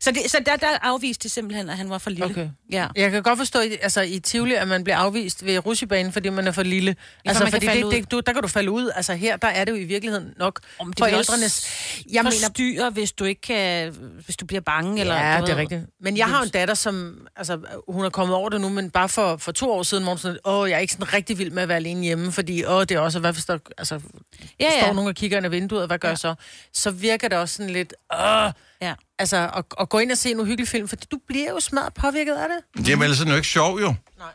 Så, 0.00 0.10
det, 0.10 0.30
så 0.30 0.38
der, 0.46 0.56
der 0.56 0.66
afviste 0.82 1.22
de 1.22 1.28
simpelthen, 1.28 1.70
at 1.70 1.76
han 1.76 1.90
var 1.90 1.98
for 1.98 2.10
lille. 2.10 2.24
Okay. 2.24 2.48
Ja. 2.72 2.86
Jeg 2.96 3.10
kan 3.10 3.22
godt 3.22 3.38
forstå, 3.38 3.60
i- 3.60 3.76
altså 3.82 4.00
i 4.00 4.18
Tivoli, 4.18 4.54
at 4.54 4.68
man 4.68 4.84
bliver 4.84 4.96
afvist 4.96 5.44
ved 5.44 5.66
rusjebanen, 5.66 6.12
fordi 6.12 6.28
man 6.28 6.46
er 6.46 6.52
for 6.52 6.62
lille. 6.62 6.96
altså, 7.24 7.42
man 7.44 7.52
kan 7.52 7.62
fordi 7.62 7.82
det, 7.82 7.92
det, 7.92 8.10
du, 8.10 8.20
der 8.20 8.32
kan 8.32 8.42
du 8.42 8.48
falde 8.48 8.70
ud. 8.70 8.90
Altså 8.96 9.14
her, 9.14 9.36
der 9.36 9.48
er 9.48 9.64
det 9.64 9.72
jo 9.72 9.76
i 9.76 9.84
virkeligheden 9.84 10.34
nok 10.36 10.60
Om 10.78 10.92
det 10.92 10.98
forældrenes... 10.98 11.66
Jeg 12.12 12.24
mener, 12.24 12.36
forstyrrer, 12.36 12.90
hvis 12.90 13.12
du 13.12 13.24
ikke 13.24 13.40
kan, 13.40 13.92
hvis 14.24 14.36
du 14.36 14.46
bliver 14.46 14.60
bange. 14.60 15.00
Eller, 15.00 15.14
ja, 15.14 15.40
det 15.40 15.48
er 15.48 15.56
rigtigt. 15.56 15.80
Men 16.00 16.16
jeg 16.16 16.26
har 16.26 16.42
en 16.42 16.48
datter, 16.48 16.74
som... 16.74 17.26
Altså, 17.36 17.58
hun 17.88 18.04
er 18.04 18.10
kommet 18.10 18.36
over 18.36 18.48
det 18.48 18.60
nu, 18.60 18.68
men 18.68 18.90
bare 18.90 19.08
for, 19.08 19.36
for 19.36 19.52
to 19.52 19.70
år 19.72 19.82
siden, 19.82 20.02
hvor 20.02 20.12
hun 20.12 20.18
sådan, 20.18 20.38
åh, 20.44 20.70
jeg 20.70 20.76
er 20.76 20.80
ikke 20.80 20.92
sådan 20.92 21.12
rigtig 21.12 21.38
vild 21.38 21.50
med 21.50 21.62
at 21.62 21.68
være 21.68 21.76
alene 21.76 22.02
hjemme, 22.02 22.32
fordi, 22.32 22.64
åh, 22.64 22.80
det 22.80 22.90
er 22.90 22.98
også, 22.98 23.18
hvad 23.18 23.32
hvis 23.32 23.44
der, 23.44 23.58
altså, 23.78 23.94
Ja, 24.60 24.64
ja, 24.64 24.72
ja. 24.74 24.80
står 24.84 24.92
nogen 24.92 25.08
og 25.08 25.14
kigger 25.14 25.36
ind 25.36 25.46
ad 25.46 25.50
vinduet, 25.50 25.80
og 25.82 25.86
hvad 25.86 25.98
gør 25.98 26.08
ja. 26.08 26.14
så? 26.16 26.34
Så 26.72 26.90
virker 26.90 27.28
det 27.28 27.38
også 27.38 27.54
sådan 27.56 27.72
lidt, 27.72 27.94
åh, 28.14 28.50
Ja. 28.82 28.94
altså, 29.18 29.50
at, 29.56 29.64
at 29.80 29.88
gå 29.88 29.98
ind 29.98 30.12
og 30.12 30.18
se 30.18 30.30
en 30.30 30.40
uhyggelig 30.40 30.68
film, 30.68 30.88
fordi 30.88 31.06
du 31.10 31.18
bliver 31.28 31.50
jo 31.50 31.60
smadret 31.60 31.94
påvirket 31.94 32.34
af 32.34 32.46
det. 32.48 32.88
Jamen, 32.88 33.02
ellers 33.02 33.20
er 33.20 33.24
den 33.24 33.30
jo 33.30 33.36
ikke 33.36 33.48
sjov, 33.48 33.80
jo. 33.80 33.94
Nej. 34.18 34.28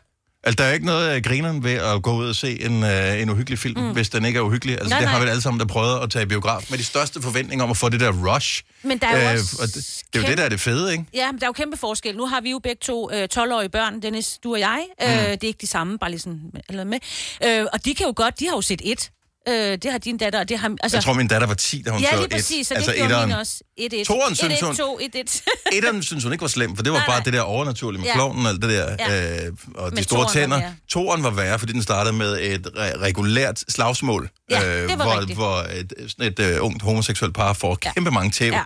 Altså, 0.44 0.56
der 0.56 0.64
er 0.64 0.68
jo 0.68 0.74
ikke 0.74 0.86
noget 0.86 1.08
af 1.08 1.22
grineren 1.22 1.64
ved 1.64 1.72
at 1.72 2.02
gå 2.02 2.14
ud 2.14 2.28
og 2.28 2.34
se 2.34 2.62
en, 2.62 2.84
øh, 2.84 3.22
en 3.22 3.30
uhyggelig 3.30 3.58
film, 3.58 3.80
mm. 3.80 3.92
hvis 3.92 4.08
den 4.10 4.24
ikke 4.24 4.38
er 4.38 4.42
uhyggelig. 4.42 4.74
Altså, 4.74 4.88
Nej, 4.88 4.98
det 5.00 5.08
har 5.08 5.18
nej. 5.18 5.24
vi 5.24 5.30
alle 5.30 5.42
sammen, 5.42 5.60
der 5.60 5.66
prøvet 5.66 6.00
at 6.02 6.10
tage 6.10 6.22
i 6.22 6.26
biograf 6.26 6.66
med 6.70 6.78
de 6.78 6.84
største 6.84 7.22
forventninger 7.22 7.64
om 7.64 7.70
at 7.70 7.76
få 7.76 7.88
det 7.88 8.00
der 8.00 8.12
rush. 8.34 8.62
Men 8.82 8.98
der 8.98 9.06
er 9.06 9.32
jo 9.32 9.38
også 9.38 9.56
og 9.62 9.66
det, 9.66 9.74
det 10.12 10.18
er 10.18 10.22
jo 10.22 10.28
det, 10.28 10.38
der 10.38 10.44
er 10.44 10.48
det 10.48 10.60
fede, 10.60 10.92
ikke? 10.92 11.04
Ja, 11.14 11.32
men 11.32 11.40
der 11.40 11.46
er 11.46 11.48
jo 11.48 11.52
kæmpe 11.52 11.76
forskel. 11.76 12.16
Nu 12.16 12.26
har 12.26 12.40
vi 12.40 12.50
jo 12.50 12.58
begge 12.58 12.78
to 12.82 13.10
øh, 13.12 13.28
12-årige 13.34 13.68
børn, 13.68 14.02
Dennis, 14.02 14.38
du 14.44 14.52
og 14.52 14.60
jeg. 14.60 14.86
Mm. 15.00 15.06
Øh, 15.06 15.10
det 15.10 15.44
er 15.44 15.46
ikke 15.46 15.60
de 15.60 15.66
samme, 15.66 15.98
bare 15.98 16.10
lige 16.10 16.20
sådan 16.20 16.40
eller 16.68 16.84
med. 16.84 16.98
Øh, 17.46 17.66
og 17.72 17.84
de 17.84 17.94
kan 17.94 18.06
jo 18.06 18.12
godt, 18.16 18.40
de 18.40 18.46
har 18.48 18.54
jo 18.56 18.60
set 18.60 18.82
et. 18.84 19.10
Øh, 19.48 19.54
det 19.82 19.90
har 19.90 19.98
din 19.98 20.16
datter, 20.18 20.40
og 20.40 20.48
det 20.48 20.58
har... 20.58 20.76
Altså, 20.82 20.96
Jeg 20.96 21.04
tror, 21.04 21.12
min 21.12 21.28
datter 21.28 21.46
var 21.46 21.54
10, 21.54 21.82
da 21.82 21.90
hun 21.90 22.00
ja, 22.00 22.10
så 22.10 22.16
lige 22.16 22.24
et. 22.24 22.30
præcis, 22.32 22.66
så 22.66 22.74
det 22.74 22.78
altså, 22.78 22.94
gjorde 23.08 23.26
min 23.26 23.36
også. 23.36 23.54
1-1. 23.80 24.04
Toeren 24.04 24.34
synes 24.36 24.54
1-1, 24.60 24.64
hun- 24.66 24.74
2-1-1. 25.00 25.42
Etteren 25.76 26.02
synes 26.02 26.24
hun 26.24 26.32
ikke 26.32 26.42
var 26.42 26.48
slem, 26.48 26.76
for 26.76 26.82
det 26.82 26.92
var 26.92 26.98
Nej, 26.98 27.06
bare 27.06 27.16
nej. 27.16 27.24
det 27.24 27.32
der 27.32 27.40
overnaturlige 27.40 28.00
med 28.00 28.08
Ja. 28.08 28.14
klovnen 28.14 28.46
og 28.46 28.52
alt 28.52 28.62
det 28.62 28.70
der, 28.70 28.96
Ja. 28.98 29.44
øh, 29.46 29.52
og 29.74 29.90
de 29.90 29.94
Men 29.94 30.04
store 30.04 30.20
var 30.22 30.28
tænder. 30.28 30.58
værre. 30.58 30.74
Toeren 30.88 31.22
var 31.22 31.30
værre, 31.30 31.58
fordi 31.58 31.72
den 31.72 31.82
startede 31.82 32.16
med 32.16 32.38
et 32.40 32.66
re- 32.66 32.98
regulært 33.00 33.64
slagsmål, 33.68 34.30
Ja, 34.50 34.82
det 34.82 34.88
var 34.98 35.04
hvor, 35.04 35.18
rigtigt. 35.20 35.38
hvor 35.38 35.56
et, 35.56 35.92
sådan 36.08 36.26
et 36.32 36.38
øh, 36.40 36.64
ungt 36.64 36.82
homoseksuelt 36.82 37.34
par 37.34 37.52
får 37.52 37.78
Ja. 37.84 37.92
kæmpe 37.92 38.10
mange 38.10 38.30
tæv 38.30 38.52
Ja. 38.52 38.62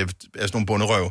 øh, 0.00 0.08
sådan 0.34 0.48
nogle 0.52 0.66
bunderøv. 0.66 1.10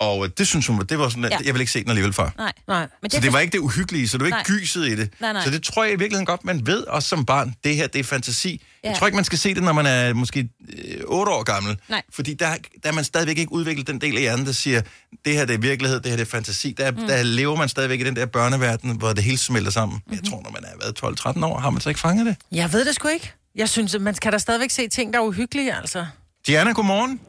Og 0.00 0.24
øh, 0.24 0.30
det 0.38 0.46
synes 0.46 0.66
hun, 0.66 0.86
det 0.88 0.98
var 0.98 1.08
sådan, 1.08 1.24
at 1.24 1.30
Ja. 1.30 1.38
jeg 1.44 1.54
vil 1.54 1.60
ikke 1.60 1.72
se 1.72 1.80
den 1.82 1.88
alligevel 1.88 2.12
før. 2.12 2.30
Nej. 2.38 2.52
Nej. 2.68 2.86
Men 3.02 3.10
Så 3.10 3.20
det 3.20 3.32
var 3.32 3.38
ikke 3.38 3.52
det 3.52 3.58
uhyggelige, 3.58 4.08
så 4.08 4.18
du 4.18 4.24
er 4.24 4.26
ikke 4.26 4.36
Nej. 4.36 4.44
gyset 4.44 4.86
i 4.86 4.96
det. 4.96 5.10
Nej, 5.20 5.32
nej. 5.32 5.44
Så 5.44 5.50
det 5.50 5.62
tror 5.62 5.84
jeg 5.84 5.92
i 5.92 5.96
virkeligheden 5.96 6.26
godt, 6.26 6.44
man 6.44 6.66
ved, 6.66 6.82
også 6.86 7.08
som 7.08 7.24
barn, 7.24 7.54
det 7.64 7.76
her, 7.76 7.86
det 7.86 7.98
er 7.98 8.04
fantasi. 8.04 8.62
Ja. 8.84 8.88
Jeg 8.88 8.98
tror 8.98 9.06
ikke, 9.06 9.16
man 9.16 9.24
skal 9.24 9.38
se 9.38 9.54
det, 9.54 9.62
når 9.62 9.72
man 9.72 9.86
er 9.86 10.14
måske 10.14 10.48
øh, 10.78 11.00
8 11.04 11.32
år 11.32 11.42
gammel. 11.42 11.76
Nej. 11.88 12.02
Fordi 12.12 12.34
der, 12.34 12.54
der 12.82 12.88
er 12.88 12.92
man 12.92 13.04
stadigvæk 13.04 13.38
ikke 13.38 13.52
udviklet 13.52 13.86
den 13.86 14.00
del 14.00 14.14
af 14.14 14.20
hjernen, 14.20 14.46
der 14.46 14.52
siger, 14.52 14.80
det 15.24 15.34
her 15.34 15.44
det 15.44 15.54
er 15.54 15.58
virkelighed, 15.58 16.00
det 16.00 16.06
her 16.10 16.16
det 16.16 16.24
er 16.26 16.30
fantasi. 16.30 16.72
Der, 16.78 16.90
mm. 16.90 16.96
der 16.96 17.22
lever 17.22 17.56
man 17.56 17.68
stadigvæk 17.68 18.00
i 18.00 18.04
den 18.04 18.16
der 18.16 18.26
børneverden, 18.26 18.96
hvor 18.96 19.12
det 19.12 19.24
hele 19.24 19.38
smelter 19.38 19.70
sammen. 19.70 19.94
Mm-hmm. 20.06 20.18
Jeg 20.22 20.30
tror, 20.30 20.42
når 20.42 20.50
man 20.50 20.64
er 20.64 21.02
været 21.02 21.38
12-13 21.40 21.44
år, 21.44 21.58
har 21.58 21.70
man 21.70 21.80
så 21.80 21.88
ikke 21.88 22.00
fanget 22.00 22.26
det. 22.26 22.36
Jeg 22.52 22.72
ved 22.72 22.84
det 22.84 22.94
sgu 22.94 23.08
ikke. 23.08 23.32
Jeg 23.54 23.68
synes, 23.68 23.96
man 24.00 24.14
kan 24.14 24.32
da 24.32 24.38
stadigvæk 24.38 24.70
se 24.70 24.88
ting, 24.88 25.12
der 25.12 25.18
er 25.18 25.22
uhyggelige, 25.24 25.74
altså. 25.76 26.06
Diana, 26.46 26.72
godmorgen. 26.72 27.20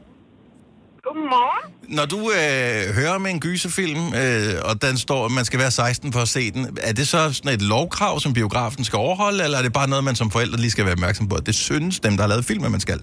Godmorgen. 1.05 1.65
Når 1.97 2.05
du 2.13 2.19
øh, 2.39 2.81
hører 2.97 3.13
om 3.19 3.25
en 3.33 3.39
gyserfilm, 3.47 4.03
øh, 4.21 4.53
og 4.69 4.73
den 4.85 4.95
står, 5.05 5.21
at 5.29 5.33
man 5.39 5.45
skal 5.49 5.59
være 5.63 5.71
16 5.71 6.13
for 6.15 6.21
at 6.27 6.31
se 6.37 6.43
den, 6.55 6.63
er 6.89 6.93
det 6.99 7.05
så 7.13 7.19
sådan 7.37 7.51
et 7.57 7.63
lovkrav, 7.73 8.13
som 8.25 8.31
biografen 8.39 8.83
skal 8.89 8.97
overholde, 9.07 9.39
eller 9.45 9.57
er 9.61 9.65
det 9.67 9.73
bare 9.79 9.89
noget, 9.93 10.03
man 10.09 10.17
som 10.21 10.27
forældre 10.35 10.57
lige 10.63 10.73
skal 10.75 10.85
være 10.87 10.97
opmærksom 10.99 11.25
på, 11.31 11.35
at 11.41 11.45
det 11.49 11.55
synes 11.69 11.93
dem, 12.05 12.13
der 12.15 12.21
har 12.25 12.31
lavet 12.33 12.45
film, 12.51 12.63
at 12.69 12.73
man 12.77 12.83
skal? 12.87 12.99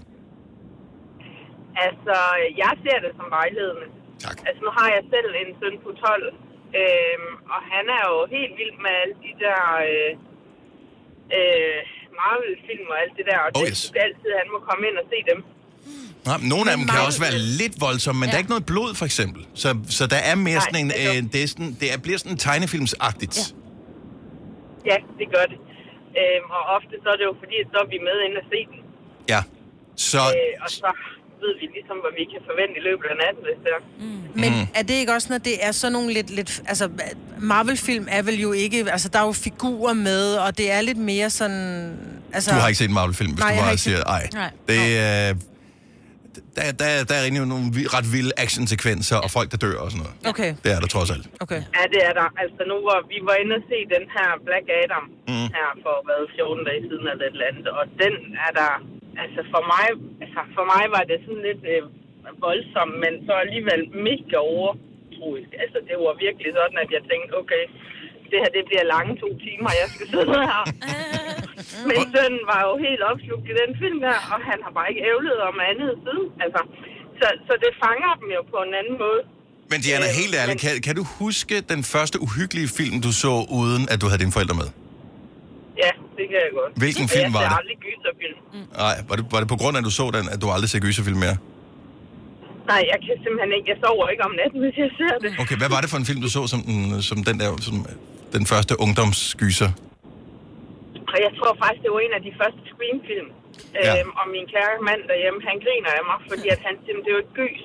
Altså, 1.87 2.15
jeg 2.63 2.73
ser 2.83 2.97
det 3.05 3.11
som 3.19 3.27
vejledende. 3.39 3.87
Tak. 4.25 4.37
Altså, 4.47 4.59
nu 4.65 4.71
har 4.77 4.87
jeg 4.95 5.03
selv 5.13 5.29
en 5.41 5.51
søn 5.59 5.75
på 5.85 5.91
12, 5.91 6.27
øhm, 6.81 7.31
og 7.53 7.59
han 7.73 7.85
er 7.97 8.03
jo 8.11 8.17
helt 8.35 8.53
vild 8.59 8.75
med 8.85 8.93
alle 9.01 9.15
de 9.25 9.31
der 9.43 9.61
øh, 9.89 10.11
øh, 11.37 11.79
Marvel-film 12.19 12.87
og 12.93 12.97
alt 13.03 13.15
det 13.19 13.25
der, 13.31 13.39
og 13.45 13.49
Oh, 13.57 13.61
det 13.63 13.71
yes. 13.71 13.77
synes 13.83 13.97
altid, 14.05 14.29
at 14.35 14.39
han 14.43 14.49
må 14.55 14.59
komme 14.69 14.83
ind 14.89 14.97
og 15.01 15.07
se 15.13 15.19
dem. 15.31 15.39
Nej, 16.29 16.37
men 16.41 16.47
nogle 16.55 16.71
af 16.71 16.77
Men 16.77 16.87
dem 16.87 16.93
kan 16.95 17.05
også 17.09 17.19
være 17.27 17.37
lidt 17.61 17.75
voldsomme, 17.81 18.19
men 18.19 18.27
ja. 18.27 18.31
der 18.31 18.35
er 18.37 18.41
ikke 18.43 18.53
noget 18.55 18.65
blod, 18.65 18.91
for 18.95 19.05
eksempel. 19.05 19.41
Så, 19.53 19.69
så 19.97 20.03
der 20.07 20.21
er 20.31 20.35
mere 20.35 20.53
Nej, 20.53 20.65
sådan 20.67 20.79
en... 20.85 20.89
det 20.89 21.05
er 21.07 21.13
Øh, 21.17 21.23
det, 21.33 21.43
er 21.43 21.47
sådan, 21.53 21.77
det 21.81 21.87
er, 21.93 21.97
bliver 21.97 22.17
sådan 22.17 22.37
tegnefilmsagtigt. 22.37 23.37
Ja. 24.85 24.91
Ja, 24.91 24.97
det 25.19 25.27
gør 25.35 25.45
det. 25.51 25.59
Øhm, 26.19 26.47
og 26.57 26.61
ofte 26.77 26.93
så 27.03 27.09
er 27.13 27.17
det 27.19 27.25
jo 27.31 27.35
fordi, 27.43 27.55
at 27.63 27.67
så 27.73 27.77
er 27.83 27.87
vi 27.93 27.97
med 28.09 28.17
ind 28.27 28.33
og 28.41 28.45
se 28.51 28.59
den. 28.71 28.79
ja. 29.33 29.41
Så 29.95 30.17
Øh, 30.17 30.63
og 30.63 30.69
så 30.69 30.89
ved 31.41 31.53
vi 31.61 31.65
ligesom, 31.77 31.97
hvad 32.03 32.13
vi 32.19 32.23
kan 32.33 32.41
forvente 32.49 32.75
i 32.81 32.83
løbet 32.89 33.05
af 33.13 33.15
natten, 33.23 33.41
hvis 33.47 33.59
det 33.63 33.71
er. 33.77 33.81
Men 34.41 34.51
mm. 34.61 34.67
er 34.79 34.83
det 34.83 34.93
ikke 34.93 35.13
også, 35.13 35.27
når 35.33 35.37
det 35.37 35.65
er 35.67 35.71
sådan 35.71 35.93
nogle 35.93 36.13
lidt... 36.13 36.29
lidt 36.29 36.61
altså, 36.67 36.89
Marvel-film 37.39 38.07
er 38.11 38.21
vel 38.21 38.39
jo 38.41 38.51
ikke... 38.51 38.85
Altså, 38.91 39.09
der 39.09 39.19
er 39.19 39.25
jo 39.25 39.31
figurer 39.31 39.93
med, 39.93 40.35
og 40.35 40.57
det 40.57 40.71
er 40.71 40.81
lidt 40.81 40.97
mere 40.97 41.29
sådan... 41.29 41.97
Altså, 42.33 42.51
du 42.51 42.59
har 42.59 42.67
ikke 42.67 42.77
set 42.77 42.87
en 42.87 42.93
Marvel-film, 42.93 43.31
hvis 43.31 43.39
Nej, 43.43 43.55
du 43.55 43.61
bare 43.61 43.77
siger, 43.77 43.97
set- 43.97 44.03
ej. 44.07 44.29
Nej. 44.33 44.51
Det 44.67 44.97
er... 44.99 45.33
Der, 46.57 46.65
der, 46.81 46.89
der 47.09 47.15
er 47.19 47.23
egentlig 47.25 47.43
nogle 47.55 47.67
ret 47.95 48.07
vilde 48.15 48.33
actionsekvenser, 48.43 49.17
og 49.25 49.29
folk, 49.37 49.47
der 49.53 49.59
dør 49.65 49.77
og 49.83 49.89
sådan 49.91 50.01
noget. 50.03 50.15
Okay, 50.31 50.51
Det 50.63 50.69
er 50.75 50.79
der 50.83 50.89
trods 50.95 51.09
alt. 51.15 51.25
okay. 51.45 51.61
Ja, 51.77 51.83
det 51.93 52.01
er 52.09 52.13
der. 52.19 52.27
Altså 52.43 52.61
nu 52.71 52.75
var 52.87 52.97
vi 53.11 53.17
var 53.29 53.35
inde 53.41 53.53
og 53.59 53.63
se 53.71 53.77
den 53.95 54.05
her 54.15 54.29
Black 54.47 54.65
Adam 54.81 55.05
mm. 55.31 55.47
her 55.57 55.69
for 55.83 55.95
hvad 56.07 56.19
14 56.35 56.67
dage 56.69 56.81
siden 56.87 57.05
eller 57.11 57.25
et 57.27 57.35
eller 57.35 57.47
andet, 57.51 57.67
og 57.79 57.85
den 58.03 58.13
er 58.45 58.51
der 58.59 58.71
altså 59.23 59.41
for 59.53 59.63
mig 59.73 59.87
altså 60.23 60.41
for 60.57 60.65
mig 60.73 60.83
var 60.95 61.03
det 61.11 61.17
sådan 61.25 61.43
lidt 61.49 61.63
øh, 61.73 61.81
voldsomt, 62.45 62.95
men 63.03 63.13
så 63.27 63.33
alligevel 63.45 63.81
mega 64.07 64.37
overtroisk. 64.53 65.51
Altså 65.63 65.77
det 65.87 65.95
var 66.05 66.13
virkelig 66.25 66.49
sådan 66.59 66.77
at 66.83 66.89
jeg 66.95 67.03
tænkte, 67.11 67.31
okay, 67.41 67.63
det 68.29 68.37
her 68.43 68.51
det 68.57 68.63
bliver 68.69 68.85
lange 68.95 69.13
to 69.23 69.29
timer, 69.45 69.71
jeg 69.81 69.87
skal 69.93 70.07
sidde 70.13 70.33
her. 70.51 70.61
Men 71.89 71.97
sønnen 72.13 72.43
var 72.51 72.59
jo 72.67 72.73
helt 72.87 73.01
opslugt 73.11 73.45
i 73.51 73.53
den 73.61 73.71
film 73.81 73.99
her, 74.07 74.17
og 74.33 74.39
han 74.49 74.57
har 74.65 74.71
bare 74.77 74.87
ikke 74.91 75.01
ævlet 75.11 75.37
om 75.49 75.55
andet 75.71 75.91
siden. 76.03 76.25
Altså, 76.43 76.61
så, 77.19 77.27
så 77.47 77.53
det 77.63 77.71
fanger 77.83 78.11
dem 78.21 78.29
jo 78.37 78.41
på 78.53 78.57
en 78.67 78.73
anden 78.79 78.95
måde. 79.05 79.21
Men 79.71 79.79
Diana, 79.85 80.05
Øh, 80.11 80.13
helt 80.21 80.33
ærligt, 80.41 80.59
kan, 80.65 80.73
kan 80.87 80.95
du 80.99 81.03
huske 81.21 81.55
den 81.73 81.81
første 81.93 82.17
uhyggelige 82.27 82.69
film, 82.79 82.95
du 83.07 83.11
så, 83.23 83.33
uden 83.59 83.83
at 83.93 83.97
du 84.01 84.05
havde 84.09 84.21
dine 84.25 84.33
forældre 84.37 84.55
med? 84.61 84.67
Ja, 85.83 85.91
det 86.17 86.25
kan 86.31 86.37
jeg 86.45 86.51
godt. 86.59 86.71
Hvilken 86.83 87.05
film 87.15 87.29
var 87.37 87.41
Jeg 87.41 87.49
det? 87.49 87.55
ser 87.55 87.61
aldrig 87.61 87.77
gyserfilm. 87.85 88.37
Nej, 88.83 88.95
var 89.09 89.15
det, 89.19 89.25
var 89.33 89.39
det 89.43 89.49
på 89.53 89.57
grund 89.61 89.73
af, 89.77 89.79
at 89.81 89.85
du 89.89 89.93
så 90.01 90.05
den, 90.17 90.25
at 90.33 90.39
du 90.43 90.47
aldrig 90.55 90.69
ser 90.73 90.79
gyserfilm 90.87 91.19
mere? 91.25 91.37
Nej, 92.71 92.81
jeg 92.91 92.97
kan 93.05 93.15
simpelthen 93.23 93.51
ikke. 93.57 93.67
Jeg 93.73 93.77
sover 93.85 94.05
ikke 94.13 94.23
om 94.29 94.33
natten, 94.41 94.59
hvis 94.65 94.75
jeg 94.83 94.89
ser 94.99 95.15
det. 95.23 95.31
Okay, 95.43 95.57
hvad 95.61 95.69
var 95.75 95.79
det 95.83 95.89
for 95.93 95.97
en 96.01 96.05
film, 96.09 96.21
du 96.25 96.29
så 96.37 96.41
som 96.53 96.59
den, 96.69 97.01
som 97.09 97.17
den 97.29 97.35
der, 97.41 97.49
som 97.67 97.75
den 98.35 98.43
første 98.51 98.73
ungdomsgyser? 98.85 99.69
Og 101.11 101.17
jeg 101.25 101.31
tror 101.39 101.51
faktisk, 101.63 101.81
det 101.85 101.89
var 101.95 102.01
en 102.07 102.13
af 102.19 102.23
de 102.27 102.31
første 102.41 102.61
Scream-film. 102.71 103.29
Ja. 103.75 103.81
Ja. 103.87 103.91
Øhm, 103.97 104.11
og 104.19 104.25
min 104.35 104.45
kære 104.53 104.73
mand 104.89 105.01
derhjemme, 105.11 105.39
han 105.49 105.57
griner 105.65 105.91
af 105.99 106.03
mig, 106.09 106.17
fordi 106.31 106.47
at 106.55 106.61
han 106.67 106.75
siger, 106.83 106.95
det 107.05 107.11
er 107.11 107.15
jo 107.17 107.21
et 107.27 107.33
gys. 107.41 107.61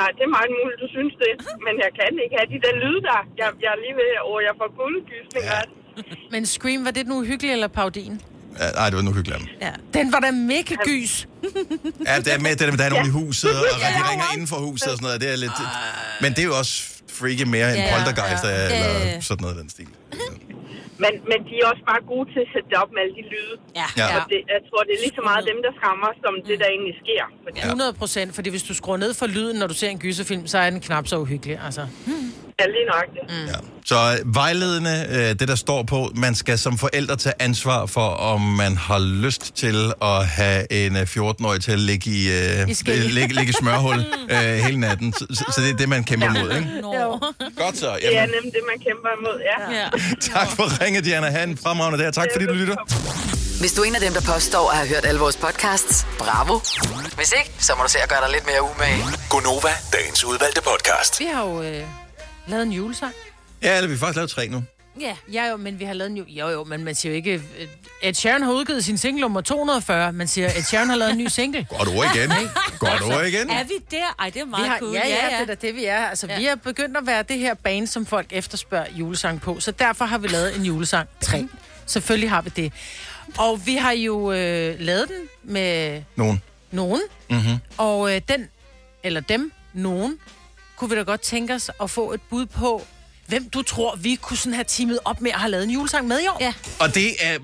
Nej, 0.00 0.10
det 0.16 0.22
er 0.28 0.32
meget 0.38 0.50
muligt, 0.58 0.78
du 0.84 0.88
synes 0.96 1.14
det. 1.24 1.32
Men 1.66 1.74
jeg 1.84 1.90
kan 1.98 2.10
ikke 2.24 2.36
have 2.40 2.48
de 2.54 2.58
der 2.66 2.72
lyde 2.84 3.00
der. 3.08 3.20
Jeg, 3.40 3.48
jeg 3.64 3.70
er 3.74 3.78
lige 3.84 3.96
ved, 4.00 4.08
at 4.20 4.40
jeg 4.48 4.54
får 4.60 4.68
guldgysninger. 4.80 5.54
Ja. 5.56 5.62
Ja. 5.98 6.02
Men 6.34 6.42
Scream, 6.54 6.80
var 6.86 6.92
det 6.96 7.02
den 7.06 7.12
uhyggelige 7.20 7.52
eller 7.58 7.70
paudien? 7.80 8.14
Ja, 8.60 8.66
nej, 8.78 8.86
det 8.90 8.96
var 9.00 9.04
nu 9.08 9.12
hyggeligt. 9.18 9.42
Ja. 9.66 9.72
Den 9.98 10.06
var 10.14 10.20
da 10.26 10.30
mega 10.52 10.74
gys. 10.90 11.12
Ja, 12.08 12.14
det 12.24 12.30
er 12.36 12.40
med, 12.46 12.50
det 12.58 12.60
der, 12.66 12.70
med, 12.74 12.78
der 12.82 12.86
er 12.90 12.92
nogen 12.96 13.06
i 13.12 13.14
huset, 13.22 13.50
og 13.60 13.64
Ja. 13.84 13.88
de 13.98 14.02
ringer 14.10 14.26
inden 14.34 14.48
for 14.52 14.56
huset 14.68 14.88
og 14.92 14.96
sådan 14.98 15.06
noget. 15.08 15.20
Det 15.22 15.28
er 15.34 15.36
lidt... 15.44 15.58
Men 16.22 16.28
det 16.34 16.40
er 16.44 16.48
jo 16.52 16.56
også 16.62 16.74
freaky 17.18 17.44
mere 17.56 17.68
end 17.72 17.78
Ja, 17.78 17.84
ja. 17.88 17.94
poltergeist, 17.94 18.44
Ja. 18.44 18.50
eller 18.50 18.74
Ja, 18.74 19.14
ja. 19.14 19.20
sådan 19.28 19.42
noget 19.44 19.54
af 19.56 19.60
den 19.62 19.70
stil. 19.76 19.88
Men, 21.02 21.12
men 21.30 21.38
de 21.48 21.52
er 21.60 21.66
også 21.72 21.84
bare 21.90 22.02
gode 22.12 22.26
til 22.32 22.40
at 22.44 22.48
sætte 22.52 22.68
det 22.70 22.78
op 22.82 22.90
med 22.94 23.00
alle 23.04 23.14
de 23.20 23.24
lyde. 23.34 23.54
Ja. 23.80 23.88
Ja. 24.00 24.06
Og 24.16 24.20
det, 24.30 24.38
jeg 24.54 24.62
tror, 24.68 24.80
det 24.86 24.92
er 24.96 25.00
lige 25.04 25.14
så 25.18 25.22
meget 25.30 25.42
dem, 25.50 25.58
der 25.66 25.72
skræmmer, 25.78 26.10
som 26.24 26.32
det, 26.48 26.56
der 26.62 26.68
egentlig 26.74 26.96
sker. 27.04 27.24
Fordi, 27.44 27.58
100 27.58 27.92
procent, 28.02 28.28
fordi 28.36 28.48
hvis 28.54 28.64
du 28.68 28.74
skruer 28.80 29.00
ned 29.04 29.12
for 29.20 29.26
lyden, 29.36 29.56
når 29.60 29.68
du 29.72 29.76
ser 29.80 29.90
en 29.96 30.00
gyserfilm, 30.04 30.44
så 30.52 30.56
er 30.64 30.68
den 30.74 30.80
knap 30.86 31.04
så 31.12 31.16
uhyggelig, 31.24 31.56
altså. 31.66 31.82
Ja, 32.60 32.66
lige 32.66 32.86
nøjagtigt. 32.92 33.24
Mm. 33.28 33.46
Ja. 33.46 33.58
Så 33.86 33.96
øh, 34.24 34.34
vejledende, 34.34 35.06
øh, 35.10 35.18
det 35.40 35.48
der 35.48 35.54
står 35.54 35.82
på, 35.82 36.10
man 36.14 36.34
skal 36.34 36.58
som 36.58 36.78
forældre 36.78 37.16
tage 37.16 37.34
ansvar 37.38 37.86
for, 37.86 38.08
om 38.08 38.40
man 38.40 38.76
har 38.76 38.98
lyst 38.98 39.54
til 39.54 39.92
at 40.02 40.26
have 40.26 40.72
en 40.72 40.96
øh, 40.96 41.02
14-årig 41.02 41.60
til 41.62 41.72
at 41.72 41.78
ligge 41.78 42.10
i, 42.10 42.28
øh, 42.30 42.68
I 42.68 42.74
ske. 42.74 42.96
ligge, 42.96 43.34
ligge 43.34 43.50
i 43.50 43.52
smørhul 43.52 44.04
øh, 44.34 44.38
hele 44.38 44.80
natten. 44.80 45.12
Så, 45.12 45.26
så, 45.54 45.60
det 45.60 45.70
er 45.70 45.76
det, 45.76 45.88
man 45.88 46.04
kæmper 46.04 46.26
imod, 46.26 46.50
ikke? 46.56 46.80
Nå. 46.82 47.18
Godt 47.56 47.76
så. 47.78 47.86
Det 48.02 48.06
er 48.06 48.20
Jamen, 48.20 48.34
nemlig 48.34 48.52
det, 48.52 48.62
man 48.72 48.78
kæmper 48.86 49.08
imod, 49.20 49.40
ja. 49.50 49.80
Ja. 49.80 49.88
tak 50.34 50.48
for 50.56 50.82
ringet, 50.84 51.04
Diana. 51.04 51.30
Ha' 51.30 51.42
en 51.44 51.56
fremragende 51.56 52.04
dag. 52.04 52.12
Tak 52.12 52.28
fordi 52.32 52.46
du 52.46 52.52
lytter. 52.52 52.76
Hvis 53.60 53.72
du 53.72 53.82
er 53.82 53.86
en 53.86 53.94
af 53.94 54.00
dem, 54.00 54.12
der 54.12 54.20
påstår 54.34 54.70
at 54.70 54.76
have 54.76 54.88
hørt 54.88 55.04
alle 55.04 55.20
vores 55.20 55.36
podcasts, 55.36 56.06
bravo. 56.18 56.60
Hvis 57.16 57.32
ikke, 57.38 57.50
så 57.58 57.72
må 57.76 57.82
du 57.82 57.88
se 57.90 57.98
at 58.02 58.08
gøre 58.08 58.20
dig 58.24 58.30
lidt 58.32 58.46
mere 58.46 58.62
umage. 58.62 59.02
Gonova, 59.30 59.72
dagens 59.92 60.24
udvalgte 60.24 60.62
podcast. 60.62 61.20
Vi 61.20 61.24
har 61.34 61.44
jo 61.46 61.62
øh, 61.62 61.99
lavet 62.50 62.62
en 62.62 62.72
julesang. 62.72 63.12
Ja, 63.62 63.76
eller 63.76 63.88
vi 63.88 63.94
har 63.94 63.98
faktisk 63.98 64.16
lavet 64.16 64.30
tre 64.30 64.48
nu. 64.48 64.62
Ja. 65.00 65.16
ja, 65.32 65.50
jo, 65.50 65.56
men 65.56 65.78
vi 65.78 65.84
har 65.84 65.92
lavet 65.94 66.10
en 66.10 66.16
jul... 66.16 66.26
Jo, 66.28 66.48
jo, 66.48 66.64
men 66.64 66.84
man 66.84 66.94
siger 66.94 67.12
jo 67.12 67.16
ikke... 67.16 67.34
øh, 67.34 67.68
Ed 68.02 68.14
Sheeran 68.14 68.42
har 68.42 68.52
udgivet 68.52 68.84
sin 68.84 68.98
single 68.98 69.20
nummer 69.20 69.40
240. 69.40 70.12
Man 70.12 70.28
siger, 70.28 70.46
Ed 70.56 70.62
Sheeran 70.62 70.88
har 70.88 70.96
lavet 70.96 71.12
en 71.12 71.18
ny 71.18 71.26
single. 71.26 71.66
Godt 71.70 71.88
ord 71.88 72.06
igen. 72.14 72.30
Godt 72.78 73.02
ord 73.02 73.26
igen. 73.26 73.50
Er 73.50 73.64
vi 73.64 73.74
der? 73.90 74.14
Ej, 74.18 74.30
det 74.30 74.42
er 74.42 74.46
meget 74.46 74.64
vi 74.64 74.68
har, 74.68 74.78
cool. 74.78 74.94
Ja, 74.94 75.08
ja, 75.08 75.14
det 75.30 75.40
er 75.40 75.44
da 75.44 75.54
det, 75.54 75.74
vi 75.74 75.84
er. 75.84 75.98
Altså, 76.06 76.26
ja. 76.26 76.38
vi 76.38 76.46
er 76.46 76.54
begyndt 76.54 76.96
at 76.96 77.06
være 77.06 77.22
det 77.22 77.38
her 77.38 77.54
band, 77.54 77.86
som 77.86 78.06
folk 78.06 78.26
efterspørger 78.30 78.86
julesang 78.92 79.40
på. 79.40 79.60
Så 79.60 79.70
derfor 79.70 80.04
har 80.04 80.18
vi 80.18 80.28
lavet 80.28 80.56
en 80.56 80.62
julesang 80.64 81.08
3. 81.20 81.48
Selvfølgelig 81.86 82.30
har 82.30 82.42
vi 82.42 82.50
det. 82.56 82.72
Og 83.38 83.66
vi 83.66 83.74
har 83.76 83.92
jo 83.92 84.32
øh, 84.32 84.80
lavet 84.80 85.08
den 85.08 85.28
med 85.42 86.02
Nogen. 86.16 86.42
nogen. 86.70 87.00
Mm-hmm. 87.30 87.58
Og 87.76 88.14
øh, 88.14 88.20
den, 88.28 88.48
eller 89.02 89.20
dem, 89.20 89.52
nogen, 89.72 90.18
kunne 90.80 90.90
vi 90.90 90.96
da 90.96 91.02
godt 91.02 91.20
tænke 91.20 91.54
os 91.54 91.70
at 91.82 91.90
få 91.90 92.12
et 92.12 92.20
bud 92.30 92.46
på, 92.46 92.86
hvem 93.26 93.50
du 93.50 93.62
tror, 93.62 93.96
vi 93.96 94.14
kunne 94.14 94.36
sådan 94.36 94.54
have 94.54 94.64
teamet 94.68 94.98
op 95.04 95.20
med 95.20 95.30
at 95.30 95.40
have 95.40 95.50
lavet 95.50 95.64
en 95.64 95.70
julesang 95.70 96.06
med 96.06 96.20
i 96.20 96.26
år. 96.26 96.38
Ja. 96.40 96.54
Og 96.78 96.94
det 96.94 97.08
er... 97.20 97.38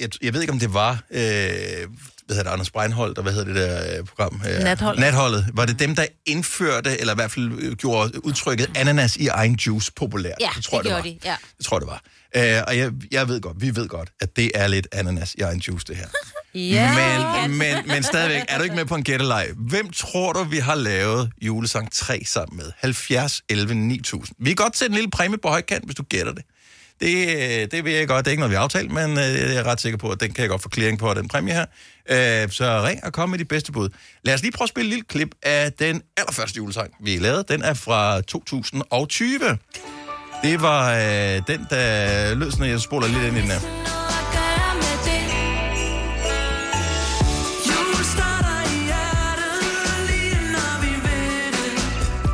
Jeg, 0.00 0.10
jeg 0.22 0.34
ved 0.34 0.40
ikke, 0.40 0.52
om 0.52 0.58
det 0.58 0.74
var... 0.74 0.90
Øh, 1.10 1.20
hvad 1.20 2.36
hedder 2.36 2.42
det, 2.42 2.50
Anders 2.50 2.70
Breinholt, 2.70 3.18
og 3.18 3.22
hvad 3.22 3.32
hedder 3.32 3.46
det 3.46 3.56
der 3.56 3.98
øh, 3.98 4.04
program? 4.04 4.42
Øh, 4.50 4.64
Natholdet. 4.64 5.00
Natholdet. 5.00 5.46
Var 5.54 5.66
det 5.66 5.78
dem, 5.78 5.94
der 5.94 6.06
indførte, 6.26 7.00
eller 7.00 7.12
i 7.12 7.16
hvert 7.16 7.30
fald 7.30 7.76
gjorde 7.76 8.24
udtrykket 8.24 8.70
ananas 8.76 9.16
i 9.16 9.26
egen 9.26 9.54
juice 9.54 9.92
populært? 9.92 10.34
Ja, 10.40 10.48
det 10.56 10.64
tror 10.64 10.82
det 10.82 10.88
jeg, 10.88 10.96
det 10.96 11.02
gjorde 11.04 11.18
var. 11.24 11.24
de, 11.24 11.28
ja. 11.28 11.36
Det 11.58 11.66
tror 11.66 11.76
jeg, 11.76 11.80
det 11.80 11.88
var. 11.88 12.02
Øh, 12.36 12.62
og 12.66 12.78
jeg, 12.78 12.90
jeg 13.10 13.28
ved 13.28 13.40
godt, 13.40 13.60
vi 13.60 13.76
ved 13.76 13.88
godt, 13.88 14.08
at 14.20 14.36
det 14.36 14.50
er 14.54 14.66
lidt 14.66 14.88
ananas 14.92 15.34
i 15.34 15.40
egen 15.40 15.58
juice, 15.58 15.84
det 15.88 15.96
her. 15.96 16.06
Ja. 16.54 17.46
Men, 17.48 17.58
men, 17.58 17.74
men 17.86 18.02
stadigvæk, 18.02 18.42
er 18.48 18.58
du 18.58 18.64
ikke 18.64 18.76
med 18.76 18.84
på 18.84 18.94
en 18.94 19.04
gætteleg? 19.04 19.48
Hvem 19.56 19.90
tror 19.90 20.32
du, 20.32 20.44
vi 20.44 20.58
har 20.58 20.74
lavet 20.74 21.30
julesang 21.42 21.92
3 21.92 22.22
sammen 22.26 22.56
med? 22.56 22.72
70, 22.78 23.42
11, 23.48 23.74
9000. 23.74 24.36
Vi 24.40 24.50
kan 24.50 24.56
godt 24.56 24.76
sætte 24.76 24.90
en 24.90 24.94
lille 24.94 25.10
præmie 25.10 25.38
på 25.38 25.48
højkant, 25.48 25.84
hvis 25.84 25.94
du 25.94 26.02
gætter 26.02 26.32
det. 26.32 26.42
Det, 27.00 27.72
det 27.72 27.84
vil 27.84 27.92
jeg 27.92 28.08
godt. 28.08 28.24
Det 28.24 28.30
er 28.30 28.32
ikke 28.32 28.40
noget, 28.40 28.50
vi 28.50 28.54
har 28.56 28.62
aftalt, 28.62 28.90
men 28.90 29.10
øh, 29.10 29.24
jeg 29.24 29.54
er 29.56 29.62
ret 29.62 29.80
sikker 29.80 29.98
på, 29.98 30.10
at 30.10 30.20
den 30.20 30.32
kan 30.32 30.42
jeg 30.42 30.48
godt 30.50 30.62
få 30.62 30.68
clearing 30.74 30.98
på, 30.98 31.14
den 31.14 31.28
præmie 31.28 31.54
her. 31.54 31.66
Øh, 32.44 32.50
Så 32.50 32.82
ring 32.86 33.04
og 33.04 33.12
kom 33.12 33.28
med 33.30 33.38
de 33.38 33.44
bedste 33.44 33.72
bud. 33.72 33.88
Lad 34.24 34.34
os 34.34 34.42
lige 34.42 34.52
prøve 34.52 34.64
at 34.64 34.68
spille 34.68 34.86
et 34.88 34.90
lille 34.90 35.04
klip 35.08 35.28
af 35.42 35.72
den 35.72 36.02
allerførste 36.16 36.56
julesang, 36.56 36.90
vi 37.00 37.16
lavede. 37.18 37.44
Den 37.48 37.62
er 37.62 37.74
fra 37.74 38.20
2020. 38.20 39.58
Det 40.42 40.62
var 40.62 40.92
øh, 40.92 41.42
den, 41.46 41.66
der 41.70 42.34
lød 42.34 42.50
sådan, 42.50 42.64
at 42.66 42.70
jeg 42.70 42.80
spoler 42.80 43.06
lidt 43.06 43.22
ind 43.22 43.36
i 43.36 43.40
den 43.40 43.50
her. 43.50 43.58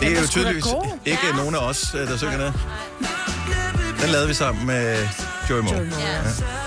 Det 0.01 0.17
er 0.17 0.21
jo 0.21 0.27
tydeligvis 0.27 0.65
ikke 1.05 1.19
Ja. 1.27 1.37
nogen 1.37 1.55
af 1.55 1.59
os, 1.59 1.95
øh, 1.95 2.09
der 2.09 2.17
synger 2.17 2.39
det. 2.39 2.53
Den 4.01 4.11
lavede 4.11 4.29
vi 4.29 4.35
sammen 4.35 4.67
med 4.67 4.99
Joey 5.51 5.61
Moore. 5.61 5.77
Joey 5.77 5.87
Moore, 5.89 6.01
ja. 6.01 6.64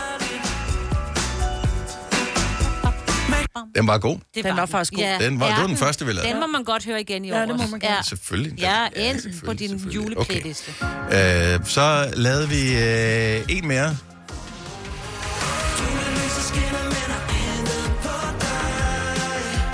Den 3.78 3.88
var 3.88 3.98
god. 3.98 4.18
Det 4.36 4.44
Den 4.44 4.58
var 4.58 4.66
faktisk 4.66 4.94
god. 4.94 5.00
Ja. 5.04 5.18
Den 5.20 5.40
var, 5.40 5.48
det 5.48 5.56
var 5.58 5.68
den 5.68 5.76
Ja. 5.76 5.82
første, 5.86 6.06
vi 6.06 6.12
lavede. 6.14 6.30
Den 6.32 6.40
må 6.40 6.48
man 6.48 6.64
godt 6.64 6.86
høre 6.86 7.02
igen 7.02 7.26
i 7.26 7.32
år. 7.32 7.36
Ja, 7.36 7.42
det 7.42 7.50
må 7.50 7.68
man 7.72 7.80
gerne. 7.80 7.96
Ja. 7.96 8.02
Selvfølgelig. 8.02 8.60
Ja, 8.60 8.88
Ja, 8.96 9.10
ind 9.12 9.42
på 9.46 9.54
din 9.54 9.70
selvfølgelig. 9.70 9.96
juleplayliste. 9.96 10.72
Øh, 11.12 11.60
så 11.66 12.14
lavede 12.16 12.50
vi 12.50 12.78
øh, 12.78 13.46
en 13.58 13.68
mere. 13.68 13.98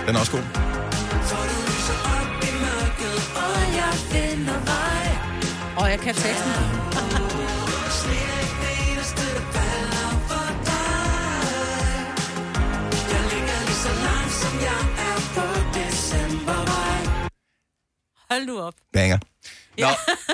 Den 0.08 0.16
er 0.16 0.20
også 0.20 0.32
god. 0.32 0.44
Og 5.78 5.90
jeg 5.90 6.00
kan 6.00 6.16
teksten. 6.16 6.52
Hold 18.34 18.46
nu 18.46 18.60
op. 18.60 18.74
Banger. 18.94 19.20
Nå, 19.78 19.88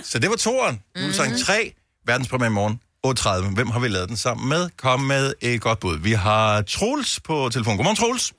så 0.03 0.19
det 0.19 0.29
var 0.29 0.35
toeren. 0.35 0.83
Julesang 0.97 1.37
3, 1.37 1.73
verdenspremiere 2.05 2.51
i 2.51 2.53
morgen. 2.53 2.79
8.30. 3.07 3.55
Hvem 3.55 3.69
har 3.71 3.79
vi 3.79 3.87
lavet 3.87 4.09
den 4.09 4.17
sammen 4.17 4.49
med? 4.49 4.69
Kom 4.77 4.99
med 4.99 5.33
et 5.41 5.61
godt 5.61 5.79
bud. 5.79 5.97
Vi 5.97 6.11
har 6.11 6.61
Troels 6.61 7.19
på 7.19 7.49
telefon. 7.53 7.75
Godmorgen, 7.77 7.95
Troels. 7.95 8.33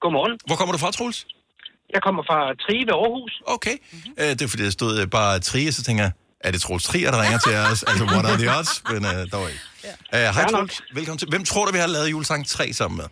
Godmorgen. 0.00 0.38
Hvor 0.46 0.56
kommer 0.56 0.72
du 0.72 0.78
fra, 0.78 0.90
Troels? 0.90 1.26
Jeg 1.94 2.02
kommer 2.02 2.22
fra 2.22 2.38
Trive 2.54 2.86
ved 2.86 2.94
Aarhus. 2.94 3.42
Okay. 3.46 3.76
Mm-hmm. 3.92 4.14
Øh, 4.18 4.30
det 4.30 4.42
er 4.42 4.48
fordi, 4.48 4.64
der 4.64 4.70
stod 4.70 5.00
øh, 5.00 5.06
bare 5.10 5.40
Trier, 5.40 5.72
så 5.72 5.82
tænker 5.82 6.04
jeg, 6.04 6.12
er 6.40 6.50
det 6.50 6.60
Troels 6.60 6.84
Trier, 6.84 7.10
der 7.10 7.22
ringer 7.22 7.38
til 7.38 7.54
os? 7.54 7.82
Altså, 7.82 8.04
what 8.04 8.24
are 8.26 8.38
the 8.38 8.58
odds? 8.58 8.82
Men 8.92 9.04
øh, 9.04 9.26
dog 9.32 9.48
ikke. 9.50 9.60
Ja. 10.12 10.28
Øh, 10.28 10.34
hej. 10.34 10.50
Troels. 10.50 10.82
Velkommen 10.94 11.18
til. 11.18 11.28
Hvem 11.28 11.44
tror 11.44 11.64
du, 11.66 11.72
vi 11.72 11.78
har 11.78 11.86
lavet 11.86 12.10
julesang 12.10 12.46
3 12.46 12.72
sammen 12.72 12.96
med? 12.96 13.06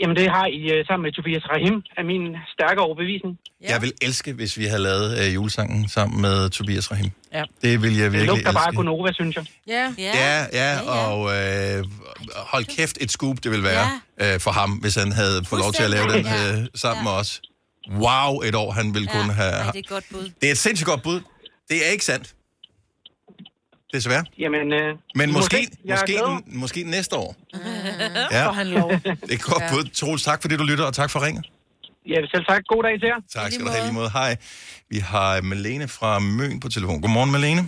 Jamen, 0.00 0.16
det 0.16 0.30
har 0.30 0.46
I 0.46 0.80
uh, 0.80 0.86
sammen 0.86 1.02
med 1.02 1.12
Tobias 1.12 1.44
Rahim, 1.52 1.82
af 1.96 2.04
min 2.04 2.36
stærke 2.54 2.80
overbevisning. 2.80 3.38
Ja. 3.62 3.72
Jeg 3.72 3.82
vil 3.82 3.92
elske, 4.02 4.32
hvis 4.32 4.58
vi 4.58 4.64
havde 4.64 4.82
lavet 4.82 5.08
øh, 5.20 5.34
julesangen 5.34 5.88
sammen 5.88 6.20
med 6.20 6.50
Tobias 6.50 6.90
Rahim. 6.90 7.10
Ja. 7.32 7.42
Det 7.62 7.82
vil 7.82 7.96
jeg 7.96 8.04
Det 8.04 8.12
virkelig 8.12 8.26
lugter 8.26 8.52
bare 8.52 8.68
elske. 8.68 8.76
Gonova, 8.76 9.12
synes 9.12 9.36
jeg. 9.36 9.44
Ja. 9.68 9.94
Ja. 9.98 10.12
Ja, 10.14 10.46
ja, 10.52 10.80
og 10.80 11.18
øh, 11.36 11.84
hold 12.36 12.64
kæft 12.76 12.98
et 13.00 13.10
scoop, 13.10 13.36
det 13.44 13.50
ville 13.50 13.64
være 13.64 13.86
ja. 14.20 14.34
øh, 14.34 14.40
for 14.40 14.50
ham, 14.50 14.70
hvis 14.70 14.94
han 14.94 15.12
havde 15.12 15.44
fået 15.44 15.62
lov 15.62 15.72
til 15.72 15.82
at 15.82 15.90
lave 15.90 16.06
den 16.12 16.26
øh, 16.26 16.66
sammen 16.74 17.04
med 17.04 17.12
os. 17.12 17.42
Wow, 17.90 18.40
et 18.40 18.54
år 18.54 18.70
han 18.70 18.94
ville 18.94 19.08
kunne 19.08 19.32
have. 19.32 19.52
Ej, 19.52 19.66
det 19.66 19.74
er 19.74 19.78
et 19.78 19.88
godt 19.88 20.04
bud. 20.12 20.30
Det 20.40 20.46
er 20.46 20.50
et 20.50 20.58
sindssygt 20.58 20.86
godt 20.86 21.02
bud. 21.02 21.20
Det 21.68 21.86
er 21.86 21.90
ikke 21.92 22.04
sandt. 22.04 22.34
Desværre. 23.92 24.24
Jamen, 24.38 24.72
uh, 24.72 24.98
Men 25.14 25.32
måske, 25.32 25.56
er 25.62 25.90
måske, 25.90 26.12
glad. 26.12 26.42
måske 26.46 26.82
næste 26.82 27.16
år. 27.16 27.36
Ja. 28.30 28.46
For 28.46 28.52
han 28.52 28.66
lov. 28.66 28.90
Det 28.90 29.32
er 29.38 29.50
godt 29.50 29.62
Ja. 29.62 29.70
bud. 29.72 29.84
Troels, 29.94 30.22
tak 30.24 30.38
fordi 30.42 30.56
du 30.56 30.64
lytter, 30.64 30.84
og 30.84 30.94
tak 30.94 31.10
for 31.10 31.20
ringet. 31.26 31.44
Ja, 32.12 32.18
selv 32.34 32.44
tak. 32.50 32.62
God 32.72 32.82
dag 32.82 32.94
til 33.00 33.06
jer. 33.12 33.20
Tak 33.40 33.52
skal 33.52 33.64
du 33.66 33.70
have 33.70 33.84
lige 33.84 33.94
måde. 33.94 34.10
Hej. 34.10 34.36
Vi 34.90 34.98
har 34.98 35.40
Malene 35.40 35.88
fra 35.88 36.18
Møn 36.18 36.60
på 36.60 36.68
telefon. 36.68 37.00
Godmorgen, 37.02 37.32
Malene. 37.32 37.62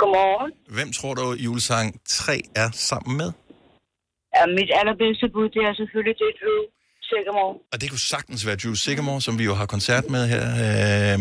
Godmorgen. 0.00 0.50
Hvem 0.76 0.92
tror 0.92 1.14
du, 1.14 1.32
julesang 1.32 2.00
3 2.08 2.40
er 2.56 2.70
sammen 2.72 3.16
med? 3.16 3.32
Ja, 4.36 4.42
mit 4.58 4.70
allerbedste 4.80 5.26
bud, 5.34 5.48
det 5.54 5.62
er 5.68 5.74
selvfølgelig 5.80 6.16
det, 6.22 6.30
Drew 6.40 6.60
Sigamore. 7.08 7.54
Og 7.72 7.80
det 7.80 7.90
kunne 7.90 8.06
sagtens 8.14 8.46
være 8.46 8.56
Drew 8.56 8.74
Sigamore, 8.74 9.20
som 9.20 9.38
vi 9.38 9.44
jo 9.44 9.54
har 9.54 9.66
koncert 9.66 10.10
med 10.10 10.22
her 10.28 10.44
øh, 10.66 11.18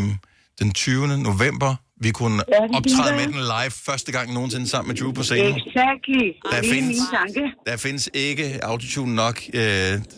den 0.60 0.74
20. 0.74 1.08
november. 1.30 1.76
Vi 2.02 2.12
kunne 2.12 2.44
Ja, 2.52 2.78
optræde 2.78 3.16
med 3.16 3.26
den 3.34 3.42
live 3.42 3.72
første 3.72 4.12
gang 4.12 4.34
nogensinde 4.34 4.68
sammen 4.68 4.88
med 4.88 4.96
Drew 5.02 5.12
på 5.14 5.24
scenen. 5.24 5.46
Exactly. 5.56 6.24
Der 6.44 6.50
det 6.62 6.70
er 6.70 6.74
findes, 6.74 6.98
min 6.98 7.18
tanke. 7.36 7.54
der 7.66 7.78
findes 7.78 8.10
ikke 8.14 8.60
autotune 8.64 9.16
nok 9.16 9.42
øh, 9.54 9.62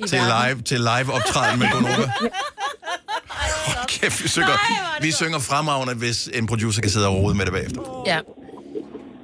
til, 0.07 0.19
live, 0.33 0.61
til 0.65 0.79
live 0.79 1.13
optræden 1.13 1.59
med 1.59 1.67
Gonova. 1.71 2.11
Hold 3.67 3.87
kæft, 3.87 4.23
vi 4.23 4.27
synger, 4.27 4.55
vi 5.01 5.11
synger 5.11 5.39
fremragende, 5.39 5.95
hvis 5.95 6.27
en 6.33 6.47
producer 6.47 6.81
kan 6.81 6.91
sidde 6.91 7.07
og 7.07 7.15
rode 7.15 7.35
med 7.35 7.45
det 7.45 7.53
bagefter. 7.53 8.03
Ja. 8.05 8.19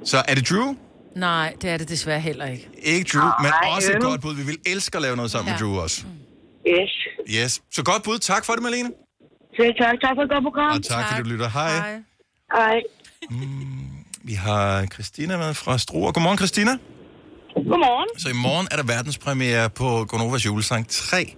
Så 0.04 0.22
er 0.28 0.34
det 0.34 0.50
Drew? 0.50 0.74
Nej, 1.16 1.54
det 1.62 1.70
er 1.70 1.76
det 1.76 1.88
desværre 1.88 2.20
heller 2.20 2.46
ikke. 2.46 2.68
Ikke 2.82 3.10
Drew, 3.12 3.22
men 3.42 3.50
Nej, 3.62 3.70
også 3.76 3.90
et 3.90 3.94
øhm. 3.94 4.04
godt 4.04 4.20
bud. 4.20 4.34
Vi 4.34 4.42
vil 4.42 4.58
elske 4.66 4.96
at 4.96 5.02
lave 5.02 5.16
noget 5.16 5.30
sammen 5.30 5.52
med 5.52 5.58
Ja. 5.60 5.64
Drew 5.64 5.78
også. 5.80 6.04
Yes. 6.68 6.92
Yes. 7.36 7.60
Så 7.72 7.82
godt 7.84 8.02
bud. 8.02 8.18
Tak 8.18 8.44
for 8.44 8.52
det, 8.52 8.62
Malene. 8.62 8.90
Selv 9.56 9.74
tak. 9.80 9.94
Tak 10.04 10.10
for 10.16 10.22
et 10.22 10.30
godt 10.30 10.44
program. 10.44 10.76
Og 10.76 10.82
tak, 10.84 11.04
fordi 11.08 11.22
du 11.22 11.28
lytter. 11.28 11.48
Hej. 11.48 11.70
Hej. 11.76 11.94
Hej. 12.52 12.82
Vi 14.22 14.34
har 14.34 14.86
Christina 14.86 15.36
med 15.36 15.54
fra 15.54 15.78
Struer. 15.78 16.12
Godmorgen, 16.12 16.38
Christina. 16.38 16.70
Godmorgen. 17.54 18.08
Så 18.18 18.28
i 18.28 18.32
morgen 18.32 18.68
er 18.70 18.76
der 18.76 18.82
verdenspremiere 18.84 19.70
på 19.70 20.04
Gonovas 20.08 20.46
julesang 20.46 20.88
3. 20.88 21.34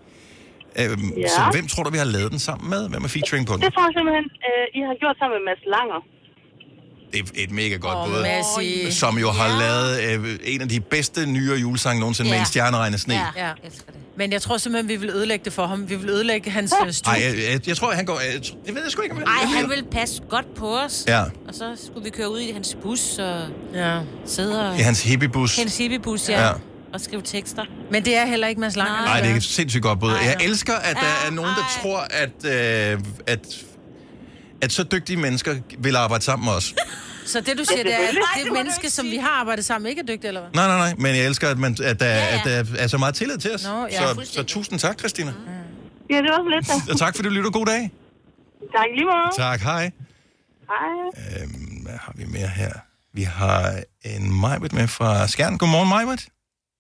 Øhm, 0.81 1.13
Ja. 1.17 1.29
Så 1.29 1.41
hvem 1.53 1.69
tror 1.69 1.83
du, 1.83 1.91
vi 1.91 1.99
har 1.99 2.05
lavet 2.05 2.31
den 2.31 2.39
sammen 2.39 2.71
med? 2.71 2.89
Hvem 2.89 3.05
er 3.05 3.09
featuring 3.09 3.47
på 3.47 3.53
den? 3.55 3.63
Det 3.63 3.75
tror 3.75 3.83
jeg 3.89 3.93
simpelthen, 3.97 4.25
øh, 4.49 4.79
I 4.79 4.81
har 4.89 4.95
gjort 5.03 5.17
sammen 5.21 5.35
med 5.39 5.45
Mads 5.51 5.63
Langer. 5.75 6.01
Det 7.13 7.19
er 7.21 7.45
et 7.45 7.51
mega 7.51 7.77
godt 7.77 7.99
Åh, 7.99 8.07
bud. 8.07 8.91
Som 8.93 9.19
jo 9.19 9.31
har 9.31 9.49
lavet 9.65 9.91
øh, 10.07 10.39
en 10.55 10.61
af 10.61 10.69
de 10.69 10.81
bedste 10.81 11.27
nyere 11.27 11.57
julesange 11.59 12.01
nogensinde 12.01 12.31
med 12.31 12.37
Ja. 12.37 12.43
en 12.43 12.47
stjerneregne 12.47 12.99
sne. 12.99 13.15
Ja, 13.15 13.21
Ja. 13.37 13.47
jeg 13.47 13.55
elsker 13.65 13.93
det. 13.93 14.01
Men 14.19 14.33
jeg 14.33 14.43
tror 14.43 14.57
simpelthen, 14.59 14.89
vi 14.89 14.97
vil 14.97 15.11
ødelægge 15.11 15.45
det 15.45 15.53
for 15.53 15.67
ham. 15.67 15.89
Vi 15.91 15.97
vil 15.97 16.09
ødelægge 16.11 16.51
hans 16.51 16.75
øh, 16.87 16.93
stue. 16.93 17.13
Ej, 17.15 17.23
jeg, 17.25 17.39
jeg, 17.53 17.69
jeg 17.69 17.77
tror, 17.77 17.93
han 17.93 18.05
går... 18.05 18.21
Jeg, 18.21 18.41
det 18.67 18.75
ved 18.75 18.83
jeg 18.83 18.91
sgu 18.93 19.03
ikke, 19.03 19.15
om 19.17 19.23
Ej, 19.23 19.45
han 19.47 19.69
vil 19.71 19.85
passe 19.91 20.23
godt 20.31 20.55
på 20.55 20.79
os. 20.79 21.05
Ja, 21.09 21.23
Og 21.23 21.55
så 21.55 21.77
skulle 21.87 22.05
vi 22.05 22.11
køre 22.11 22.31
ud 22.31 22.41
i 22.41 22.51
hans 22.53 22.77
bus 22.83 23.19
og 23.19 23.47
Ja. 23.75 24.01
sidde 24.27 24.69
og... 24.71 24.77
i 24.79 24.81
hans 24.81 25.03
hippiebus. 25.03 25.57
Hans 25.59 25.79
hippiebus, 25.79 26.29
ja. 26.29 26.41
Ja. 26.41 26.47
ja. 26.47 26.53
Og 26.93 27.01
skrive 27.01 27.23
tekster. 27.23 27.65
Men 27.91 28.05
det 28.05 28.17
er 28.17 28.27
heller 28.27 28.47
ikke 28.49 28.61
Mads 28.61 28.77
Langer. 28.77 28.95
Nej. 28.95 29.21
Nej, 29.21 29.29
det 29.29 29.37
er 29.37 29.41
sindssygt 29.41 29.83
godt 29.83 30.01
bud. 30.01 30.11
Jeg 30.11 30.37
ja. 30.41 30.47
elsker, 30.47 30.75
at 30.75 30.97
der 30.97 31.07
Ja, 31.23 31.27
er 31.27 31.31
nogen, 31.31 31.51
der 31.51 31.63
ej. 31.63 31.83
tror, 31.83 31.99
at, 32.11 32.93
øh, 32.95 33.01
at, 33.27 33.41
at 34.63 34.73
så 34.73 34.83
dygtige 34.83 35.17
mennesker 35.17 35.55
vil 35.79 35.97
arbejde 35.97 36.25
sammen 36.25 36.45
med 36.47 36.53
os. 36.53 36.75
Så 37.29 37.41
det, 37.41 37.59
du 37.59 37.65
siger, 37.65 37.83
det 37.83 37.95
er, 37.95 37.99
at 37.99 38.45
det 38.45 38.53
menneske, 38.53 38.91
som 38.91 39.07
vi 39.07 39.17
har 39.17 39.29
arbejdet 39.41 39.65
sammen 39.65 39.83
med, 39.83 39.91
ikke 39.91 40.01
er 40.01 40.07
dygtigt, 40.07 40.25
eller 40.25 40.41
hvad? 40.41 40.51
Nej, 40.55 40.67
nej, 40.67 40.79
nej, 40.79 40.95
men 40.99 41.17
jeg 41.17 41.27
elsker, 41.27 41.49
at, 41.49 41.59
man, 41.59 41.77
at, 41.85 42.01
der, 42.01 42.07
ja, 42.07 42.15
Ja, 42.17 42.25
ja. 42.25 42.51
ja. 42.51 42.59
at 42.61 42.67
der 42.67 42.79
er 42.83 42.87
så 42.87 42.99
meget 42.99 43.15
tillid 43.15 43.39
til 43.39 43.55
os. 43.55 43.65
Nå, 43.65 43.87
ja, 43.87 43.91
så, 43.91 44.31
så 44.33 44.43
tusind 44.43 44.79
tak, 44.79 44.99
Christina. 44.99 45.33
Ja, 46.11 46.17
det 46.17 46.25
var 46.31 46.37
så 46.37 46.51
lidt 46.57 46.87
da. 46.89 46.93
Og 46.93 46.99
tak 46.99 47.17
fordi 47.17 47.29
du 47.29 47.35
lytter. 47.35 47.51
God 47.51 47.67
dag. 47.67 47.91
Tak 48.77 48.87
lige 48.95 49.05
meget. 49.05 49.31
Tak, 49.37 49.61
hej. 49.61 49.91
Hej. 50.73 51.43
Øhm, 51.43 51.83
hvad 51.85 51.99
har 52.05 52.13
vi 52.17 52.25
mere 52.25 52.49
her? 52.49 52.73
Vi 53.15 53.23
har 53.23 53.83
en 54.05 54.41
Majbet 54.41 54.73
med 54.73 54.89
fra 54.89 55.29
Skjern. 55.29 55.59
Godmorgen, 55.59 55.89
Majbet. 55.89 56.21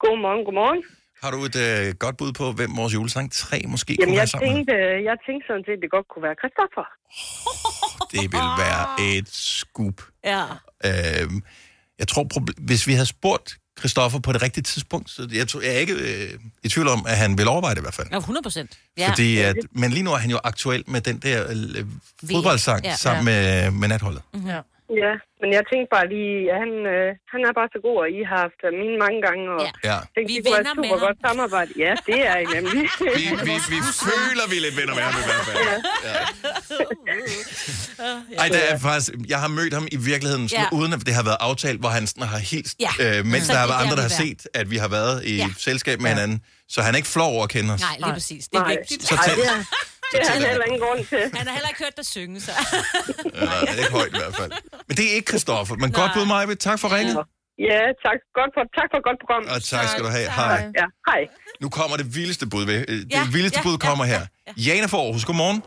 Godmorgen, 0.00 0.44
godmorgen. 0.44 0.82
Har 1.22 1.30
du 1.30 1.44
et 1.44 1.56
øh, 1.56 1.94
godt 1.94 2.16
bud 2.16 2.32
på, 2.32 2.52
hvem 2.52 2.76
vores 2.76 2.94
julesang 2.94 3.32
3 3.32 3.62
måske 3.66 3.96
Jamen, 4.00 4.06
kunne 4.06 4.12
være 4.12 4.20
jeg 4.20 4.28
sammen 4.28 4.48
med? 4.48 4.56
tænkte, 4.56 4.74
jeg 5.08 5.16
tænkte 5.26 5.46
sådan 5.46 5.64
set, 5.66 5.72
at 5.72 5.82
det 5.82 5.90
godt 5.90 6.06
kunne 6.12 6.22
være 6.28 6.36
Christoffer. 6.42 6.86
Det 8.12 8.22
vil 8.34 8.48
være 8.64 9.16
et 9.16 9.28
scoop. 9.28 9.98
Ja. 10.24 10.42
Øhm, 10.88 11.42
jeg 11.98 12.08
tror, 12.08 12.26
hvis 12.62 12.86
vi 12.86 12.92
havde 12.92 13.06
spurgt 13.06 13.56
Christoffer 13.78 14.18
på 14.20 14.32
det 14.32 14.42
rigtige 14.42 14.64
tidspunkt, 14.64 15.10
så 15.10 15.28
jeg, 15.32 15.48
tror, 15.48 15.60
jeg 15.60 15.74
er 15.74 15.78
ikke 15.78 15.92
øh, 15.94 16.38
i 16.64 16.68
tvivl 16.68 16.88
om, 16.88 17.04
at 17.08 17.16
han 17.16 17.38
vil 17.38 17.48
overveje 17.48 17.74
det 17.74 17.80
i 17.80 17.86
hvert 17.86 17.94
fald. 17.94 18.08
Ja, 18.12 18.16
100 18.18 18.42
procent. 18.42 18.78
Ja. 18.98 19.08
Fordi 19.08 19.38
at, 19.38 19.56
men 19.72 19.90
lige 19.90 20.02
nu 20.02 20.12
er 20.12 20.16
han 20.16 20.30
jo 20.30 20.38
aktuel 20.44 20.84
med 20.86 21.00
den 21.00 21.18
der 21.18 21.46
øh, 21.50 21.84
fodboldsang 22.32 22.84
Ja. 22.84 22.90
ja. 22.90 22.96
sammen 22.96 23.24
med, 23.24 23.70
med 23.70 23.88
natholdet. 23.88 24.22
Ja. 24.46 24.60
Ja, 25.02 25.12
men 25.40 25.48
jeg 25.56 25.62
tænkte 25.70 25.88
bare 25.96 26.06
lige, 26.14 26.34
at 26.52 26.56
han, 26.64 26.72
øh, 26.94 27.08
han 27.32 27.40
er 27.48 27.52
bare 27.58 27.68
så 27.74 27.78
god, 27.86 27.96
og 28.02 28.08
I 28.18 28.20
har 28.30 28.38
haft 28.44 28.60
mine 28.82 28.96
mange 29.04 29.18
gange, 29.26 29.42
og 29.56 29.60
ja. 29.66 29.70
Ja. 29.90 29.98
tænkte, 30.14 30.28
Vi 30.32 30.38
være 30.46 30.56
venner 30.58 30.74
med 30.82 30.88
ham. 30.94 31.00
godt 31.06 31.18
samarbejde. 31.26 31.70
Ja, 31.84 31.92
det 32.10 32.18
er 32.32 32.36
I 32.44 32.46
nemlig. 32.56 32.82
Vi, 33.18 33.24
vi, 33.48 33.54
vi 33.74 33.78
føler, 34.08 34.44
vi 34.52 34.56
er 34.60 34.64
lidt 34.66 34.76
venner 34.80 34.94
med 34.98 35.04
ham 35.08 35.14
i 35.22 35.24
hvert 35.30 35.44
fald. 35.48 35.58
Ja. 36.08 36.14
Ej, 38.42 38.48
der 38.48 38.58
er 38.72 38.78
faktisk, 38.78 39.08
jeg 39.28 39.38
har 39.44 39.48
mødt 39.48 39.74
ham 39.74 39.86
i 39.92 39.96
virkeligheden, 39.96 40.48
sådan, 40.48 40.64
Ja. 40.64 40.68
ja. 40.72 40.78
uden 40.80 40.92
at 40.92 41.00
det 41.08 41.14
har 41.14 41.24
været 41.30 41.36
aftalt, 41.40 41.80
hvor 41.80 41.88
han 41.88 42.06
sådan 42.06 42.22
har 42.34 42.38
hilst, 42.38 42.76
Ja. 42.80 42.92
øh, 43.18 43.26
mens 43.26 43.44
Så 43.46 43.52
der 43.52 43.58
er 43.58 43.66
er 43.68 43.72
andre, 43.82 43.96
der, 43.96 44.02
har 44.08 44.14
er. 44.18 44.22
set, 44.24 44.40
at 44.54 44.70
vi 44.70 44.76
har 44.76 44.88
været 44.88 45.24
i 45.24 45.36
Ja. 45.36 45.42
ja. 45.42 45.48
selskab 45.68 46.00
med 46.00 46.10
hinanden. 46.10 46.38
Så 46.68 46.82
han 46.82 46.94
er 46.94 46.96
ikke 46.96 47.08
flov 47.08 47.30
over 47.34 47.44
at 47.44 47.50
kende 47.50 47.74
os. 47.74 47.80
Nej, 47.80 47.96
lige 47.98 48.12
præcis. 48.12 48.44
Det 48.48 48.56
er 48.58 48.60
Nej. 48.62 48.76
vigtigt. 48.76 49.02
Så 49.02 49.14
tæt. 49.26 49.36
Det 50.12 50.20
er, 50.20 50.24
er 50.26 50.32
han 50.32 50.42
heller 50.50 50.64
ingen 50.70 50.82
grund 50.86 51.00
til. 51.12 51.22
Han 51.38 51.44
har 51.48 51.54
heller 51.58 51.68
ikke 51.72 51.82
hørt 51.84 51.96
dig 52.00 52.06
synge, 52.14 52.36
så... 52.46 52.52
Ja, 53.34 53.60
det 53.68 53.74
er 53.78 53.82
ikke 53.84 53.96
højt 54.00 54.12
i 54.16 54.20
hvert 54.22 54.36
fald. 54.40 54.52
Men 54.88 54.94
det 54.98 55.04
er 55.10 55.14
ikke 55.18 55.28
Christoffer. 55.32 55.74
Men 55.82 55.88
godt 55.98 56.10
bud, 56.16 56.26
Maja. 56.32 56.54
Tak 56.68 56.78
for 56.82 56.88
ringet. 56.96 57.14
Ja, 57.70 57.80
tak, 58.06 58.18
godt 58.38 58.50
for, 58.56 58.62
tak 58.78 58.86
for 58.92 58.96
et 59.02 59.04
godt 59.08 59.18
program. 59.22 59.42
Og 59.54 59.58
tak 59.72 59.84
skal 59.92 60.02
du 60.06 60.10
have. 60.18 60.28
Hej. 60.40 60.58
Ja, 60.80 60.86
hej. 61.10 61.20
Nu 61.62 61.68
kommer 61.78 61.94
det 62.00 62.06
vildeste 62.16 62.46
bud 62.52 62.64
ved. 62.70 62.78
Øh, 62.88 62.96
Det 62.96 63.12
Ja, 63.12 63.22
vildeste 63.36 63.58
ja, 63.58 63.62
bud 63.66 63.76
kommer 63.86 64.04
ja, 64.04 64.10
her. 64.12 64.22
Jana 64.66 64.86
for 64.92 64.98
Aarhus, 65.04 65.24
godmorgen. 65.30 65.58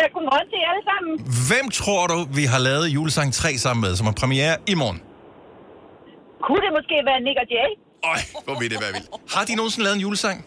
Ja, 0.00 0.04
godmorgen 0.14 0.46
til 0.52 0.58
jer 0.64 0.70
alle 0.74 0.84
sammen. 0.92 1.12
Hvem 1.50 1.66
tror 1.80 2.02
du, 2.12 2.18
vi 2.38 2.44
har 2.52 2.58
lavet 2.58 2.86
julesang 2.88 3.28
3 3.34 3.58
sammen 3.58 3.80
med, 3.86 3.96
som 3.96 4.06
har 4.06 4.12
premiere 4.22 4.56
i 4.72 4.74
morgen? 4.74 5.00
Kunne 6.46 6.60
det 6.66 6.72
måske 6.78 6.96
være 7.10 7.20
Nick 7.26 7.38
og 7.44 7.48
Jay? 7.56 7.70
Øj, 8.12 8.20
hvor 8.44 8.54
vil 8.60 8.70
det 8.70 8.78
være 8.84 8.92
vildt. 8.92 9.08
Har 9.34 9.44
de 9.44 9.54
nogensinde 9.54 9.84
lavet 9.84 9.96
en 9.96 10.00
julesang? 10.00 10.44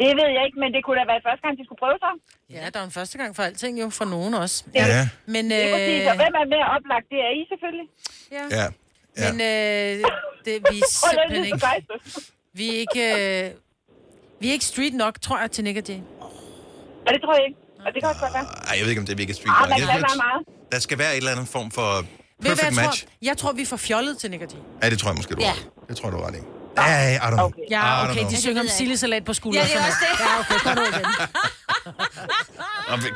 Det 0.00 0.10
ved 0.20 0.28
jeg 0.36 0.42
ikke, 0.48 0.58
men 0.62 0.68
det 0.74 0.80
kunne 0.84 0.98
da 1.00 1.04
være 1.12 1.20
første 1.28 1.42
gang, 1.46 1.54
de 1.60 1.64
skulle 1.66 1.80
prøve 1.84 1.98
sig. 2.04 2.12
Ja, 2.56 2.64
der 2.72 2.78
er 2.82 2.86
en 2.90 2.96
første 3.00 3.16
gang 3.20 3.30
for 3.36 3.42
alting 3.48 3.74
jo, 3.82 3.86
for 3.98 4.04
nogen 4.14 4.32
også. 4.34 4.56
Ja. 4.74 5.08
Men, 5.34 5.44
Det 5.50 5.64
er 5.64 5.72
præcis, 5.76 6.02
og 6.10 6.14
øh, 6.14 6.20
hvem 6.22 6.34
er 6.42 6.46
mere 6.54 6.66
oplagt? 6.76 7.06
Det 7.12 7.18
er 7.28 7.32
I 7.40 7.42
selvfølgelig. 7.52 7.86
ja. 8.36 8.44
Ja. 8.58 8.66
Men 9.24 9.34
øh, 9.40 9.92
det, 10.46 10.54
vi 10.70 10.76
er 10.84 10.88
simpelthen 11.04 11.44
ikke... 11.44 11.66
Vi 12.58 12.64
er 12.74 12.78
ikke... 12.84 13.02
Øh, 13.46 13.50
vi 14.40 14.48
er 14.48 14.52
ikke 14.52 14.64
street 14.64 14.94
nok, 14.94 15.20
tror 15.20 15.38
jeg, 15.40 15.50
til 15.50 15.64
Nick 15.64 15.78
og 15.78 15.84
Jay. 15.88 15.94
Ja, 17.06 17.10
det 17.14 17.20
tror 17.24 17.34
jeg 17.38 17.44
ikke. 17.48 17.58
Og 17.86 17.88
det 17.94 18.02
kan 18.02 18.08
også 18.12 18.20
godt 18.20 18.34
være. 18.34 18.46
Ej, 18.68 18.74
jeg 18.76 18.82
ved 18.82 18.88
ikke, 18.90 19.00
om 19.00 19.06
det 19.06 19.12
er 19.12 19.16
virkelig 19.16 19.36
street. 19.36 19.54
Ah, 19.56 19.62
rock. 19.62 19.70
man 19.70 20.10
kan 20.10 20.16
meget. 20.26 20.42
Der 20.72 20.78
skal 20.78 20.98
være 20.98 21.12
et 21.12 21.16
eller 21.16 21.30
andet 21.30 21.48
form 21.48 21.70
for 21.70 21.88
Ved 21.96 22.02
du, 22.02 22.06
hvad 22.38 22.50
perfect 22.50 22.76
jeg 22.76 22.84
match. 22.86 23.04
tror? 23.06 23.12
Jeg 23.22 23.36
tror, 23.38 23.52
vi 23.52 23.64
får 23.64 23.76
fjollet 23.76 24.18
til 24.18 24.30
Nick 24.30 24.42
og 24.42 24.48
Jay. 24.52 24.60
Ja, 24.82 24.90
det 24.90 24.98
tror 24.98 25.08
jeg 25.10 25.16
måske, 25.16 25.34
du 25.34 25.40
Ja. 25.40 25.52
Det 25.88 25.96
tror 25.96 26.06
jeg, 26.08 26.12
du 26.12 26.18
har 26.22 26.26
ret 26.28 26.36
i. 26.36 26.59
Ej, 26.76 27.14
I 27.14 27.18
don't 27.18 27.30
know. 27.34 27.48
I 27.48 27.52
Ja, 27.70 28.04
okay, 28.04 28.14
know. 28.20 28.30
de 28.30 28.36
synger 28.40 28.60
om 28.62 28.68
sildesalat 28.68 29.24
på 29.24 29.34
skulderen. 29.34 29.66
Ja, 29.68 29.74
det 29.74 29.82
er 29.82 29.86
også 29.86 29.98
det. 30.00 30.20
Ja, 30.20 30.38
okay, 30.40 30.54
godt 30.64 30.78
ud 30.78 30.86
igen. 30.92 31.04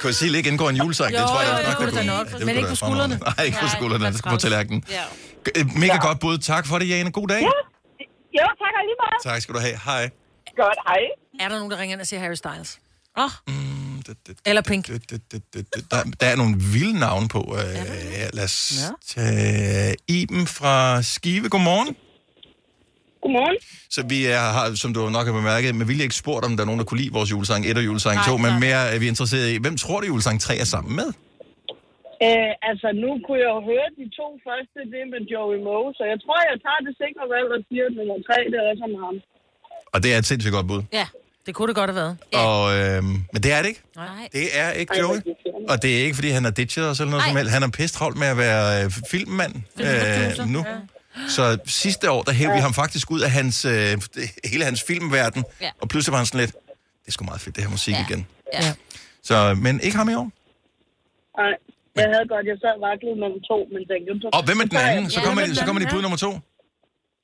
Jeg 0.05 0.15
sige, 0.15 0.37
ikke 0.37 0.51
indgår 0.51 0.71
en 0.71 0.77
julesang? 0.77 1.13
Jo, 1.15 1.19
det 1.19 1.27
tror 1.29 1.41
jeg 1.41 1.51
jo, 1.51 1.57
jo, 1.57 1.63
nok, 1.71 1.79
det 1.81 1.93
det 1.93 1.95
er 1.95 2.01
kunne. 2.01 2.07
nok. 2.07 2.27
Ja, 2.27 2.33
Men 2.33 2.41
kunne 2.47 2.57
ikke 2.57 2.69
på 2.69 2.75
skuldrene. 2.75 3.19
Nej, 3.37 3.45
ikke 3.45 3.59
på 3.63 3.69
skuldrene. 3.69 4.07
Det 4.07 4.19
skal 4.19 4.31
på 4.31 4.37
tallerkenen. 4.37 4.85
Ja. 4.91 5.03
Mega 5.77 5.97
godt 5.97 6.21
bud. 6.21 6.39
Tak 6.39 6.67
for 6.67 6.79
det, 6.79 6.89
Jane. 6.89 7.11
God 7.13 7.29
dag. 7.29 7.41
Ja. 7.41 7.47
Jo, 8.39 8.47
tak 8.63 8.73
og 8.79 8.85
lige 8.89 8.99
meget. 9.05 9.35
Tak 9.35 9.43
skal 9.43 9.55
du 9.55 9.61
have. 9.61 9.79
Hej. 9.85 10.11
Godt, 10.57 10.79
hej. 10.89 10.99
Er 11.41 11.49
der 11.49 11.57
nogen, 11.57 11.71
der 11.71 11.79
ringer 11.79 11.95
ind 11.97 12.01
og 12.01 12.07
siger 12.07 12.21
Harry 12.21 12.35
Styles? 12.35 12.79
Åh. 13.19 13.25
Oh. 13.25 13.31
Eller 14.47 14.63
Pink. 14.63 14.87
Der, 15.91 16.03
der 16.21 16.27
er 16.27 16.37
nogle 16.37 16.55
vilde 16.59 16.99
navne 16.99 17.29
på. 17.29 17.57
Øh, 17.59 17.75
lad 18.33 18.45
os 18.45 18.75
tage 19.09 19.95
Iben 20.09 20.47
fra 20.47 21.03
Skive. 21.03 21.49
Godmorgen. 21.49 21.97
Godmorgen. 23.25 23.59
Så 23.97 24.01
vi 24.13 24.19
er, 24.39 24.45
har, 24.57 24.65
som 24.83 24.91
du 24.97 25.01
nok 25.19 25.27
har 25.31 25.35
bemærket, 25.43 25.69
med 25.81 25.87
vilje 25.91 26.05
ikke 26.09 26.19
spurgt, 26.23 26.43
om 26.49 26.53
der 26.57 26.63
er 26.65 26.69
nogen, 26.71 26.81
der 26.83 26.89
kunne 26.89 27.01
lide 27.03 27.13
vores 27.19 27.31
julesang 27.35 27.61
1 27.71 27.77
og 27.81 27.85
julesang 27.89 28.17
2, 28.31 28.37
men 28.45 28.53
mere 28.67 28.81
er 28.95 28.99
vi 29.03 29.07
interesseret 29.13 29.47
i, 29.55 29.57
hvem 29.65 29.77
tror 29.83 29.97
du 30.01 30.07
julesang 30.13 30.37
3 30.41 30.53
er 30.65 30.69
sammen 30.75 30.93
med? 31.01 31.09
Øh, 32.27 32.53
altså, 32.71 32.89
nu 33.05 33.11
kunne 33.25 33.41
jeg 33.45 33.51
jo 33.57 33.61
høre 33.71 33.89
de 34.01 34.07
to 34.19 34.27
første, 34.47 34.79
det 34.93 35.03
med 35.15 35.23
Joey 35.33 35.59
Moe, 35.67 35.89
så 35.99 36.03
jeg 36.13 36.19
tror, 36.25 36.37
jeg 36.53 36.59
tager 36.67 36.81
det 36.87 36.93
sikre 37.03 37.25
valg 37.35 37.49
og 37.57 37.61
siger, 37.69 37.85
at 37.91 37.95
nummer 37.99 38.19
tre, 38.29 38.39
det 38.53 38.59
er 38.69 38.75
som 38.83 38.93
ham. 39.05 39.17
Og 39.95 39.99
det 40.03 40.09
er 40.15 40.19
et 40.23 40.27
sindssygt 40.31 40.55
godt 40.59 40.69
bud. 40.73 40.83
Ja, 41.01 41.07
det 41.47 41.53
kunne 41.55 41.69
det 41.71 41.77
godt 41.81 41.91
have 41.93 42.01
været. 42.03 42.15
Og, 42.47 42.63
øh, 42.79 43.03
men 43.33 43.41
det 43.45 43.51
er 43.57 43.61
det 43.63 43.69
ikke. 43.73 43.83
Nej. 43.97 44.29
Det 44.33 44.47
er 44.63 44.71
ikke 44.81 44.93
Joey. 45.01 45.19
Og 45.71 45.77
det 45.83 45.91
er 45.97 46.01
ikke, 46.07 46.17
fordi 46.19 46.31
han 46.39 46.45
er 46.45 46.51
ditchet 46.51 46.85
os 46.91 47.01
eller 47.01 47.11
noget 47.11 47.23
Nej. 47.23 47.31
som 47.31 47.37
helst. 47.37 47.53
Han 47.57 47.63
er 47.63 47.71
pistravlt 47.81 48.17
med 48.23 48.29
at 48.35 48.39
være 48.47 48.85
øh, 48.85 48.91
filmmand 49.13 49.55
øh, 49.81 50.47
nu. 50.55 50.61
Så 51.29 51.59
sidste 51.67 52.11
år, 52.11 52.23
der 52.23 52.33
hævde 52.33 52.55
vi 52.55 52.61
ham 52.61 52.75
faktisk 52.75 53.11
ud 53.11 53.21
af 53.21 53.31
hans, 53.31 53.65
øh, 53.65 53.93
hele 54.53 54.65
hans 54.65 54.83
filmverden. 54.89 55.45
Ja. 55.61 55.71
Og 55.81 55.89
pludselig 55.89 56.13
var 56.13 56.19
han 56.19 56.27
sådan 56.27 56.41
lidt, 56.41 56.53
det 57.03 57.09
er 57.09 57.13
sgu 57.13 57.25
meget 57.25 57.41
fedt, 57.41 57.55
det 57.57 57.65
her 57.65 57.71
musik 57.71 57.95
Ja. 57.95 58.05
igen. 58.09 58.27
Ja. 58.53 58.73
Så, 59.23 59.37
men 59.65 59.81
ikke 59.81 59.97
ham 59.97 60.09
i 60.09 60.15
år. 60.15 60.29
Nej, 61.41 61.55
jeg 62.01 62.09
havde 62.15 62.27
godt, 62.35 62.45
jeg 62.53 62.57
sad 62.65 62.75
vaklet 62.89 63.15
mellem 63.23 63.41
to, 63.51 63.57
men 63.73 63.81
tænkte... 63.91 64.11
Og 64.39 64.43
hvem 64.49 64.59
er 64.63 64.67
den 64.75 64.79
anden? 64.91 65.11
Så 65.11 65.21
Ja, 65.21 65.25
kommer 65.27 65.41
hvem 65.43 65.51
er 65.51 65.55
de, 65.55 65.59
så 65.61 65.65
kommer 65.67 65.81
de 65.83 65.89
bud 65.95 66.03
nummer 66.07 66.21
to. 66.27 66.31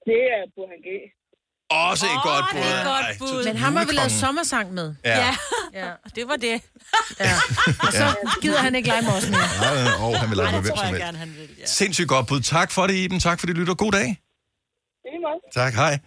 Det 0.09 0.20
er 0.37 0.42
Burhan 0.55 0.81
G. 0.87 0.88
Også 1.70 2.06
et 2.06 2.22
godt 2.22 2.44
bud. 2.52 2.61
det 2.61 2.74
er 2.74 2.78
et 2.80 2.85
godt 2.87 3.04
Ej, 3.06 3.16
bud. 3.18 3.28
totalt 3.28 3.46
Men 3.46 3.56
ham 3.56 3.76
har 3.76 3.85
vi 3.85 3.92
lavet 3.92 4.12
sommersang 4.12 4.72
med. 4.72 4.94
Ja. 5.04 5.35
ja. 5.74 5.90
Det 6.14 6.28
var 6.28 6.37
det. 6.37 6.61
Ja. 7.20 7.35
Og 7.87 7.92
så 7.92 8.14
gider 8.42 8.59
han 8.59 8.74
ikke 8.74 8.88
lege 8.88 9.02
med 9.02 9.11
os 9.12 9.28
mere. 9.28 9.40
Nej, 9.61 9.83
nej, 9.85 9.92
åh, 10.00 10.14
han 10.14 10.28
vil 10.30 10.37
lege 10.37 10.52
med 10.52 10.56
det 10.56 10.62
hvem 10.62 10.76
tror 10.76 10.76
som 10.76 10.85
jeg 10.85 10.88
helst. 10.88 11.04
gerne, 11.04 11.18
han 11.18 11.28
vil. 11.38 11.48
Ja. 11.59 11.66
Sindssygt 11.66 12.09
godt 12.09 12.26
bud. 12.26 12.40
Tak 12.40 12.70
for 12.70 12.87
det, 12.87 12.94
Iben. 12.94 13.20
Tak 13.20 13.40
for 13.40 13.46
det, 13.46 13.56
lytter. 13.56 13.74
God 13.74 13.92
dag. 13.92 14.20
Er. 15.04 15.61
Tak, 15.61 15.74
hej. 15.74 15.98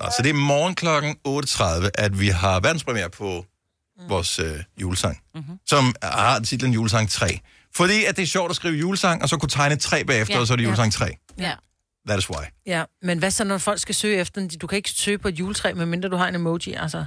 Nå, 0.00 0.06
så 0.16 0.22
det 0.22 0.30
er 0.30 0.34
morgen 0.34 0.74
klokken 0.74 1.16
8.30, 1.28 1.90
at 1.94 2.20
vi 2.20 2.28
har 2.28 2.60
verdenspremiere 2.60 3.10
på 3.10 3.44
vores 4.08 4.38
øh, 4.38 4.58
julesang, 4.80 5.20
mm-hmm. 5.34 5.58
som 5.66 5.94
har 6.02 6.38
titlen 6.40 6.72
Julesang 6.72 7.10
3. 7.10 7.40
Fordi 7.76 8.04
at 8.04 8.16
det 8.16 8.22
er 8.22 8.26
sjovt 8.26 8.50
at 8.50 8.56
skrive 8.56 8.74
julesang, 8.76 9.22
og 9.22 9.28
så 9.28 9.36
kunne 9.36 9.48
tegne 9.48 9.76
3 9.76 10.04
bagefter, 10.04 10.34
Ja. 10.34 10.40
og 10.40 10.46
så 10.46 10.52
er 10.52 10.56
det 10.56 10.62
Ja. 10.64 10.68
julesang 10.68 10.92
3. 10.92 11.16
Ja. 11.38 11.52
That 12.08 12.18
is 12.18 12.30
why. 12.30 12.44
Ja, 12.66 12.84
men 13.02 13.18
hvad 13.18 13.30
så, 13.30 13.44
når 13.44 13.58
folk 13.58 13.80
skal 13.80 13.94
søge 13.94 14.16
efter 14.20 14.40
den? 14.40 14.48
Du 14.58 14.66
kan 14.66 14.76
ikke 14.76 14.90
søge 14.90 15.18
på 15.18 15.28
et 15.28 15.38
juletræ, 15.38 15.72
medmindre 15.72 16.08
du 16.08 16.16
har 16.16 16.28
en 16.28 16.34
emoji, 16.34 16.72
altså. 16.74 17.04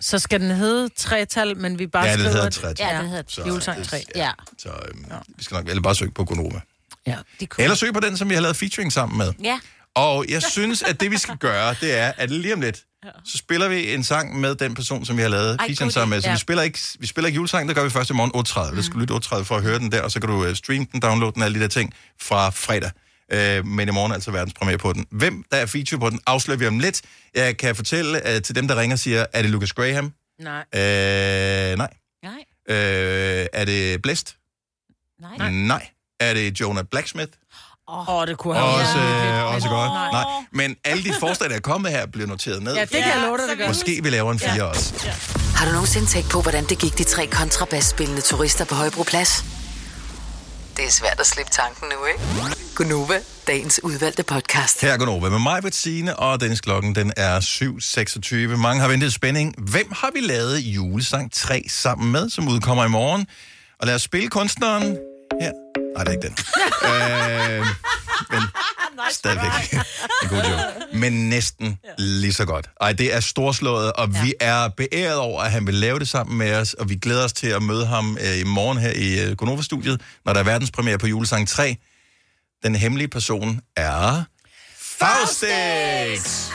Så 0.00 0.18
skal 0.18 0.40
den 0.40 0.50
hedde 0.50 0.88
tretal, 0.96 1.56
men 1.56 1.78
vi 1.78 1.86
bare 1.86 2.04
Ja, 2.04 2.10
det 2.12 2.18
skriver... 2.20 2.32
hedder 2.32 2.46
et- 2.46 2.52
tretal. 2.54 2.86
Ja, 2.94 3.00
det 3.00 3.08
hedder 3.08 3.22
Så 3.28 3.42
Julesang 3.46 3.78
det- 3.78 3.86
3. 3.88 4.04
Ja. 4.16 4.30
Så 4.58 4.68
øhm, 4.68 5.04
vi 5.38 5.44
skal 5.44 5.54
nok 5.54 5.68
eller 5.68 5.82
bare 5.82 5.94
søge 5.94 6.10
på 6.10 6.24
Gonova. 6.24 6.60
Ja, 7.06 7.16
de 7.40 7.46
kunne. 7.46 7.64
Eller 7.64 7.76
søge 7.76 7.92
på 7.92 8.00
den, 8.00 8.16
som 8.16 8.28
vi 8.28 8.34
har 8.34 8.40
lavet 8.40 8.56
featuring 8.56 8.92
sammen 8.92 9.18
med. 9.18 9.32
Ja. 9.44 9.60
Og 9.94 10.24
jeg 10.28 10.42
synes, 10.42 10.82
at 10.82 11.00
det 11.00 11.10
vi 11.10 11.18
skal 11.18 11.36
gøre, 11.36 11.74
det 11.80 11.98
er, 11.98 12.12
at 12.16 12.30
lige 12.30 12.54
om 12.54 12.60
lidt, 12.60 12.84
så 13.24 13.38
spiller 13.38 13.68
vi 13.68 13.94
en 13.94 14.04
sang 14.04 14.40
med 14.40 14.54
den 14.54 14.74
person, 14.74 15.04
som 15.04 15.16
vi 15.16 15.22
har 15.22 15.28
lavet 15.28 15.56
Ej, 15.60 15.66
featuring 15.66 15.92
sammen 15.92 16.10
med. 16.10 16.20
Så 16.20 16.26
idé. 16.26 16.30
vi 16.30 16.32
Ja. 16.32 16.36
spiller, 16.38 16.62
ikke, 16.62 16.78
vi 16.98 17.06
spiller 17.06 17.26
ikke 17.26 17.36
julesang, 17.36 17.68
det 17.68 17.76
gør 17.76 17.84
vi 17.84 17.90
først 17.90 18.10
i 18.10 18.12
morgen 18.12 18.32
8.30. 18.34 18.70
Mm. 18.70 18.76
Det 18.76 18.84
skal 18.84 19.00
lytte 19.00 19.14
8.30 19.14 19.42
for 19.42 19.56
at 19.56 19.62
høre 19.62 19.78
den 19.78 19.92
der, 19.92 20.02
og 20.02 20.10
så 20.10 20.20
kan 20.20 20.28
du 20.28 20.48
uh, 20.48 20.54
streame 20.54 20.86
den, 20.92 21.00
downloade 21.00 21.34
den, 21.34 21.42
alle 21.42 21.58
de 21.58 21.62
der 21.62 21.68
ting 21.68 21.94
fra 22.20 22.50
fredag. 22.50 22.90
Uh, 23.34 23.66
men 23.66 23.88
i 23.88 23.92
morgen 23.92 24.12
er 24.12 24.14
altså 24.14 24.30
verdenspremiere 24.30 24.78
på 24.78 24.92
den. 24.92 25.06
Hvem 25.10 25.44
der 25.50 25.56
er 25.56 25.66
feature 25.66 26.00
på 26.00 26.10
den, 26.10 26.20
afslører 26.26 26.58
vi 26.58 26.66
om 26.66 26.78
lidt. 26.78 27.02
Jeg 27.34 27.56
kan 27.56 27.76
fortælle 27.76 28.20
uh, 28.24 28.42
til 28.42 28.54
dem, 28.54 28.68
der 28.68 28.80
ringer 28.80 28.94
og 28.94 28.98
siger, 28.98 29.26
er 29.32 29.42
det 29.42 29.50
Lucas 29.50 29.72
Graham? 29.72 30.12
Nej. 30.40 30.64
Uh, 30.74 31.78
nej. 31.78 31.90
Nej. 32.22 32.44
Uh, 32.70 33.46
er 33.52 33.64
det 33.64 34.02
Blæst? 34.02 34.36
Nej. 35.38 35.50
Nej. 35.50 35.86
Er 36.20 36.34
det 36.34 36.60
Jonah 36.60 36.84
Blacksmith? 36.84 37.32
Åh, 37.88 38.08
oh, 38.08 38.26
det 38.26 38.38
kunne 38.38 38.54
have 38.54 38.66
Også, 38.66 38.98
været. 38.98 39.46
øh, 39.48 39.54
også 39.54 39.68
godt. 39.68 39.90
Nej. 39.92 40.10
Nej. 40.12 40.24
Men 40.52 40.76
alle 40.84 41.04
de 41.04 41.12
forslag, 41.20 41.50
der 41.50 41.56
er 41.56 41.60
kommet 41.60 41.90
her, 41.90 42.06
bliver 42.06 42.26
noteret 42.26 42.62
ned. 42.62 42.74
Ja, 42.74 42.80
det 42.80 42.90
kan 42.90 43.00
jeg 43.00 43.22
love 43.22 43.38
dig, 43.38 43.48
det 43.50 43.58
gør. 43.58 43.66
Måske 43.68 44.02
vi 44.02 44.10
laver 44.10 44.32
en 44.32 44.38
fire 44.38 44.54
ja. 44.54 44.64
også. 44.64 45.10
Har 45.56 45.66
du 45.66 45.72
nogensinde 45.72 46.06
tænkt 46.06 46.30
på, 46.30 46.42
hvordan 46.42 46.64
det 46.64 46.78
gik 46.78 46.98
de 46.98 47.04
tre 47.04 47.26
kontrabasspillende 47.26 48.20
turister 48.20 48.64
på 48.64 48.74
Højbroplads? 48.74 49.44
Det 50.80 50.88
er 50.88 50.92
svært 50.92 51.20
at 51.20 51.26
slippe 51.26 51.52
tanken 51.52 51.88
nu, 51.88 52.06
ikke? 52.06 52.20
Gunova, 52.76 53.20
dagens 53.46 53.80
udvalgte 53.84 54.22
podcast. 54.22 54.80
Her 54.80 54.96
går 54.96 55.06
over 55.06 55.30
med 55.30 55.38
mig, 55.38 55.62
Bettine, 55.62 56.16
og 56.16 56.40
Dennis 56.40 56.60
klokken, 56.60 56.94
den 56.94 57.12
er 57.16 57.40
7.26. 58.52 58.56
Mange 58.56 58.80
har 58.80 58.88
ventet 58.88 59.06
i 59.06 59.10
spænding. 59.10 59.54
Hvem 59.58 59.92
har 59.92 60.10
vi 60.14 60.20
lavet 60.20 60.58
julesang 60.58 61.32
3 61.32 61.64
sammen 61.68 62.12
med, 62.12 62.30
som 62.30 62.48
udkommer 62.48 62.84
i 62.84 62.88
morgen? 62.88 63.26
Og 63.78 63.86
lad 63.86 63.94
os 63.94 64.02
spille 64.02 64.28
kunstneren 64.28 64.82
her 65.40 65.52
Nej, 65.94 66.04
det 66.04 66.08
er 66.08 66.12
ikke 66.12 66.26
den. 66.26 66.36
øh, 67.60 67.66
men 68.30 68.42
stadigvæk 69.12 69.72
en 70.22 70.28
god 70.28 70.36
joke. 70.36 70.98
Men 70.98 71.28
næsten 71.28 71.78
lige 71.98 72.32
så 72.32 72.44
godt. 72.44 72.70
Ej, 72.80 72.92
det 72.92 73.14
er 73.14 73.20
storslået, 73.20 73.92
og 73.92 74.08
ja. 74.08 74.22
vi 74.22 74.34
er 74.40 74.68
beæret 74.68 75.16
over, 75.16 75.42
at 75.42 75.50
han 75.50 75.66
vil 75.66 75.74
lave 75.74 75.98
det 75.98 76.08
sammen 76.08 76.38
med 76.38 76.54
os, 76.54 76.74
og 76.74 76.88
vi 76.88 76.96
glæder 76.96 77.24
os 77.24 77.32
til 77.32 77.46
at 77.46 77.62
møde 77.62 77.86
ham 77.86 78.18
øh, 78.20 78.38
i 78.38 78.44
morgen 78.44 78.78
her 78.78 78.92
i 78.92 79.28
øh, 79.28 79.36
Gonova-studiet, 79.36 80.00
når 80.24 80.32
der 80.32 80.40
er 80.40 80.44
verdenspremiere 80.44 80.98
på 80.98 81.06
julesang 81.06 81.48
3. 81.48 81.76
Den 82.62 82.74
hemmelige 82.74 83.08
person 83.08 83.60
er... 83.76 84.24
Faustix! 84.98 86.50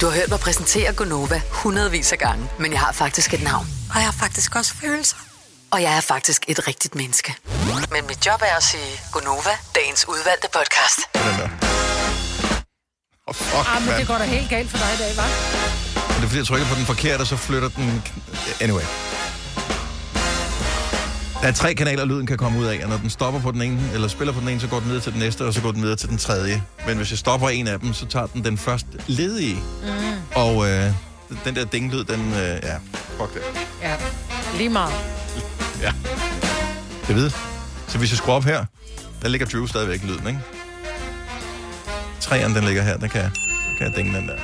Du 0.00 0.06
har 0.06 0.14
hørt 0.14 0.30
mig 0.30 0.40
præsentere 0.40 0.92
Gonova 0.92 1.42
hundredvis 1.50 2.12
af 2.12 2.18
gange, 2.18 2.48
men 2.58 2.72
jeg 2.72 2.80
har 2.80 2.92
faktisk 2.92 3.34
et 3.34 3.42
navn. 3.42 3.66
Og 3.90 3.96
jeg 3.96 4.04
har 4.04 4.12
faktisk 4.12 4.56
også 4.56 4.74
følelser. 4.74 5.33
Og 5.74 5.82
jeg 5.82 5.96
er 5.96 6.00
faktisk 6.00 6.44
et 6.48 6.68
rigtigt 6.68 6.94
menneske. 6.94 7.34
Men 7.90 8.06
mit 8.06 8.26
job 8.26 8.40
er 8.42 8.56
at 8.56 8.62
sige 8.62 9.00
Gonova, 9.12 9.54
dagens 9.74 10.08
udvalgte 10.08 10.48
podcast. 10.58 10.98
Oh, 13.26 13.34
fuck, 13.34 13.76
Ah, 13.76 13.82
men 13.86 13.94
det 14.00 14.06
går 14.06 14.18
da 14.18 14.24
helt 14.24 14.50
galt 14.50 14.70
for 14.70 14.78
dig 14.78 14.90
i 14.94 14.98
dag, 15.02 15.10
hva'? 15.10 15.28
Men 16.08 16.16
det 16.16 16.24
er 16.24 16.28
fordi, 16.28 16.38
jeg 16.38 16.46
trykker 16.46 16.66
på 16.66 16.74
den 16.74 16.86
forkerte, 16.86 17.20
og 17.20 17.26
så 17.26 17.36
flytter 17.36 17.68
den... 17.68 18.02
Anyway. 18.60 18.82
Der 21.42 21.48
er 21.48 21.52
tre 21.52 21.74
kanaler, 21.74 22.04
lyden 22.04 22.26
kan 22.26 22.38
komme 22.38 22.58
ud 22.58 22.64
af, 22.64 22.80
og 22.82 22.88
når 22.88 22.96
den 22.96 23.10
stopper 23.10 23.40
på 23.40 23.50
den 23.52 23.62
ene, 23.62 23.80
eller 23.94 24.08
spiller 24.08 24.32
på 24.34 24.40
den 24.40 24.48
ene, 24.48 24.60
så 24.60 24.66
går 24.66 24.78
den 24.80 24.88
videre 24.88 25.02
til 25.02 25.12
den 25.12 25.20
næste, 25.20 25.44
og 25.44 25.54
så 25.54 25.60
går 25.60 25.72
den 25.72 25.82
videre 25.82 25.96
til 25.96 26.08
den 26.08 26.18
tredje. 26.18 26.62
Men 26.86 26.96
hvis 26.96 27.10
jeg 27.10 27.18
stopper 27.18 27.48
en 27.48 27.68
af 27.68 27.80
dem, 27.80 27.94
så 27.94 28.06
tager 28.06 28.26
den 28.26 28.44
den 28.44 28.58
først 28.58 28.86
ledige. 29.06 29.54
Mm. 29.82 29.90
Og 30.34 30.68
øh, 30.70 30.92
den 31.44 31.56
der 31.56 31.64
dinglyd, 31.64 32.04
den... 32.04 32.32
Øh, 32.34 32.60
ja, 32.62 32.76
fuck 33.18 33.34
det. 33.34 33.42
Ja, 33.82 33.96
lige 34.56 34.68
meget. 34.70 34.92
Ja. 35.82 35.92
Jeg 37.08 37.16
ved. 37.16 37.30
Så 37.88 37.98
hvis 37.98 38.10
jeg 38.10 38.18
skruer 38.18 38.36
op 38.36 38.44
her, 38.44 38.64
der 39.22 39.28
ligger 39.28 39.46
Drew 39.46 39.66
stadigvæk 39.66 40.02
i 40.02 40.06
lyden, 40.06 40.26
ikke? 40.26 40.40
Træerne, 42.20 42.54
den 42.54 42.64
ligger 42.64 42.82
her, 42.82 42.96
den 42.96 43.08
kan, 43.08 43.20
jeg- 43.20 43.30
kan 43.78 43.86
jeg 43.86 43.96
dinge 43.96 44.14
den 44.18 44.28
der. 44.28 44.36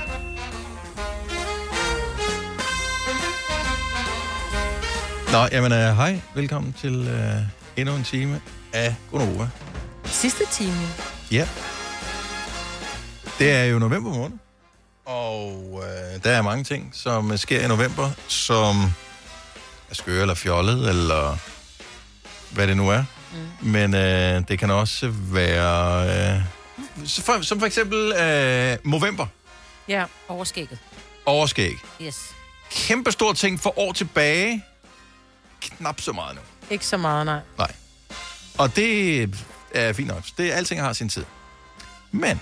Nå, 5.33 5.49
jamen, 5.53 5.73
uh, 5.73 5.79
hej. 5.97 6.21
Velkommen 6.35 6.73
til 6.81 7.01
uh, 7.01 7.37
endnu 7.77 7.95
en 7.95 8.05
time 8.05 8.41
af 8.73 8.95
Gonova. 9.11 9.49
Sidste 10.05 10.45
time. 10.53 10.89
Ja. 11.31 11.49
Det 13.39 13.51
er 13.53 13.65
jo 13.65 13.79
november 13.79 14.15
måned, 14.15 14.37
og 15.07 15.65
uh, 15.73 15.81
der 16.25 16.31
er 16.31 16.43
mange 16.43 16.65
ting, 16.65 16.91
som 16.95 17.37
sker 17.37 17.65
i 17.65 17.69
november, 17.69 18.11
som 18.29 18.93
er 19.91 19.95
skøre 19.95 20.21
eller 20.21 20.35
fjollet, 20.35 20.89
eller 20.89 21.37
hvad 22.51 22.67
det 22.67 22.77
nu 22.77 22.89
er. 22.89 23.05
Mm. 23.33 23.69
Men 23.69 23.95
øh, 23.95 24.43
det 24.49 24.59
kan 24.59 24.71
også 24.71 25.09
være... 25.09 26.09
Øh, 26.37 26.43
for, 27.09 27.43
som 27.43 27.59
for 27.59 27.67
eksempel 27.67 28.13
øh, 28.13 28.79
Movember. 28.85 29.27
Ja, 29.89 30.05
overskægget. 30.29 30.79
Overskæg. 31.27 31.77
Yes. 32.03 32.31
Kæmpe 32.71 33.13
stor 33.13 33.33
ting 33.33 33.61
for 33.61 33.79
år 33.79 33.93
tilbage. 33.93 34.65
Knap 35.61 36.01
så 36.01 36.13
meget 36.13 36.35
nu. 36.35 36.41
Ikke 36.71 36.87
så 36.87 36.97
meget, 36.97 37.27
nej. 37.27 37.41
Nej. 37.59 37.73
Og 38.59 38.77
det 38.77 39.23
er 39.75 39.93
fint 39.93 40.09
nok. 40.09 40.23
Det, 40.39 40.51
alting 40.51 40.81
har 40.81 40.93
sin 40.93 41.09
tid. 41.09 41.25
Men 42.11 42.41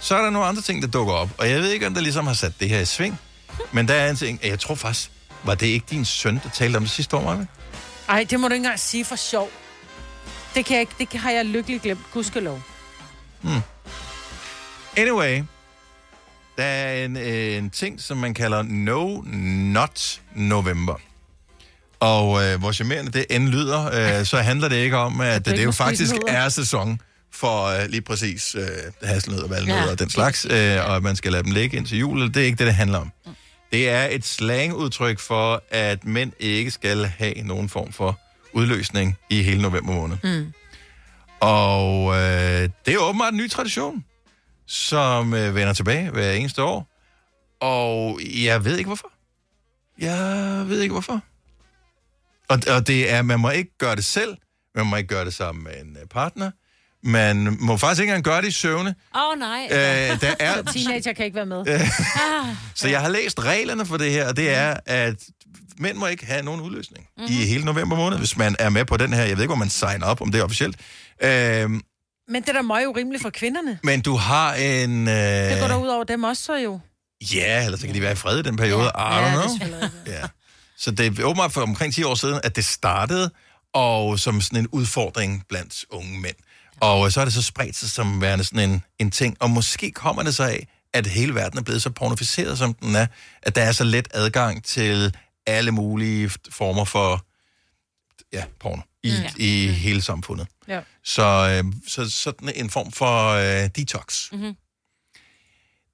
så 0.00 0.16
er 0.16 0.22
der 0.22 0.30
nogle 0.30 0.48
andre 0.48 0.62
ting, 0.62 0.82
der 0.82 0.88
dukker 0.88 1.14
op. 1.14 1.28
Og 1.38 1.50
jeg 1.50 1.60
ved 1.60 1.70
ikke, 1.70 1.86
om 1.86 1.94
der 1.94 2.00
ligesom 2.00 2.26
har 2.26 2.34
sat 2.34 2.52
det 2.60 2.68
her 2.68 2.80
i 2.80 2.84
sving. 2.84 3.20
Men 3.72 3.88
der 3.88 3.94
er 3.94 4.10
en 4.10 4.16
ting... 4.16 4.40
Jeg 4.42 4.58
tror 4.60 4.74
faktisk... 4.74 5.10
Var 5.44 5.54
det 5.54 5.66
ikke 5.66 5.86
din 5.90 6.04
søn, 6.04 6.40
der 6.44 6.50
talte 6.54 6.76
om 6.76 6.82
det 6.82 6.90
sidste 6.92 7.16
år, 7.16 7.24
Maja? 7.34 7.46
Ej, 8.08 8.26
det 8.30 8.40
må 8.40 8.48
du 8.48 8.54
ikke 8.54 8.64
engang 8.64 8.78
sige 8.80 9.04
for 9.04 9.16
sjov. 9.16 9.50
Det, 10.54 10.64
kan 10.64 10.74
jeg 10.74 10.80
ikke, 10.80 10.92
det 11.12 11.20
har 11.20 11.30
jeg 11.30 11.44
lykkeligt 11.44 11.82
glemt. 11.82 12.00
Gudskelov. 12.12 12.62
Hmm. 13.40 13.60
Anyway, 14.96 15.42
der 16.56 16.64
er 16.64 17.04
en, 17.04 17.16
en 17.16 17.70
ting, 17.70 18.00
som 18.00 18.16
man 18.16 18.34
kalder 18.34 18.62
No 18.62 19.20
Not 19.72 20.20
November. 20.34 20.94
Og 22.00 22.44
øh, 22.44 22.58
hvor 22.58 22.72
charmerende 22.72 23.12
det 23.12 23.26
end 23.30 23.48
lyder, 23.48 24.18
øh, 24.18 24.26
så 24.26 24.36
handler 24.38 24.68
det 24.68 24.76
ikke 24.76 24.96
om, 24.96 25.20
at 25.20 25.44
det, 25.44 25.46
det 25.56 25.62
jo 25.62 25.68
ikke 25.68 25.72
faktisk 25.72 26.14
er 26.28 26.48
sæson 26.48 27.00
for 27.32 27.64
øh, 27.66 27.88
lige 27.88 28.00
præcis 28.02 28.54
øh, 28.54 28.62
hasselnødder, 29.02 29.48
valnødder 29.48 29.82
Ja. 29.84 29.90
og 29.90 29.98
den 29.98 30.10
slags, 30.10 30.44
øh, 30.50 30.76
og 30.88 30.96
at 30.96 31.02
man 31.02 31.16
skal 31.16 31.32
lade 31.32 31.42
dem 31.44 31.52
ligge 31.52 31.76
indtil 31.76 31.98
jul. 31.98 32.28
Det 32.34 32.36
er 32.36 32.44
ikke 32.46 32.58
det, 32.58 32.66
det 32.66 32.74
handler 32.74 32.98
om. 32.98 33.12
Det 33.72 33.88
er 33.88 34.04
et 34.04 34.24
slangudtryk 34.24 35.18
for, 35.18 35.62
at 35.70 36.04
mænd 36.04 36.32
ikke 36.38 36.70
skal 36.70 37.04
have 37.04 37.34
nogen 37.34 37.68
form 37.68 37.92
for 37.92 38.20
udløsning 38.52 39.16
i 39.30 39.42
hele 39.42 39.62
november 39.62 39.92
måned. 39.92 40.16
Mm. 40.24 40.52
Og 41.40 42.14
øh, 42.14 42.68
det 42.86 42.94
er 42.94 42.98
åbenbart 42.98 43.32
en 43.32 43.38
ny 43.38 43.50
tradition, 43.50 44.04
som 44.66 45.34
øh, 45.34 45.54
vender 45.54 45.72
tilbage 45.72 46.10
hver 46.10 46.32
eneste 46.32 46.62
år. 46.62 46.90
Og 47.60 48.20
jeg 48.44 48.64
ved 48.64 48.76
ikke 48.76 48.88
hvorfor. 48.88 49.12
Jeg 49.98 50.64
ved 50.68 50.80
ikke 50.80 50.92
hvorfor. 50.92 51.20
Og, 52.48 52.58
og 52.76 52.86
det 52.86 53.12
er, 53.12 53.22
man 53.22 53.40
må 53.40 53.50
ikke 53.50 53.78
gøre 53.78 53.96
det 53.96 54.04
selv. 54.04 54.36
Man 54.74 54.86
må 54.86 54.96
ikke 54.96 55.08
gøre 55.08 55.24
det 55.24 55.34
sammen 55.34 55.64
med 55.64 55.72
en 55.80 55.96
øh, 56.00 56.06
partner. 56.06 56.50
Man 57.02 57.56
må 57.60 57.76
faktisk 57.76 58.00
ikke 58.00 58.10
engang 58.10 58.24
gøre 58.24 58.42
det 58.42 58.48
i 58.48 58.50
søvne. 58.50 58.94
Åh, 59.14 59.22
oh, 59.32 59.38
nej. 59.38 59.68
Øh, 59.70 60.20
der 60.20 60.34
er, 60.40 60.62
Teenager 60.72 61.12
kan 61.12 61.24
ikke 61.24 61.36
være 61.36 61.46
med. 61.46 61.64
Øh. 61.68 61.80
Ah. 61.80 62.56
så 62.74 62.88
jeg 62.88 63.00
har 63.00 63.08
læst 63.08 63.40
reglerne 63.44 63.86
for 63.86 63.96
det 63.96 64.10
her, 64.12 64.28
og 64.28 64.36
det 64.36 64.50
er, 64.54 64.76
at 64.86 65.14
mænd 65.78 65.96
må 65.96 66.06
ikke 66.06 66.26
have 66.26 66.42
nogen 66.42 66.60
udløsning 66.60 67.06
mm-hmm. 67.18 67.32
i 67.34 67.36
hele 67.46 67.64
november 67.64 67.96
måned, 67.96 68.18
hvis 68.18 68.36
man 68.36 68.56
er 68.58 68.68
med 68.70 68.84
på 68.84 68.96
den 68.96 69.12
her. 69.12 69.22
Jeg 69.22 69.36
ved 69.36 69.42
ikke, 69.44 69.48
hvor 69.54 69.54
man 69.64 69.70
signer 69.70 70.06
op, 70.06 70.20
om 70.20 70.32
det 70.32 70.38
er 70.40 70.44
officielt. 70.44 70.76
Øhm, 71.22 71.82
Men 72.28 72.42
det 72.42 72.54
der 72.54 72.62
må 72.62 72.78
jo 72.78 72.92
rimeligt 72.96 73.22
for 73.22 73.30
kvinderne. 73.30 73.78
men 73.82 74.00
du 74.00 74.16
har 74.16 74.54
en... 74.54 75.08
Øh, 75.08 75.14
Det 75.14 75.60
går 75.60 75.68
da 75.68 75.76
ud 75.76 75.88
over 75.88 76.04
dem 76.04 76.24
også 76.24 76.42
så 76.42 76.56
jo. 76.56 76.80
Ja, 77.34 77.64
eller 77.64 77.78
så 77.78 77.86
kan 77.86 77.94
de 77.94 78.00
være 78.02 78.12
i 78.12 78.14
fred 78.14 78.38
i 78.38 78.42
den 78.42 78.56
periode. 78.56 78.84
I 78.84 78.88
don't 78.88 79.14
ja, 79.14 79.24
det 79.26 79.32
know. 79.32 79.70
rigtigt. 79.82 79.90
Ja. 80.06 80.22
Så 80.78 80.90
det 80.90 81.18
er 81.18 81.24
åbenbart 81.24 81.52
for 81.52 81.60
omkring 81.60 81.94
10 81.94 82.02
år 82.02 82.14
siden, 82.14 82.40
at 82.44 82.56
det 82.56 82.64
startede, 82.64 83.30
og 83.74 84.18
som 84.18 84.40
sådan 84.40 84.58
en 84.58 84.68
udfordring 84.72 85.44
blandt 85.48 85.84
unge 85.90 86.20
mænd. 86.20 86.36
Og 86.80 87.06
øh, 87.06 87.12
så 87.12 87.20
er 87.20 87.24
det 87.24 87.34
så 87.34 87.42
spredt 87.42 87.76
sig 87.76 87.90
som 87.90 88.20
værende 88.20 88.44
sådan 88.44 88.70
en, 88.70 88.82
en 88.98 89.10
ting, 89.10 89.36
og 89.40 89.50
måske 89.50 89.90
kommer 89.90 90.22
det 90.22 90.34
så 90.34 90.44
af, 90.44 90.66
at 90.94 91.06
hele 91.06 91.34
verden 91.34 91.58
er 91.58 91.62
blevet 91.62 91.82
så 91.82 91.90
pornoficeret, 91.90 92.58
som 92.58 92.74
den 92.74 92.94
er, 92.94 93.06
at 93.42 93.54
der 93.56 93.62
er 93.62 93.72
så 93.72 93.84
let 93.84 94.08
adgang 94.14 94.64
til 94.64 95.16
alle 95.46 95.70
mulige 95.72 96.30
former 96.50 96.84
for 96.84 97.26
ja, 98.32 98.44
porno 98.60 98.82
i, 99.02 99.10
Mm. 99.18 99.26
i 99.36 99.66
hele 99.66 100.02
samfundet. 100.02 100.46
Ja. 100.68 100.80
Så, 101.04 101.22
øh, 101.22 101.72
så 101.88 102.10
sådan 102.10 102.52
en 102.54 102.70
form 102.70 102.92
for 102.92 103.28
øh, 103.28 103.68
detox. 103.76 104.32
Mm-hmm. 104.32 104.54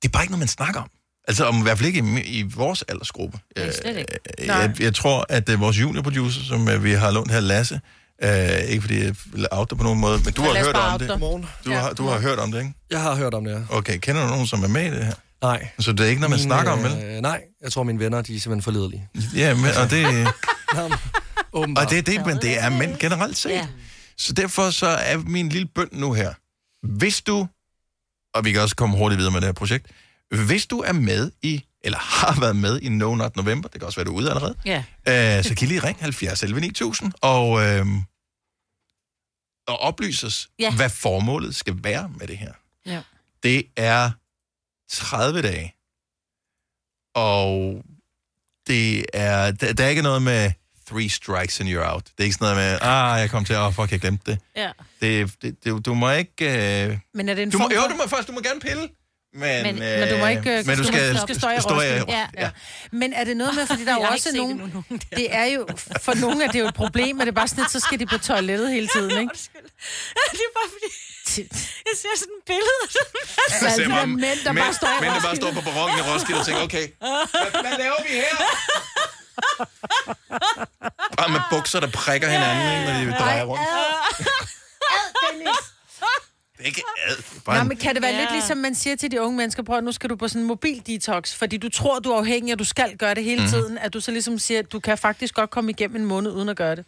Det 0.02 0.08
er 0.08 0.12
bare 0.12 0.22
ikke 0.22 0.32
noget, 0.32 0.38
man 0.38 0.48
snakker 0.48 0.80
om. 0.80 0.90
Altså 1.28 1.44
om, 1.44 1.58
i 1.58 1.62
hvert 1.62 1.78
fald 1.78 1.86
ikke 1.86 2.22
i, 2.24 2.38
i 2.38 2.42
vores 2.42 2.82
aldersgruppe. 2.82 3.38
Nej, 3.56 3.70
slet 3.72 3.96
ikke. 3.96 4.18
Øh, 4.38 4.46
jeg, 4.46 4.74
jeg 4.80 4.94
tror, 4.94 5.26
at 5.28 5.48
uh, 5.48 5.60
vores 5.60 5.80
juniorproducer, 5.80 6.44
som 6.44 6.60
uh, 6.68 6.84
vi 6.84 6.92
har 6.92 7.10
lånt 7.10 7.30
her, 7.32 7.40
Lasse, 7.40 7.80
uh, 8.24 8.68
ikke 8.70 8.80
fordi 8.80 9.04
jeg 9.04 9.14
vil 9.32 9.46
out 9.50 9.68
på 9.68 9.82
nogen 9.84 10.00
måde, 10.00 10.20
men 10.24 10.32
du 10.32 10.42
Ja, 10.42 10.48
har 10.52 10.64
hørt 10.64 10.76
om 10.76 10.98
det. 10.98 11.20
Morgen. 11.20 11.46
Du, 11.64 11.70
har, 11.70 11.92
du 11.92 12.06
har 12.06 12.18
hørt 12.20 12.38
om 12.38 12.52
det, 12.52 12.58
ikke? 12.58 12.72
Jeg 12.90 13.00
har 13.02 13.14
hørt 13.14 13.34
om 13.34 13.44
det, 13.44 13.52
ja. 13.52 13.76
Okay, 13.76 13.98
kender 13.98 14.22
du 14.22 14.28
nogen, 14.28 14.46
som 14.46 14.64
er 14.64 14.68
med 14.68 14.86
i 14.86 14.90
det 14.90 15.04
her? 15.04 15.14
Nej. 15.42 15.68
Så 15.78 15.92
det 15.92 16.00
er 16.00 16.04
ikke 16.10 16.20
noget, 16.20 16.30
man 16.30 16.38
Mine, 16.38 16.42
snakker 16.48 16.72
om, 16.72 16.82
vel? 16.82 17.04
Øh, 17.04 17.20
nej, 17.20 17.40
jeg 17.62 17.72
tror, 17.72 17.82
mine 17.82 17.98
venner, 17.98 18.22
de 18.22 18.36
er 18.36 18.40
simpelthen 18.40 18.62
for 18.62 18.70
ledelige. 18.70 19.08
Ja, 19.36 19.54
men, 19.54 19.64
og 19.82 19.90
det... 19.90 20.06
Åbenbart. 21.52 21.84
og 21.84 21.90
det 21.90 21.98
er 21.98 22.02
det, 22.02 22.26
men 22.26 22.36
det 22.36 22.58
er 22.64 22.70
mænd 22.70 22.96
generelt 22.98 23.36
set. 23.36 23.50
Ja. 23.50 23.66
Så 24.18 24.32
derfor 24.32 24.70
så 24.70 24.86
er 24.86 25.16
min 25.18 25.48
lille 25.48 25.68
bøn 25.74 25.88
nu 25.92 26.12
her. 26.12 26.32
Hvis 26.86 27.20
du, 27.22 27.48
og 28.34 28.44
vi 28.44 28.52
kan 28.52 28.60
også 28.60 28.76
komme 28.76 28.96
hurtigt 28.96 29.18
videre 29.18 29.32
med 29.32 29.40
det 29.40 29.46
her 29.48 29.52
projekt, 29.52 29.86
hvis 30.46 30.66
du 30.66 30.78
er 30.78 30.92
med 30.92 31.30
i, 31.42 31.64
eller 31.86 31.98
har 31.98 32.40
været 32.44 32.56
med 32.56 32.80
i 32.80 32.88
No 32.88 33.14
Not 33.14 33.36
November, 33.36 33.68
det 33.68 33.80
kan 33.80 33.86
også 33.86 33.96
være, 34.00 34.04
du 34.04 34.12
er 34.12 34.16
ude 34.16 34.30
allerede, 34.30 34.54
Ja. 34.64 34.84
øh, 35.38 35.44
så 35.44 35.54
kan 35.54 35.64
I 35.68 35.70
lige 35.70 35.80
ringe 35.84 36.02
70 36.02 36.42
11 36.42 36.60
9000 36.60 37.12
og, 37.20 37.62
øh, 37.66 37.86
og 39.66 39.78
oplyse 39.78 40.26
os, 40.26 40.48
Ja. 40.58 40.74
hvad 40.76 40.90
formålet 40.90 41.54
skal 41.54 41.74
være 41.84 42.08
med 42.18 42.26
det 42.26 42.38
her. 42.38 42.52
Ja. 42.86 43.02
Det 43.42 43.66
er 43.76 44.10
30 44.90 45.42
dage, 45.42 45.74
og 47.14 47.82
det 48.66 49.04
er, 49.12 49.50
der, 49.50 49.72
der 49.72 49.84
er 49.84 49.88
ikke 49.88 50.02
noget 50.02 50.22
med 50.22 50.52
three 50.86 51.08
strikes 51.08 51.60
and 51.60 51.68
you're 51.68 51.92
out. 51.92 52.04
Det 52.04 52.12
er 52.18 52.22
ikke 52.24 52.34
sådan 52.34 52.54
noget 52.56 52.70
med, 52.82 52.88
ah, 52.88 53.20
jeg 53.20 53.30
kom 53.30 53.44
til, 53.44 53.56
åh, 53.56 53.66
oh, 53.66 53.74
fuck, 53.74 53.92
jeg 53.92 54.00
glemte 54.00 54.30
det. 54.30 54.38
Ja. 54.56 54.70
det, 55.00 55.34
det, 55.42 55.64
det 55.64 55.86
du 55.86 55.94
må 55.94 56.10
ikke... 56.10 56.84
Øh, 56.88 56.98
Men 57.14 57.28
er 57.28 57.34
det 57.34 57.42
en 57.42 57.50
du 57.50 57.58
må, 57.58 57.64
form 57.64 57.72
jo, 57.72 57.80
for- 57.80 57.88
du 57.88 57.94
må 57.94 58.06
først, 58.08 58.28
du 58.28 58.32
må 58.32 58.40
gerne 58.40 58.60
pille. 58.60 58.88
Men, 59.36 59.64
Men, 59.64 59.78
men 59.78 60.08
du 60.08 60.16
må 60.18 60.26
ikke... 60.26 60.62
men 60.66 60.78
du 60.78 60.84
skal, 60.84 61.14
du 61.14 61.18
skal 61.20 61.34
stå 61.40 61.48
i 61.48 61.56
Roskilde. 61.58 62.04
ja. 62.08 62.26
Ja. 62.38 62.50
Men 62.92 63.12
er 63.12 63.24
det 63.24 63.36
noget 63.36 63.54
med, 63.54 63.66
fordi 63.66 63.84
der 63.88 63.92
er 63.92 63.96
jo 63.96 64.02
også 64.02 64.28
det 64.28 64.36
nogen... 64.36 64.84
Det 65.16 65.34
er 65.34 65.44
jo... 65.44 65.66
For 66.02 66.14
nogle 66.14 66.44
er 66.44 66.48
det 66.48 66.60
jo 66.60 66.66
et 66.66 66.74
problem, 66.74 67.20
at 67.20 67.26
det 67.26 67.32
er 67.32 67.34
bare 67.34 67.48
sådan, 67.48 67.64
at 67.64 67.70
så 67.70 67.80
skal 67.80 67.98
de 67.98 68.06
på 68.06 68.18
toilettet 68.18 68.70
hele 68.70 68.88
tiden, 68.88 69.10
ikke? 69.22 69.34
det 70.38 70.44
er 70.48 70.54
bare 70.60 70.70
fordi... 70.74 70.88
Jeg 71.88 71.94
ser 72.02 72.08
sådan 72.16 72.34
et 72.40 72.44
billede. 72.46 72.82
Altså, 73.48 73.66
alle 73.66 73.84
de 73.84 73.90
der 73.90 74.06
mænd, 74.06 74.38
der 74.44 74.52
bare 74.52 74.74
står 74.74 74.88
i 74.88 75.00
mænd, 75.00 75.14
der 75.14 75.20
bare 75.20 75.36
står 75.36 75.50
på 75.52 75.60
perronen 75.60 75.98
i 75.98 76.02
Roskilde 76.02 76.40
og 76.40 76.46
tænker, 76.46 76.62
okay, 76.62 76.86
hvad, 76.98 77.62
hvad 77.62 77.78
laver 77.78 78.00
vi 78.08 78.14
her? 78.14 78.36
Bare 81.18 81.30
med 81.30 81.40
bukser, 81.50 81.80
der 81.80 81.90
prikker 81.90 82.28
hinanden, 82.28 82.72
ikke, 82.72 82.92
når 82.92 83.12
de 83.12 83.18
drejer 83.24 83.44
rundt. 83.44 83.62
Ikke 86.66 86.82
ad. 87.08 87.14
Nej, 87.46 87.64
men 87.64 87.76
kan 87.76 87.94
det 87.94 88.02
være 88.02 88.14
ja. 88.14 88.20
lidt 88.20 88.32
ligesom 88.32 88.58
man 88.58 88.74
siger 88.74 88.96
til 88.96 89.10
de 89.10 89.20
unge 89.20 89.36
mennesker, 89.36 89.62
prøv 89.62 89.78
at 89.78 89.84
nu 89.84 89.92
skal 89.92 90.10
du 90.10 90.16
på 90.16 90.28
sådan 90.28 90.40
en 90.42 90.48
mobil 90.48 90.82
detox, 90.86 91.34
fordi 91.34 91.56
du 91.56 91.68
tror, 91.68 91.98
du 91.98 92.10
er 92.10 92.18
afhængig, 92.18 92.52
og 92.52 92.58
du 92.58 92.64
skal 92.64 92.96
gøre 92.96 93.14
det 93.14 93.24
hele 93.24 93.42
mm. 93.42 93.48
tiden, 93.48 93.78
at 93.78 93.94
du 93.94 94.00
så 94.00 94.10
ligesom 94.10 94.38
siger, 94.38 94.58
at 94.58 94.72
du 94.72 94.80
kan 94.80 94.98
faktisk 94.98 95.34
godt 95.34 95.50
komme 95.50 95.70
igennem 95.70 95.96
en 95.96 96.04
måned 96.04 96.30
uden 96.30 96.48
at 96.48 96.56
gøre 96.56 96.76
det. 96.76 96.84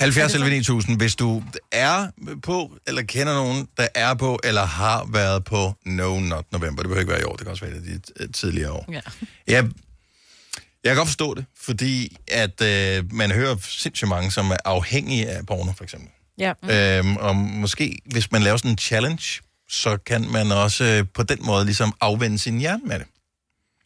70 0.00 0.34
eller 0.34 0.48
9000, 0.48 0.96
hvis 0.96 1.16
du 1.16 1.42
er 1.72 2.06
på, 2.42 2.72
eller 2.86 3.02
kender 3.02 3.34
nogen, 3.34 3.68
der 3.76 3.88
er 3.94 4.14
på, 4.14 4.38
eller 4.44 4.64
har 4.64 5.08
været 5.12 5.44
på 5.44 5.72
No 5.84 6.20
Not 6.20 6.44
November. 6.52 6.82
Det 6.82 6.88
behøver 6.88 7.00
ikke 7.00 7.12
være 7.12 7.20
i 7.20 7.24
år, 7.24 7.32
det 7.32 7.40
kan 7.40 7.50
også 7.50 7.64
være 7.64 7.76
i 7.76 7.80
de 7.80 8.00
øh, 8.20 8.28
tidligere 8.32 8.72
år. 8.72 8.84
Ja. 8.92 9.00
Jeg, 9.46 9.64
jeg 10.84 10.90
kan 10.90 10.96
godt 10.96 11.08
forstå 11.08 11.34
det, 11.34 11.44
fordi 11.60 12.16
at 12.28 12.62
øh, 12.62 13.04
man 13.12 13.30
hører 13.30 13.56
sindssygt 13.60 14.08
mange, 14.08 14.30
som 14.30 14.50
er 14.50 14.56
afhængige 14.64 15.28
af 15.28 15.46
porno, 15.46 15.72
for 15.72 15.84
eksempel. 15.84 16.08
Ja. 16.38 16.52
Mm. 16.62 16.68
Øhm, 16.68 17.16
og 17.16 17.36
måske, 17.36 17.98
hvis 18.04 18.32
man 18.32 18.42
laver 18.42 18.56
sådan 18.56 18.70
en 18.70 18.78
challenge, 18.78 19.42
så 19.68 19.96
kan 20.06 20.30
man 20.30 20.52
også 20.52 20.84
øh, 20.84 21.04
på 21.14 21.22
den 21.22 21.38
måde 21.46 21.64
ligesom 21.64 21.94
afvende 22.00 22.38
sin 22.38 22.58
hjerne 22.58 22.82
med 22.84 22.98
det. 22.98 23.06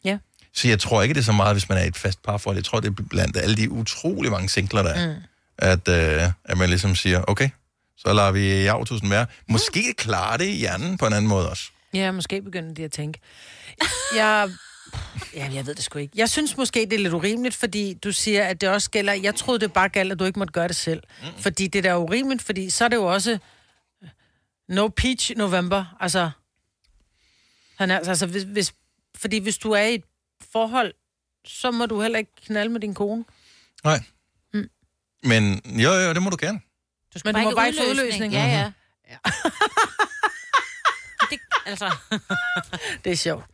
Ja. 0.03 0.17
Så 0.53 0.67
jeg 0.67 0.79
tror 0.79 1.01
ikke, 1.01 1.13
det 1.13 1.19
er 1.19 1.25
så 1.25 1.31
meget, 1.31 1.55
hvis 1.55 1.69
man 1.69 1.77
er 1.77 1.83
i 1.83 1.87
et 1.87 1.97
fast 1.97 2.23
parforhold. 2.23 2.57
Jeg 2.57 2.65
tror, 2.65 2.79
det 2.79 2.87
er 2.99 3.03
blandt 3.09 3.37
alle 3.37 3.55
de 3.55 3.71
utrolig 3.71 4.31
mange 4.31 4.49
singler, 4.49 4.83
der 4.83 4.89
er. 4.89 5.13
Mm. 5.13 5.21
At, 5.57 5.87
øh, 5.87 6.31
at 6.45 6.57
man 6.57 6.69
ligesom 6.69 6.95
siger, 6.95 7.23
okay, 7.27 7.49
så 7.97 8.13
lader 8.13 8.31
vi 8.31 8.63
Javtusen 8.63 9.09
være. 9.09 9.25
Måske 9.47 9.93
klarer 9.97 10.37
det 10.37 10.45
i 10.45 10.55
hjernen 10.55 10.97
på 10.97 11.07
en 11.07 11.13
anden 11.13 11.29
måde 11.29 11.49
også. 11.49 11.63
Ja, 11.93 12.11
måske 12.11 12.41
begynder 12.41 12.73
de 12.73 12.83
at 12.83 12.91
tænke. 12.91 13.19
Jeg, 14.15 14.49
ja, 15.33 15.49
jeg 15.53 15.65
ved 15.65 15.75
det 15.75 15.83
sgu 15.83 15.99
ikke. 15.99 16.13
Jeg 16.15 16.29
synes 16.29 16.57
måske, 16.57 16.79
det 16.79 16.93
er 16.93 16.99
lidt 16.99 17.13
urimeligt, 17.13 17.55
fordi 17.55 17.93
du 17.93 18.11
siger, 18.11 18.45
at 18.45 18.61
det 18.61 18.69
også 18.69 18.89
gælder... 18.89 19.13
Jeg 19.13 19.35
troede, 19.35 19.59
det 19.59 19.73
bare 19.73 19.89
galt, 19.89 20.11
at 20.11 20.19
du 20.19 20.25
ikke 20.25 20.39
måtte 20.39 20.53
gøre 20.53 20.67
det 20.67 20.75
selv. 20.75 21.03
Mm. 21.21 21.27
Fordi 21.37 21.67
det 21.67 21.83
der 21.83 21.91
er 21.91 21.97
urimeligt, 21.97 22.43
fordi 22.43 22.69
så 22.69 22.85
er 22.85 22.87
det 22.87 22.95
jo 22.95 23.05
også... 23.05 23.39
No 24.69 24.87
peach 24.87 25.31
November. 25.37 25.97
Altså, 25.99 26.31
han 27.77 27.91
er, 27.91 27.99
altså 27.99 28.25
hvis, 28.25 28.43
hvis, 28.43 28.73
fordi 29.15 29.37
hvis 29.37 29.57
du 29.57 29.71
er 29.71 29.81
i 29.81 29.95
et 29.95 30.03
forhold, 30.51 30.93
så 31.45 31.71
må 31.71 31.85
du 31.85 32.01
heller 32.01 32.19
ikke 32.19 32.31
knalde 32.45 32.71
med 32.71 32.79
din 32.81 32.93
kone. 32.93 33.25
Nej. 33.83 34.03
Mm. 34.53 34.69
Men 35.23 35.61
jo, 35.65 35.91
jo, 35.91 36.13
det 36.13 36.21
må 36.21 36.29
du 36.29 36.37
gerne. 36.39 36.59
Du 37.13 37.19
Men 37.25 37.35
du 37.35 37.41
må 37.41 37.51
bare 37.55 37.67
ikke 37.67 37.79
få 37.79 37.89
udløsning. 37.89 38.33
Ja, 38.33 38.45
ja. 38.47 38.71
det, 41.29 41.39
altså... 41.65 41.95
det 43.03 43.11
er 43.11 43.15
sjovt. 43.15 43.45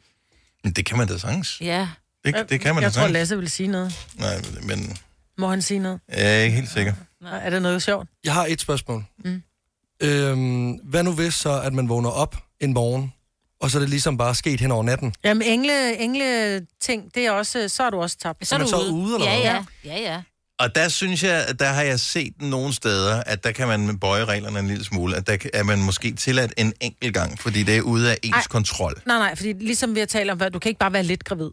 Men 0.66 0.74
det 0.74 0.86
kan 0.86 0.98
man 0.98 1.08
da 1.08 1.18
sagtens. 1.18 1.58
Ja. 1.62 1.88
Det, 2.26 2.50
det 2.50 2.60
kan 2.62 2.76
man 2.76 2.84
Jeg 2.84 2.92
da 2.92 2.94
tror, 2.94 3.02
sagtens. 3.02 3.14
Lasse 3.14 3.38
vil 3.38 3.50
sige 3.50 3.68
noget. 3.68 4.06
Nej, 4.16 4.42
men 4.64 4.98
Må 5.38 5.48
han 5.48 5.62
sige 5.62 5.80
noget? 5.80 6.00
jeg 6.10 6.40
er 6.40 6.44
ikke 6.44 6.56
helt 6.56 6.70
sikker. 6.70 6.94
Nej. 7.22 7.46
Er 7.46 7.50
det 7.50 7.62
noget 7.62 7.84
sjovt? 7.84 8.10
Jeg 8.24 8.34
har 8.34 8.46
et 8.50 8.62
spørgsmål. 8.62 9.06
Mm. 9.26 9.44
Øhm, 10.02 10.72
hvad 10.72 11.04
nu 11.04 11.12
hvis 11.14 11.34
så, 11.34 11.62
at 11.62 11.74
man 11.74 11.90
vågner 11.90 12.10
op 12.10 12.36
en 12.60 12.74
morgen, 12.74 13.14
og 13.62 13.72
så 13.72 13.78
er 13.78 13.80
det 13.80 13.90
ligesom 13.90 14.18
bare 14.18 14.36
sket 14.36 14.60
hen 14.62 14.72
over 14.72 14.84
natten? 14.84 15.14
Jamen, 15.24 15.42
engle, 15.48 15.98
engle 16.00 16.62
ting, 16.82 17.16
det 17.16 17.26
er 17.26 17.32
også, 17.32 17.70
så 17.70 17.84
er 17.84 17.90
du 17.90 18.02
også 18.02 18.18
tabt. 18.18 18.48
Så 18.48 18.56
er, 18.56 18.60
man 18.60 18.68
så 18.68 18.78
ude, 18.92 19.16
eller 19.16 19.32
Ja, 19.32 19.42
hvad? 19.42 19.64
ja. 19.84 19.96
Ja, 19.96 20.14
ja. 20.14 20.22
Og 20.60 20.76
der 20.76 20.90
synes 20.90 21.24
jeg, 21.24 21.46
der 21.60 21.66
har 21.68 21.82
jeg 21.82 22.00
set 22.00 22.34
nogle 22.42 22.74
steder, 22.74 23.24
at 23.24 23.44
der 23.44 23.52
kan 23.52 23.68
man 23.68 24.00
bøje 24.00 24.26
reglerne 24.26 24.60
en 24.60 24.68
lille 24.68 24.86
smule, 24.86 25.16
at 25.16 25.28
der 25.28 25.38
er 25.54 25.64
man 25.64 25.80
måske 25.84 26.12
tilladt 26.12 26.54
en 26.58 26.74
enkelt 26.82 27.14
gang, 27.14 27.40
fordi 27.40 27.64
det 27.64 27.78
er 27.78 27.82
ude 27.82 28.12
af 28.12 28.18
ens 28.24 28.36
Ej. 28.36 28.44
Kontrol. 28.50 29.02
Nej, 29.06 29.18
nej, 29.18 29.36
fordi 29.36 29.54
ligesom 29.54 29.96
vi 29.96 30.00
har 30.00 30.08
talt 30.08 30.32
om, 30.32 30.38
hvad- 30.38 30.52
du 30.52 30.60
kan 30.60 30.70
ikke 30.70 30.80
bare 30.80 30.94
være 30.94 31.04
lidt 31.04 31.24
gravid. 31.24 31.50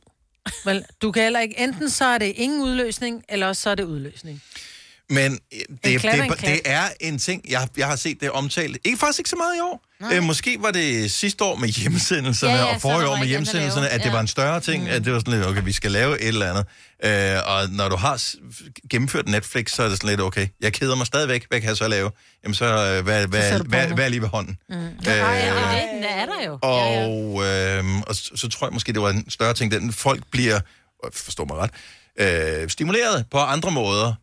Vel, 0.65 0.85
du 1.03 1.13
kan 1.13 1.23
heller 1.23 1.41
ikke, 1.41 1.59
enten 1.59 1.91
så 1.91 2.05
er 2.05 2.19
det 2.19 2.33
ingen 2.37 2.63
udløsning, 2.63 3.23
eller 3.29 3.47
også 3.47 3.63
så 3.63 3.71
er 3.71 3.75
det 3.75 3.85
udløsning. 3.85 4.43
Men 5.11 5.33
øh, 5.33 5.59
det, 5.85 6.05
er 6.05 6.23
en 6.23 6.31
det, 6.31 6.41
det 6.41 6.61
er 6.65 6.83
en 7.01 7.19
ting, 7.19 7.43
jeg, 7.51 7.69
jeg 7.77 7.87
har 7.87 7.97
set 7.97 8.21
det 8.21 8.31
omtalt. 8.31 8.79
Ikke 8.85 8.99
faktisk 8.99 9.19
ikke 9.21 9.31
så 9.31 9.37
meget 9.37 9.57
i 9.57 9.61
år. 9.61 9.85
Øh, 10.13 10.23
måske 10.23 10.57
var 10.61 10.71
det 10.71 11.11
sidste 11.13 11.45
år 11.45 11.57
med 11.57 11.69
hjemsendelserne, 11.81 12.53
Ja, 12.53 12.59
ja, 12.59 12.65
ja, 12.65 12.69
ja, 12.69 12.75
og 12.75 12.81
så 12.81 12.89
forrige 12.89 13.09
år 13.09 13.15
med 13.15 13.23
at 13.23 13.29
hjemsendelserne, 13.29 13.89
at 13.89 14.01
det 14.01 14.07
Ja. 14.07 14.13
var 14.13 14.21
en 14.21 14.27
større 14.29 14.61
ting, 14.61 14.83
mm. 14.83 14.89
at 14.91 15.05
det 15.05 15.13
var 15.13 15.19
sådan 15.19 15.35
lidt, 15.35 15.47
okay, 15.47 15.63
vi 15.65 15.73
skal 15.73 15.91
lave 15.93 16.21
et 16.21 16.29
eller 16.29 16.51
andet. 16.51 16.65
Øh, 17.37 17.41
og 17.47 17.69
når 17.71 17.89
du 17.89 17.97
har 17.97 18.23
gennemført 18.91 19.29
Netflix, 19.29 19.73
så 19.73 19.83
er 19.83 19.89
det 19.89 19.97
sådan 19.97 20.11
lidt, 20.11 20.21
okay, 20.21 20.47
jeg 20.61 20.73
keder 20.73 20.95
mig 20.97 21.07
stadigvæk, 21.07 21.45
hvad 21.49 21.61
kan 21.61 21.69
jeg 21.69 21.77
så 21.77 21.89
lave? 21.89 22.11
Jamen 22.45 22.55
så, 22.55 22.67
hvad, 22.67 23.03
hvad, 23.03 23.59
du 23.59 23.65
hvad, 23.65 23.83
porno. 23.83 23.95
hvad 23.95 24.05
er 24.05 24.09
lige 24.09 24.23
ved 24.23 24.29
hånden? 24.29 24.57
Mm. 24.69 24.75
Øh, 24.75 24.89
Ja, 25.07 25.13
det 25.13 25.21
er 25.21 25.71
det. 25.93 26.11
Er 26.11 26.27
der 26.27 26.47
jo. 26.47 26.59
Og, 26.63 27.45
øh, 27.47 27.85
og 28.07 28.15
så, 28.15 28.31
så 28.35 28.49
tror 28.49 28.67
jeg 28.67 28.73
måske, 28.73 28.93
det 28.93 29.03
var 29.03 29.11
en 29.11 29.31
større 29.31 29.55
ting, 29.55 29.73
den 29.73 29.93
folk 29.93 30.23
bliver, 30.31 30.61
forstår 31.13 31.45
mig 31.45 31.57
ret, 31.57 31.71
øh, 32.63 32.69
stimuleret 32.69 33.25
på 33.31 33.39
andre 33.39 33.71
måder 33.71 34.15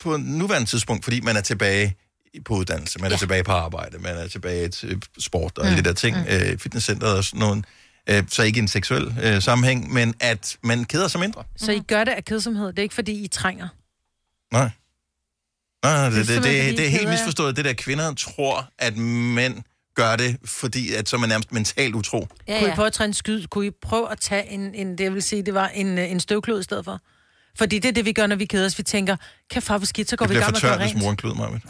på 0.00 0.16
nuværende 0.16 0.68
tidspunkt, 0.68 1.04
fordi 1.04 1.20
man 1.20 1.36
er 1.36 1.40
tilbage 1.40 1.96
på 2.44 2.54
uddannelse, 2.54 2.98
man 2.98 3.06
er 3.06 3.14
Ja. 3.14 3.18
tilbage 3.18 3.44
på 3.44 3.52
arbejde, 3.52 3.98
man 3.98 4.16
er 4.16 4.28
tilbage 4.28 4.68
til 4.68 5.02
sport 5.18 5.58
og 5.58 5.66
alle 5.66 5.78
de 5.78 5.84
der 5.84 5.92
ting, 5.92 6.16
øh, 6.28 6.58
fitnesscenteret 6.58 7.16
og 7.16 7.24
sådan 7.24 7.40
noget. 7.40 7.64
Øh, 8.10 8.22
så 8.28 8.42
ikke 8.42 8.56
i 8.58 8.62
en 8.62 8.68
seksuel 8.68 9.14
øh, 9.22 9.42
sammenhæng, 9.42 9.92
men 9.92 10.14
at 10.20 10.56
man 10.62 10.84
keder 10.84 11.08
sig 11.08 11.20
mindre. 11.20 11.44
Så 11.56 11.72
I 11.72 11.80
gør 11.80 12.04
det 12.04 12.12
af 12.12 12.24
kedsomhed, 12.24 12.66
det 12.66 12.78
er 12.78 12.82
ikke 12.82 12.94
fordi, 12.94 13.24
I 13.24 13.28
trænger. 13.28 13.68
Nej. 14.52 14.70
Nej, 15.84 16.08
det, 16.10 16.16
det, 16.28 16.28
det, 16.28 16.44
det, 16.44 16.76
det 16.78 16.86
er 16.86 16.90
helt 16.90 17.08
misforstået. 17.08 17.56
Det 17.56 17.64
der 17.64 17.72
kvinder 17.72 18.14
tror, 18.14 18.70
at 18.78 18.96
mænd 18.96 19.62
gør 19.94 20.16
det, 20.16 20.36
fordi 20.44 20.94
at 20.94 21.08
så 21.08 21.16
er 21.16 21.20
man 21.20 21.28
nærmest 21.28 21.52
mentalt 21.52 21.94
utro. 21.94 22.28
Ja, 22.48 22.58
kunne 22.60 22.72
I 22.72 22.74
prøve 22.74 22.86
at 22.86 22.92
træne 22.92 23.14
skyd? 23.14 23.46
Kunne 23.46 23.66
I 23.66 23.70
prøve 23.82 24.12
at 24.12 24.20
tage 24.20 24.48
en, 24.50 24.74
en 24.74 24.98
det 24.98 25.14
vil 25.14 25.22
sige, 25.22 25.42
det 25.42 25.54
var 25.54 25.68
en, 25.68 25.98
øh, 25.98 26.10
en 26.10 26.20
støvklod 26.20 26.60
i 26.60 26.62
stedet 26.62 26.84
for? 26.84 27.00
Fordi 27.58 27.78
det 27.78 27.88
er 27.88 27.92
det, 27.92 28.04
vi 28.04 28.12
gør, 28.12 28.26
når 28.26 28.36
vi 28.36 28.44
keder 28.46 28.66
os. 28.66 28.78
Vi 28.78 28.82
tænker, 28.82 29.16
kan 29.50 29.62
far 29.62 29.84
skidt, 29.84 30.10
så 30.10 30.16
går 30.16 30.26
Det 30.26 30.30
vi 30.30 30.34
i 30.34 30.38
bliver 30.38 30.44
gang 30.44 30.56
for 30.60 30.66
med 30.66 30.70
at 30.72 30.78
tørt, 30.78 30.78
gøre 30.78 30.86
hvis 30.86 30.94
rent. 30.94 31.02
moren 31.02 31.16
klød 31.16 31.34
mig. 31.34 31.60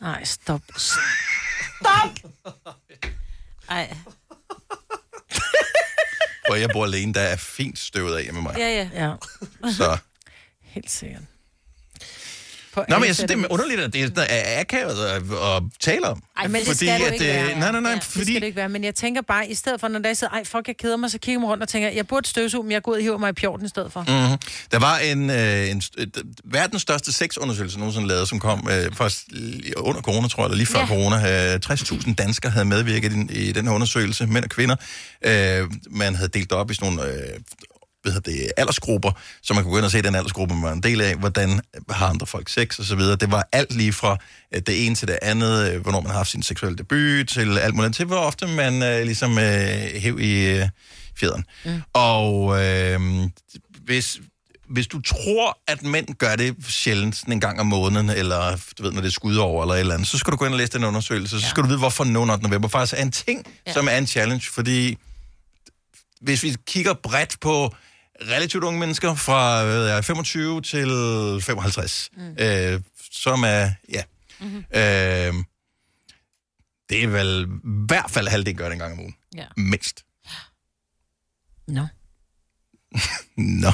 Nej, 0.00 0.24
stop. 0.24 0.62
Ej. 3.68 3.94
Og 6.50 6.60
jeg 6.60 6.70
bor 6.72 6.84
alene, 6.84 7.14
der 7.14 7.20
er 7.20 7.36
fint 7.36 7.78
støvet 7.78 8.16
af 8.16 8.22
hjemme 8.22 8.42
med 8.42 8.52
mig. 8.52 8.58
Ja, 8.58 8.68
ja. 8.68 9.04
ja. 9.04 9.14
Så. 9.72 9.96
Helt 10.62 10.90
sikkert. 10.90 11.22
På 12.72 12.84
Nå, 12.88 12.98
men 12.98 13.06
jeg 13.06 13.14
synes, 13.14 13.28
det 13.30 13.38
er 13.40 13.44
og 13.44 13.52
underligt, 13.52 13.80
at 13.80 13.92
det 13.92 14.16
er 14.28 14.60
akavet 14.60 15.06
at, 15.06 15.22
at 15.56 15.62
tale 15.80 16.08
om. 16.08 16.22
Ej, 16.40 16.46
men 16.48 16.60
det 16.60 16.66
Fordi 16.66 16.76
skal 16.86 16.88
at, 17.02 17.12
ikke 17.12 17.24
øh, 17.40 17.46
være. 17.46 17.58
Nej, 17.58 17.72
nej, 17.72 17.80
nej, 17.80 17.90
Ja, 17.92 17.98
fordi... 17.98 18.18
Det 18.18 18.26
skal 18.26 18.40
det 18.40 18.46
ikke 18.46 18.56
være, 18.56 18.68
men 18.68 18.84
jeg 18.84 18.94
tænker 18.94 19.22
bare, 19.22 19.48
i 19.50 19.54
stedet 19.54 19.80
for, 19.80 19.88
når 19.88 19.98
der 19.98 20.14
sidder, 20.14 20.32
ej, 20.32 20.44
fuck, 20.44 20.68
jeg 20.68 20.76
keder 20.76 20.96
mig, 20.96 21.10
så 21.10 21.18
kigger 21.18 21.40
jeg 21.40 21.48
rundt 21.48 21.62
og 21.62 21.68
tænker, 21.68 21.88
jeg 21.88 22.06
burde 22.06 22.28
støvsuge, 22.28 22.64
men 22.64 22.72
jeg 22.72 22.82
går 22.82 22.92
ud 22.92 22.96
og 22.96 23.02
hiver 23.02 23.18
mig 23.18 23.28
i 23.30 23.32
pjorten 23.32 23.66
i 23.66 23.68
stedet 23.68 23.92
for. 23.92 24.00
Mm-hmm. 24.00 24.38
Der 24.72 24.78
var 24.78 24.98
en, 24.98 25.30
øh, 25.30 25.70
en 25.70 25.82
øh, 25.98 26.06
verdens 26.44 26.82
største 26.82 27.12
sexundersøgelse 27.12 27.78
nogensinde 27.78 28.08
lavet, 28.08 28.28
som 28.28 28.40
kom 28.40 28.68
øh, 28.70 28.94
først 28.94 29.24
under 29.76 30.00
corona, 30.02 30.28
tror 30.28 30.42
jeg, 30.42 30.46
eller 30.46 30.56
lige 30.56 30.66
før 30.66 30.78
Ja. 30.80 30.86
corona. 30.86 31.52
Øh, 31.54 31.60
60.000 31.66 32.14
danskere 32.14 32.52
havde 32.52 32.64
medvirket 32.64 33.12
i, 33.30 33.48
i 33.48 33.52
den 33.52 33.66
her 33.66 33.74
undersøgelse, 33.74 34.26
mænd 34.26 34.44
og 34.44 34.50
kvinder. 34.50 34.76
Øh, 35.24 35.70
man 35.90 36.14
havde 36.14 36.28
delt 36.28 36.52
op 36.52 36.70
i 36.70 36.74
sådan 36.74 36.92
nogle 36.92 37.12
øh, 37.12 37.38
hvad 38.02 38.12
hedder 38.12 38.30
det, 38.30 38.52
aldersgrupper, 38.56 39.12
så 39.42 39.54
man 39.54 39.62
kunne 39.62 39.72
gå 39.72 39.76
ind 39.78 39.84
og 39.84 39.90
se 39.90 40.02
den 40.02 40.14
aldersgruppe, 40.14 40.54
man 40.54 40.62
var 40.62 40.72
en 40.72 40.82
del 40.82 41.00
af, 41.00 41.16
hvordan 41.16 41.60
har 41.90 42.06
andre 42.06 42.26
folk 42.26 42.48
sex 42.48 42.78
og 42.78 42.84
så 42.84 42.96
videre. 42.96 43.16
Det 43.16 43.30
var 43.30 43.48
alt 43.52 43.74
lige 43.74 43.92
fra 43.92 44.16
øh, 44.54 44.62
det 44.66 44.86
ene 44.86 44.94
til 44.94 45.08
det 45.08 45.18
andet, 45.22 45.72
øh, 45.72 45.82
hvornår 45.82 46.00
man 46.00 46.10
har 46.10 46.16
haft 46.16 46.30
sin 46.30 46.42
seksuelle 46.42 46.78
debut, 46.78 47.28
til 47.28 47.58
alt 47.58 47.74
muligt, 47.74 47.96
til 47.96 48.04
hvor 48.04 48.16
ofte 48.16 48.46
man 48.46 48.82
øh, 48.82 49.02
ligesom 49.02 49.38
øh, 49.38 49.44
hæv 49.94 50.20
i 50.20 50.46
øh, 50.46 50.68
fjederen. 51.16 51.44
Mm. 51.64 51.82
Og 51.92 52.64
øh, 52.64 53.00
hvis, 53.84 54.20
hvis 54.70 54.86
du 54.86 55.00
tror, 55.00 55.58
at 55.66 55.82
mænd 55.82 56.14
gør 56.18 56.36
det 56.36 56.56
sjældent 56.68 57.22
en 57.22 57.40
gang 57.40 57.60
om 57.60 57.66
måneden, 57.66 58.10
eller 58.10 58.58
du 58.78 58.82
ved, 58.82 58.92
når 58.92 59.00
det 59.00 59.08
er 59.08 59.12
skud 59.12 59.36
over 59.36 59.62
eller 59.62 59.74
et 59.74 59.80
eller 59.80 59.94
andet, 59.94 60.08
så 60.08 60.18
skal 60.18 60.30
du 60.30 60.36
gå 60.36 60.44
ind 60.44 60.54
og 60.54 60.58
læse 60.58 60.72
den 60.72 60.84
undersøgelse, 60.84 61.40
så 61.40 61.48
skal 61.48 61.62
du 61.62 61.68
vide, 61.68 61.78
hvorfor 61.78 62.04
No 62.04 62.24
Not 62.24 62.42
November 62.42 62.68
faktisk 62.68 62.94
er 62.98 63.02
en 63.02 63.12
ting, 63.12 63.46
ja. 63.66 63.72
som 63.72 63.88
er 63.88 63.96
en 63.98 64.06
challenge, 64.06 64.46
fordi 64.50 64.98
hvis 66.20 66.42
vi 66.42 66.56
kigger 66.66 66.94
bredt 66.94 67.40
på 67.40 67.74
relativt 68.22 68.64
unge 68.64 68.80
mennesker 68.80 69.14
fra 69.14 69.64
hvad 69.64 69.78
ved 69.78 69.88
jeg, 69.88 70.04
25 70.04 70.62
til 70.62 70.88
55, 71.42 72.10
mm. 72.16 72.36
øh, 72.38 72.80
som 73.12 73.42
er, 73.42 73.70
ja, 73.92 74.02
mm-hmm. 74.40 74.58
øh, 74.74 75.44
det 76.90 77.02
er 77.04 77.06
vel 77.08 77.42
i 77.64 77.86
hvert 77.86 78.10
fald 78.10 78.28
halvdelen 78.28 78.56
gør 78.56 78.64
det 78.64 78.72
en 78.72 78.78
gang 78.78 78.92
om 78.92 79.00
ugen. 79.00 79.16
Ja. 79.36 79.44
Mindst. 79.56 80.04
Nå. 81.68 81.86
Nå. 83.36 83.72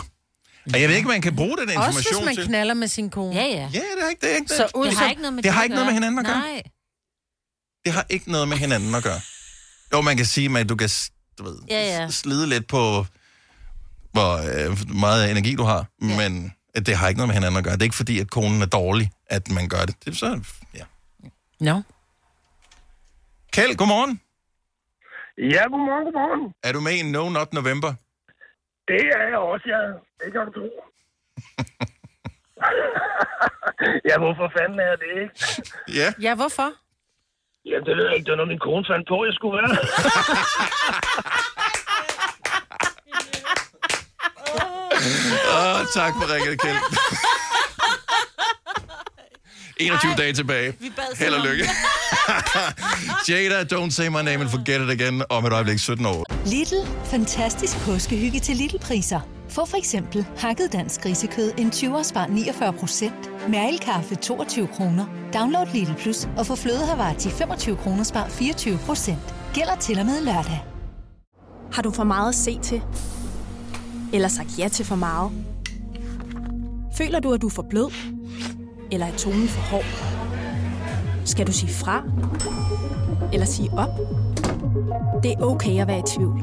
Og 0.74 0.80
jeg 0.80 0.88
ved 0.88 0.97
ikke, 0.97 1.09
man 1.09 1.22
kan 1.22 1.36
bruge 1.36 1.57
den 1.57 1.70
information 1.70 1.97
Også 1.97 2.12
hvis 2.18 2.24
man 2.24 2.34
til. 2.34 2.47
knalder 2.47 2.74
med 2.74 2.88
sin 2.88 3.11
kone. 3.11 3.34
Ja, 3.34 3.44
ja. 3.44 3.70
Ja, 3.74 3.80
det 3.80 4.05
er 4.05 4.09
ikke 4.09 4.20
det. 4.26 4.32
Er 4.32 4.36
ikke 4.36 4.49
det. 4.49 4.57
Så 4.57 4.68
ud 4.74 4.86
Det 4.86 4.94
har 4.97 5.11
ikke 5.11 5.22
noget 5.22 5.34
med 5.34 5.42
det 5.42 5.53
har 5.53 5.62
ikke 5.62 5.74
noget 5.74 5.86
med 5.86 5.94
hinanden 5.94 6.18
at 6.18 6.26
gøre. 6.26 6.38
Nej. 6.38 6.62
Det 7.84 7.92
har 7.92 8.07
ikke 8.09 8.32
noget 8.32 8.49
med 8.49 8.57
hinanden 8.57 8.94
at 8.94 9.03
gøre. 9.03 9.20
Jo, 9.92 10.01
man 10.01 10.16
kan 10.16 10.26
sige, 10.26 10.59
at 10.59 10.68
du 10.68 10.76
kan 10.76 10.90
du 11.38 11.44
ved, 11.44 11.59
Ja, 11.68 12.01
ja. 12.01 12.11
slide 12.11 12.49
lidt 12.49 12.66
på, 12.66 13.07
hvor 14.12 14.30
øh, 14.50 14.76
meget 15.00 15.30
energi 15.30 15.54
du 15.54 15.62
har, 15.62 15.86
ja. 16.02 16.07
men 16.20 16.52
at 16.74 16.86
det 16.86 16.96
har 16.96 17.09
ikke 17.09 17.18
noget 17.18 17.28
med 17.28 17.34
hinanden 17.34 17.59
at 17.59 17.64
gøre. 17.64 17.74
Det 17.74 17.80
er 17.82 17.90
ikke 17.90 17.96
fordi, 18.02 18.20
at 18.20 18.30
konen 18.30 18.62
er 18.62 18.66
dårlig, 18.66 19.11
at 19.26 19.50
man 19.50 19.68
gør 19.68 19.84
det. 19.88 20.04
Det 20.04 20.11
er 20.11 20.14
så, 20.14 20.40
ja. 20.74 20.84
Nå. 21.61 21.82
Kjeld, 23.52 23.76
godmorgen. 23.76 24.20
Ja, 25.54 25.62
godmorgen, 25.72 26.04
godmorgen. 26.04 26.52
Er 26.62 26.72
du 26.72 26.80
med 26.80 26.92
i 26.92 27.02
No 27.14 27.28
Not 27.28 27.52
November? 27.52 27.94
Det 28.88 29.00
er 29.16 29.22
jeg 29.30 29.38
også, 29.38 29.64
ja. 29.74 29.80
Det 30.20 30.28
kan 30.32 30.40
du 30.46 30.52
tro. 30.59 30.66
ja, 34.09 34.14
hvorfor 34.22 34.46
fanden 34.57 34.78
er 34.88 34.94
det 35.02 35.11
ikke? 35.22 35.34
Ja. 35.98 36.09
Ja, 36.26 36.34
hvorfor? 36.34 36.68
Ja, 37.70 37.76
det 37.86 37.96
ved 37.96 38.04
jeg 38.04 38.14
ikke. 38.16 38.24
Det 38.24 38.30
var 38.30 38.36
noget, 38.36 38.48
min 38.54 38.59
kone 38.59 38.84
fandt 38.90 39.09
på, 39.09 39.24
jeg 39.24 39.34
skulle 39.34 39.57
være. 39.59 39.68
Åh, 45.57 45.86
tak 45.94 46.12
for 46.20 46.34
ringet, 46.34 46.61
Kjeld. 46.61 46.78
21 49.80 50.14
dage 50.18 50.32
tilbage. 50.32 50.74
Vi 50.80 50.92
bad 50.96 51.16
Held 51.18 51.34
og 51.34 51.46
lykke. 51.46 51.64
Jada, 53.28 53.64
don't 53.76 53.90
say 53.90 54.09
my 54.09 54.22
name 54.22 54.40
and 54.40 54.48
forget 54.48 54.80
it 54.80 54.90
again. 54.90 55.22
Om 55.30 55.44
et 55.46 55.52
øjeblik 55.52 55.78
17 55.78 56.07
år. 56.07 56.24
Lidl. 56.46 56.88
Fantastisk 57.04 57.76
påskehygge 57.78 58.40
til 58.40 58.57
Lidl-priser. 58.57 59.20
Få 59.48 59.64
for 59.66 59.76
eksempel 59.76 60.26
hakket 60.38 60.72
dansk 60.72 61.00
grisekød 61.00 61.52
en 61.59 61.70
20 61.70 62.04
spar 62.04 62.26
49 62.26 62.72
procent. 62.72 63.48
Mærelkaffe 63.48 64.14
22 64.14 64.66
kroner. 64.66 65.07
Download 65.34 65.66
Lidl 65.74 65.94
Plus 65.94 66.28
og 66.36 66.46
få 66.46 66.57
flødehavar 66.57 67.12
til 67.12 67.30
25 67.30 67.76
kroner 67.76 68.04
spar 68.04 68.28
24 68.28 68.78
procent. 68.78 69.34
Gælder 69.54 69.76
til 69.76 69.98
og 69.98 70.07
med 70.07 70.20
lørdag. 70.20 70.64
Har 71.72 71.82
du 71.82 71.90
for 71.90 72.04
meget 72.04 72.28
at 72.28 72.34
se 72.34 72.59
til? 72.62 72.82
Eller 74.12 74.28
sagt 74.28 74.59
ja 74.59 74.68
til 74.68 74.84
for 74.84 74.96
meget? 74.96 75.30
Føler 76.96 77.20
du, 77.20 77.32
at 77.32 77.42
du 77.42 77.46
er 77.46 77.50
for 77.50 77.66
blød? 77.70 77.90
Eller 78.90 79.07
er 79.07 79.16
tonen 79.16 79.48
for 79.48 79.61
hård? 79.61 79.84
Skal 81.24 81.46
du 81.46 81.52
sige 81.52 81.72
fra? 81.72 82.02
Eller 83.32 83.46
sige 83.46 83.70
op? 83.72 83.90
Det 85.22 85.32
er 85.32 85.40
okay 85.40 85.80
at 85.80 85.86
være 85.88 85.98
i 85.98 86.02
tvivl. 86.07 86.42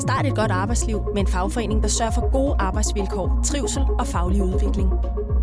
Start 0.00 0.26
et 0.26 0.34
godt 0.34 0.50
arbejdsliv 0.50 1.02
med 1.14 1.20
en 1.20 1.28
fagforening, 1.28 1.82
der 1.82 1.88
sørger 1.88 2.12
for 2.12 2.30
gode 2.32 2.56
arbejdsvilkår, 2.58 3.40
trivsel 3.44 3.82
og 3.98 4.06
faglig 4.06 4.42
udvikling. 4.42 4.90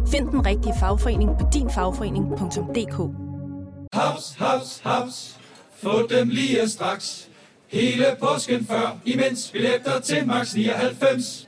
Find 0.08 0.30
den 0.30 0.46
rigtige 0.46 0.74
fagforening 0.80 1.30
på 1.40 1.46
dinfagforening.dk. 1.54 3.16
Haps, 3.94 4.36
haps, 4.38 4.82
haps. 4.84 5.38
Få 5.84 6.08
dem 6.08 6.30
lige 6.30 6.70
straks. 6.70 7.28
Hele 7.68 8.06
påsken 8.20 8.66
før, 8.66 8.98
imens 9.06 9.50
billetter 9.52 10.00
til 10.00 10.28
max 10.28 10.56
99. 10.56 11.48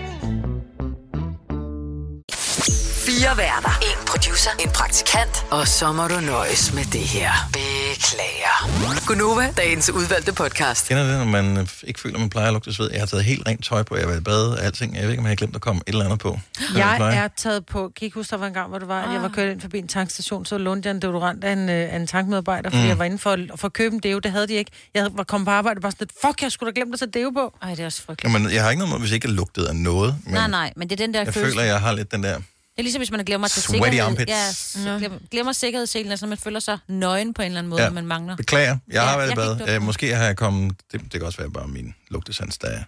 Fire 3.21 3.37
værter. 3.37 3.79
En 3.81 4.05
producer. 4.07 4.49
En 4.59 4.69
praktikant. 4.69 5.45
Og 5.51 5.67
så 5.67 5.91
må 5.91 6.07
du 6.07 6.19
nøjes 6.19 6.73
med 6.73 6.83
det 6.85 7.01
her. 7.01 7.31
Beklager. 7.53 9.05
Gunova, 9.07 9.51
dagens 9.57 9.89
udvalgte 9.89 10.33
podcast. 10.33 10.87
Kender 10.87 11.03
det, 11.07 11.17
når 11.17 11.25
man 11.25 11.57
øh, 11.57 11.67
ikke 11.83 11.99
føler, 11.99 12.19
man 12.19 12.29
plejer 12.29 12.47
at 12.47 12.53
lugte 12.53 12.73
sved? 12.73 12.89
Jeg 12.91 13.01
har 13.01 13.05
taget 13.05 13.23
helt 13.23 13.47
rent 13.47 13.65
tøj 13.65 13.83
på, 13.83 13.95
jeg 13.95 14.01
har 14.03 14.07
været 14.07 14.19
i 14.19 14.23
bad 14.23 14.47
og 14.47 14.63
alting. 14.63 14.95
Jeg 14.95 15.03
ved 15.03 15.09
ikke, 15.09 15.19
om 15.19 15.25
jeg 15.25 15.29
har 15.29 15.35
glemt 15.35 15.55
at 15.55 15.61
komme 15.61 15.81
et 15.87 15.91
eller 15.91 16.05
andet 16.05 16.19
på. 16.19 16.39
Jeg 16.75 16.93
plejer? 16.97 17.21
er 17.23 17.27
taget 17.37 17.65
på... 17.65 17.79
Kan 17.81 17.91
I 18.01 18.05
ikke 18.05 18.15
huske, 18.15 18.31
der 18.31 18.37
var 18.37 18.47
en 18.47 18.53
gang, 18.53 18.69
hvor 18.69 18.79
det 18.79 18.87
var, 18.87 19.01
at 19.01 19.13
jeg 19.13 19.21
var 19.21 19.29
kørt 19.29 19.49
ind 19.51 19.61
forbi 19.61 19.77
en 19.79 19.87
tankstation, 19.87 20.45
så 20.45 20.57
lånte 20.57 20.87
jeg 20.89 20.95
en 20.95 21.01
deodorant 21.01 21.43
af 21.43 21.51
en, 21.53 21.69
øh, 21.69 21.93
af 21.93 21.95
en 21.95 22.07
tankmedarbejder, 22.07 22.69
fordi 22.69 22.81
Mm. 22.83 22.87
jeg 22.87 22.99
var 22.99 23.05
inde 23.05 23.17
for, 23.17 23.37
for 23.55 23.65
at 23.67 23.73
købe 23.73 23.95
en 23.95 23.99
deo. 24.03 24.19
Det 24.19 24.31
havde 24.31 24.47
de 24.47 24.53
ikke. 24.53 24.71
Jeg 24.93 25.07
var 25.13 25.23
kommet 25.23 25.45
på 25.45 25.51
arbejde 25.51 25.81
bare 25.81 25.91
sådan 25.91 26.07
lidt, 26.07 26.11
fuck, 26.25 26.41
jeg 26.43 26.51
skulle 26.51 26.71
da 26.71 26.79
glemt 26.79 26.93
at 26.93 26.99
sætte 26.99 27.19
deo 27.19 27.29
på. 27.29 27.53
Ej, 27.61 27.69
det 27.69 27.79
er 27.79 27.85
også 27.85 28.01
frygteligt. 28.03 28.33
Jamen, 28.33 28.51
jeg 28.51 28.63
har 28.63 28.69
ikke 28.69 28.79
noget 28.83 28.99
hvis 28.99 29.11
jeg 29.11 29.15
ikke 29.15 29.27
er 29.27 29.31
lugtet 29.31 29.65
af 29.65 29.75
noget. 29.75 30.15
Men 30.25 30.33
Nej, 30.33 30.47
nej, 30.47 30.73
men 30.75 30.89
det 30.89 30.99
er 30.99 31.05
den 31.05 31.13
der 31.13 31.23
jeg 31.23 31.33
følelse. 31.33 31.51
føler, 31.55 31.63
jeg 31.67 31.79
har 31.79 31.91
lidt 31.91 32.11
den 32.11 32.23
der... 32.23 32.39
Det 32.81 32.83
er 32.83 32.87
ligesom, 32.87 32.99
hvis 32.99 33.11
man 33.11 33.25
glemmer 33.25 33.45
at 33.45 33.51
tage 33.51 33.61
Sweaty 33.61 33.83
sikkerhed. 33.85 34.05
armpits. 34.07 34.29
Ja, 34.31 34.51
s- 34.51 34.77
glemmer, 34.99 35.17
glemmer 35.31 35.53
sikkerhedsselen, 35.53 36.11
altså 36.11 36.27
man 36.27 36.37
føler 36.37 36.59
sig 36.59 36.77
nøgen 36.87 37.33
på 37.33 37.41
en 37.41 37.45
eller 37.45 37.59
anden 37.59 37.69
måde, 37.69 37.83
Ja. 37.83 37.89
man 37.89 38.05
mangler. 38.05 38.35
Beklager, 38.35 38.77
jeg 38.91 39.01
har 39.01 39.11
Ja, 39.11 39.17
været 39.17 39.31
i 39.31 39.35
bad. 39.65 39.75
Øh, 39.75 39.81
måske 39.81 40.15
har 40.15 40.25
jeg 40.25 40.37
kommet... 40.37 40.73
Det, 40.91 41.01
det 41.01 41.11
kan 41.11 41.21
også 41.23 41.37
være 41.37 41.51
bare 41.51 41.67
min 41.67 41.93
lugtesans, 42.09 42.57
der 42.57 42.67
er 42.67 42.83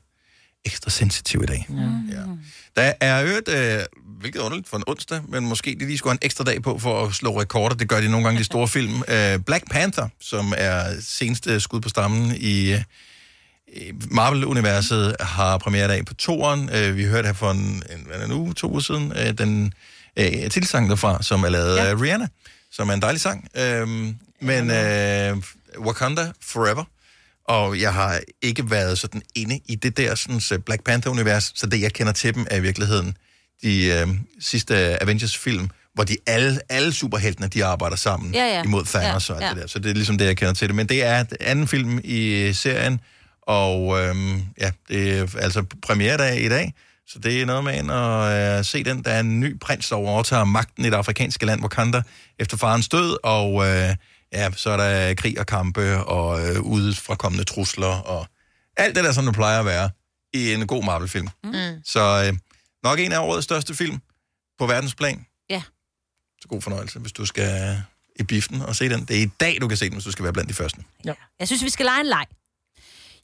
ekstra 0.65 0.89
sensitiv 0.89 1.43
i 1.43 1.45
dag. 1.45 1.65
Mm. 1.69 2.09
Ja. 2.11 2.21
Der 2.81 2.93
er 3.01 3.23
øvrigt, 3.23 3.49
øh, 3.49 3.79
hvilket 4.19 4.39
er 4.39 4.43
underligt 4.43 4.69
for 4.69 4.77
en 4.77 4.83
onsdag, 4.87 5.21
men 5.29 5.45
måske 5.47 5.75
de 5.79 5.85
lige 5.85 5.97
skulle 5.97 6.11
have 6.11 6.15
en 6.21 6.25
ekstra 6.25 6.43
dag 6.43 6.61
på 6.63 6.79
for 6.79 7.05
at 7.05 7.13
slå 7.13 7.39
rekorder. 7.41 7.75
Det 7.75 7.89
gør 7.89 8.01
de 8.01 8.09
nogle 8.11 8.25
gange 8.25 8.37
i 8.37 8.39
de 8.39 8.43
store 8.45 8.67
film. 8.67 9.03
Øh, 9.07 9.39
Black 9.39 9.71
Panther, 9.71 10.07
som 10.21 10.53
er 10.57 11.01
seneste 11.01 11.59
skud 11.59 11.81
på 11.81 11.89
stammen 11.89 12.35
i 12.35 12.71
øh, 12.73 12.79
i 12.79 12.83
Marvel-universet, 14.11 15.15
har 15.19 15.57
premiere 15.57 16.03
på 16.03 16.13
toeren. 16.13 16.69
Øh, 16.73 16.97
vi 16.97 17.05
hørte 17.05 17.25
her 17.25 17.33
for 17.33 17.51
en, 17.51 17.83
en, 17.91 18.21
en 18.25 18.31
uge, 18.31 18.53
to 18.53 18.69
uger 18.69 18.79
siden, 18.79 19.13
øh, 19.15 19.37
den 19.37 19.73
øh, 20.19 20.31
titelsang 20.31 20.89
derfra, 20.89 21.23
som 21.23 21.43
er 21.43 21.49
lavet 21.49 21.77
ja. 21.77 21.85
af 21.85 22.01
Rihanna, 22.01 22.27
som 22.71 22.89
er 22.89 22.93
en 22.93 23.01
dejlig 23.01 23.21
sang. 23.21 23.47
Øh, 23.57 23.87
men 24.41 24.71
øh, 24.71 25.37
Wakanda 25.79 26.31
Forever, 26.41 26.83
og 27.47 27.79
jeg 27.79 27.93
har 27.93 28.19
ikke 28.41 28.71
været 28.71 28.97
sådan 28.97 29.21
inde 29.35 29.59
i 29.65 29.75
det 29.75 29.97
der 29.97 30.15
sådan, 30.15 30.39
så 30.39 30.59
Black 30.59 30.83
Panther-univers, 30.83 31.51
så 31.55 31.65
det, 31.65 31.81
jeg 31.81 31.93
kender 31.93 32.13
til 32.13 32.35
dem, 32.35 32.47
er 32.49 32.57
i 32.57 32.61
virkeligheden 32.61 33.17
de 33.63 33.85
øh, 33.85 34.07
sidste 34.39 35.03
Avengers-film, 35.03 35.69
hvor 35.93 36.03
de 36.03 36.17
alle, 36.27 36.59
alle 36.69 36.93
superheltene, 36.93 37.47
de 37.47 37.65
arbejder 37.65 37.95
sammen 37.95 38.33
Ja, 38.33 38.45
ja. 38.45 38.63
imod 38.63 38.85
Thanos 38.85 39.29
Ja, 39.29 39.35
og 39.35 39.41
alt 39.41 39.49
ja. 39.49 39.53
det 39.53 39.61
der. 39.61 39.67
Så 39.67 39.79
det 39.79 39.89
er 39.89 39.93
ligesom 39.93 40.17
det, 40.17 40.25
jeg 40.25 40.37
kender 40.37 40.53
til 40.53 40.67
det. 40.67 40.75
Men 40.75 40.89
det 40.89 41.03
er 41.03 41.23
den 41.23 41.37
anden 41.41 41.67
film 41.67 41.99
i 42.03 42.51
serien, 42.53 42.99
og 43.47 43.99
øhm, 43.99 44.41
ja, 44.59 44.71
det 44.87 45.19
er 45.19 45.37
altså 45.39 45.65
premieredag 45.81 46.41
i 46.41 46.49
dag, 46.49 46.73
så 47.07 47.19
det 47.19 47.41
er 47.41 47.45
noget 47.45 47.63
med 47.63 47.77
ind 47.77 47.91
at 47.91 48.57
øh, 48.59 48.65
se 48.65 48.83
den. 48.83 49.03
Der 49.03 49.11
er 49.11 49.19
en 49.19 49.39
ny 49.39 49.59
prins, 49.59 49.89
der 49.89 49.95
overtager 49.95 50.43
magten 50.43 50.85
i 50.85 50.89
det 50.89 50.95
afrikanske 50.95 51.45
land, 51.45 51.61
Wakanda, 51.61 52.01
efter 52.39 52.57
farens 52.57 52.89
død, 52.89 53.17
og 53.23 53.67
øh, 53.67 53.95
ja, 54.33 54.51
så 54.51 54.69
er 54.69 54.77
der 54.77 55.13
krig 55.13 55.39
og 55.39 55.45
kampe, 55.45 56.03
og 56.03 56.47
øh, 56.47 56.61
udefrakommende 56.61 57.43
trusler, 57.43 57.87
og 57.87 58.27
alt 58.77 58.95
det 58.95 59.03
der, 59.03 59.11
som 59.11 59.25
det 59.25 59.33
plejer 59.33 59.59
at 59.59 59.65
være 59.65 59.89
i 60.33 60.53
en 60.53 60.67
god 60.67 60.83
Marvel-film. 60.83 61.27
Mm. 61.43 61.53
Så 61.85 62.25
øh, 62.27 62.37
nok 62.83 62.99
en 62.99 63.11
af 63.11 63.19
årets 63.19 63.43
største 63.43 63.75
film 63.75 64.01
på 64.59 64.67
verdensplan. 64.67 65.25
Ja. 65.49 65.61
Så 66.41 66.47
god 66.47 66.61
fornøjelse, 66.61 66.99
hvis 66.99 67.11
du 67.11 67.25
skal 67.25 67.81
i 68.19 68.23
biften 68.23 68.61
og 68.61 68.75
se 68.75 68.89
den. 68.89 69.05
Det 69.05 69.17
er 69.17 69.21
i 69.21 69.31
dag, 69.39 69.57
du 69.61 69.67
kan 69.67 69.77
se 69.77 69.85
den, 69.85 69.93
hvis 69.93 70.03
du 70.03 70.11
skal 70.11 70.23
være 70.23 70.33
blandt 70.33 70.49
de 70.49 70.53
første. 70.53 70.83
Ja. 71.05 71.13
Jeg 71.39 71.47
synes, 71.47 71.63
vi 71.63 71.69
skal 71.69 71.85
lege 71.85 71.99
en 71.99 72.05
leg. 72.05 72.25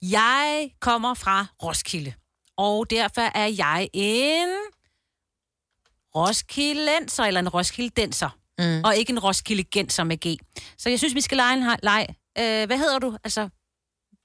Jeg 0.02 0.72
kommer 0.80 1.14
fra 1.14 1.46
Roskilde, 1.64 2.14
og 2.58 2.90
derfor 2.90 3.22
er 3.22 3.46
jeg 3.48 3.90
en 3.94 4.50
Roskildenser, 6.16 7.24
eller 7.24 7.40
en 7.40 7.50
Roskildenser, 7.50 8.30
mm. 8.60 8.82
og 8.84 8.96
ikke 8.98 9.12
en 9.12 9.20
Roskildegenser 9.20 10.04
med 10.04 10.18
G. 10.18 10.40
Så 10.78 10.90
jeg 10.90 11.00
synes, 11.00 11.16
vi 11.16 11.22
skal 11.22 11.38
lege 11.38 11.54
en 11.58 11.64
he- 11.70 11.78
leg. 11.84 12.08
Øh, 12.40 12.66
hvad 12.68 12.78
hedder 12.78 13.00
du? 13.00 13.18
Altså, 13.24 13.50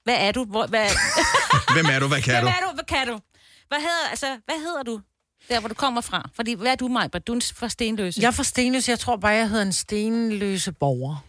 hvad 0.03 0.15
er 0.19 0.31
du? 0.31 0.43
Hvor, 0.45 0.65
hvad, 0.67 0.89
Hvem 1.75 1.85
er 1.85 1.99
du? 1.99 2.07
Hvad 2.07 2.21
kan 2.21 2.33
Hvem 2.33 2.43
du? 2.43 2.47
er 2.49 2.69
du? 2.69 2.73
Hvad 2.73 2.83
kan 2.83 3.07
du? 3.07 3.19
Hvad 3.67 3.77
hedder, 3.79 4.09
altså, 4.09 4.39
hvad 4.45 4.55
hedder 4.59 4.83
du? 4.83 5.01
Der, 5.49 5.59
hvor 5.59 5.69
du 5.69 5.75
kommer 5.75 6.01
fra. 6.01 6.29
Fordi, 6.35 6.53
hvad 6.53 6.71
er 6.71 6.75
du, 6.75 6.87
Majbert? 6.87 7.27
Du 7.27 7.33
er 7.35 7.51
fra 7.55 7.69
Stenløse. 7.69 8.21
Jeg 8.21 8.27
er 8.27 8.31
fra 8.31 8.43
Stenløse. 8.43 8.91
Jeg 8.91 8.99
tror 8.99 9.15
bare, 9.17 9.31
jeg 9.31 9.49
hedder 9.49 9.65
en 9.65 9.73
stenløse 9.73 10.71
borger. 10.71 11.24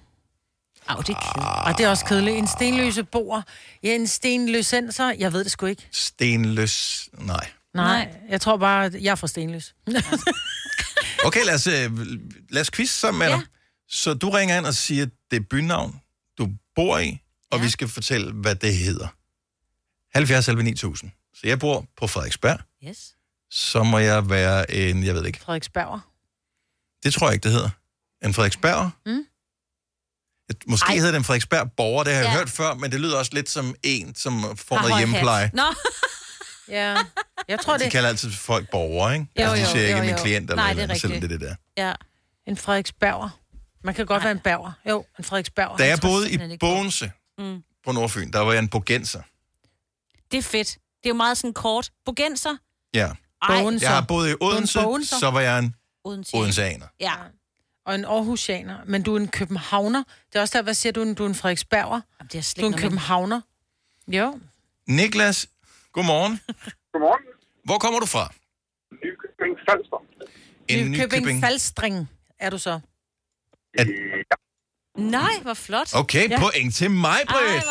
Au, 0.88 1.00
det 1.00 1.08
er 1.08 1.32
kedeligt. 1.32 1.66
Og 1.66 1.78
det 1.78 1.84
er 1.84 1.88
også 1.88 2.04
kedeligt. 2.04 2.36
En 2.36 2.46
stenløse 2.46 3.04
borger. 3.04 3.42
Ja, 3.82 3.94
en 3.94 4.06
stenløsenser. 4.06 5.12
Jeg 5.18 5.32
ved 5.32 5.44
det 5.44 5.52
sgu 5.52 5.66
ikke. 5.66 5.88
Stenløs... 5.92 7.08
Nej. 7.18 7.50
Nej, 7.74 8.14
jeg 8.28 8.40
tror 8.40 8.56
bare, 8.56 8.84
at 8.84 8.94
jeg 8.94 9.10
er 9.10 9.14
fra 9.14 9.26
Stenløs. 9.26 9.74
Okay, 11.24 11.44
lad 11.44 11.54
os, 11.54 11.66
øh, 11.66 11.96
lad 12.50 12.60
os 12.60 12.70
quiz 12.70 12.90
sammen 12.90 13.18
med 13.18 13.26
ja. 13.26 13.36
dig. 13.36 13.46
Så 13.88 14.14
du 14.14 14.30
ringer 14.30 14.58
ind 14.58 14.66
og 14.66 14.74
siger, 14.74 15.06
det 15.30 15.36
er 15.36 15.44
bynavn, 15.50 16.00
du 16.38 16.48
bor 16.74 16.98
i, 16.98 17.18
og 17.50 17.58
ja. 17.58 17.64
vi 17.64 17.70
skal 17.70 17.88
fortælle, 17.88 18.32
hvad 18.32 18.54
det 18.54 18.76
hedder. 18.76 19.08
70 20.14 20.48
11 20.48 20.62
9000. 20.62 21.10
Så 21.34 21.40
jeg 21.44 21.58
bor 21.58 21.86
på 21.96 22.06
Frederiksberg. 22.06 22.60
Yes. 22.88 23.14
Så 23.50 23.82
må 23.82 23.98
jeg 23.98 24.30
være 24.30 24.70
en, 24.70 25.04
jeg 25.04 25.14
ved 25.14 25.24
ikke, 25.26 25.40
Frederiksberg. 25.40 26.00
det 27.04 27.12
tror 27.14 27.26
jeg 27.26 27.34
ikke, 27.34 27.44
det 27.44 27.52
hedder. 27.52 27.70
En 28.24 28.34
Frederiksberg? 28.34 28.90
Mm. 29.06 29.26
Måske 30.66 30.88
Ej. 30.90 30.96
hedder 30.96 31.12
den 31.12 31.24
Frederiksberg 31.24 31.70
borger, 31.76 32.04
det 32.04 32.12
har 32.14 32.20
jeg 32.22 32.30
Ja. 32.32 32.38
hørt 32.38 32.50
før, 32.50 32.74
men 32.74 32.92
det 32.92 33.00
lyder 33.00 33.18
også 33.18 33.30
lidt 33.34 33.50
som 33.50 33.74
en, 33.82 34.14
som 34.14 34.56
får 34.56 34.80
noget 34.80 34.98
hjemmepleje. 34.98 35.50
Nå. 35.54 35.62
Ja, 36.68 36.96
jeg 37.48 37.60
tror 37.60 37.76
De 37.76 37.84
det. 37.84 37.92
kalder 37.92 38.08
altid 38.08 38.32
folk 38.32 38.70
borgere, 38.70 39.12
ikke? 39.14 39.26
Jo, 39.38 39.42
altså, 39.42 39.56
de 39.56 39.60
jo, 39.60 39.66
siger 39.66 39.82
ikke 39.86 39.98
jo, 39.98 40.04
min 40.04 40.10
jo. 40.10 40.16
klient 40.22 40.50
eller 40.50 40.54
Nej, 40.56 40.64
noget, 40.74 40.76
det 40.76 40.82
er 40.82 40.88
andet, 40.88 41.00
selvom 41.00 41.20
det 41.20 41.32
er 41.32 41.38
det 41.38 41.40
der. 41.76 41.86
Ja. 41.88 41.92
En 42.46 42.56
Frederiksberger. 42.56 43.28
Man 43.84 43.94
kan 43.94 44.06
godt 44.06 44.22
være 44.22 44.32
en 44.32 44.38
bærger. 44.38 44.72
Jo, 44.88 45.04
en 45.18 45.24
Frederiksberger. 45.24 45.76
Da 45.76 45.86
jeg 45.86 45.98
boede 46.00 46.30
i 46.32 46.56
Bogense 46.60 47.12
Mm. 47.38 47.62
på 47.86 47.92
Nordfyn, 47.92 48.30
der 48.32 48.38
var 48.40 48.52
jeg 48.52 48.58
en 48.62 48.68
bogenser. 48.68 49.22
Det 50.32 50.38
er 50.38 50.42
fedt. 50.42 50.68
Det 50.68 50.78
er 51.04 51.08
jo 51.08 51.14
meget 51.14 51.36
sådan 51.36 51.52
kort. 51.54 51.90
Bogenser. 52.06 52.56
Ja. 52.94 53.10
Ej. 53.42 53.56
Jeg 53.80 53.90
har 53.90 54.00
boet 54.00 54.30
i 54.30 54.34
Odense, 54.40 54.78
Bogenser. 54.82 55.16
så 55.18 55.30
var 55.30 55.40
jeg 55.40 55.58
en 55.58 55.74
Odense. 56.04 56.36
Odenseaner. 56.36 56.86
Ja. 57.00 57.12
Og 57.86 57.94
en 57.94 58.04
Aarhusianer. 58.04 58.78
Men 58.86 59.02
du 59.02 59.14
er 59.16 59.20
en 59.20 59.28
københavner. 59.28 60.02
Det 60.32 60.36
er 60.36 60.40
også 60.40 60.58
der, 60.58 60.62
hvad 60.62 60.74
siger 60.74 60.92
du? 60.92 61.14
Du 61.14 61.24
er 61.24 61.28
en 61.28 61.34
Frederiksberger. 61.34 62.00
Jamen, 62.20 62.28
det 62.32 62.38
er 62.38 62.42
slet 62.42 62.60
Du 62.62 62.66
er 62.66 62.66
en 62.66 62.70
noget, 62.70 62.82
man- 62.82 62.90
københavner. 62.90 63.40
Jo. 64.08 64.40
Niklas, 64.88 65.48
Godmorgen. 65.92 66.40
Godmorgen. 66.92 67.22
Hvor 67.64 67.78
kommer 67.78 68.00
du 68.00 68.06
fra? 68.06 68.32
Nykøbing 68.92 69.56
Falster. 69.68 70.02
En 70.68 70.90
Nykøbing 70.90 71.20
Nykøbing. 71.22 71.40
Falstring 71.40 72.08
er 72.38 72.50
du 72.50 72.58
så. 72.58 72.80
Nej, 74.98 75.32
hvor 75.42 75.54
flot. 75.54 75.94
Okay, 75.94 76.30
Ja. 76.30 76.40
point 76.40 76.74
til 76.74 76.90
mig, 76.90 77.18
Britt. 77.28 77.64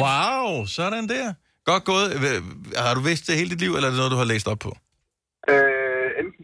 Wow, 0.00 0.66
sådan 0.66 1.08
der. 1.08 1.34
Godt 1.64 1.84
gået. 1.84 2.12
Har 2.76 2.94
du 2.94 3.00
vidst 3.00 3.26
det 3.26 3.36
hele 3.36 3.50
dit 3.50 3.58
liv, 3.60 3.74
eller 3.74 3.86
er 3.88 3.90
det 3.90 3.96
noget, 3.96 4.10
du 4.12 4.16
har 4.16 4.24
læst 4.24 4.48
op 4.48 4.58
på? 4.58 4.76
Øh, 5.48 5.54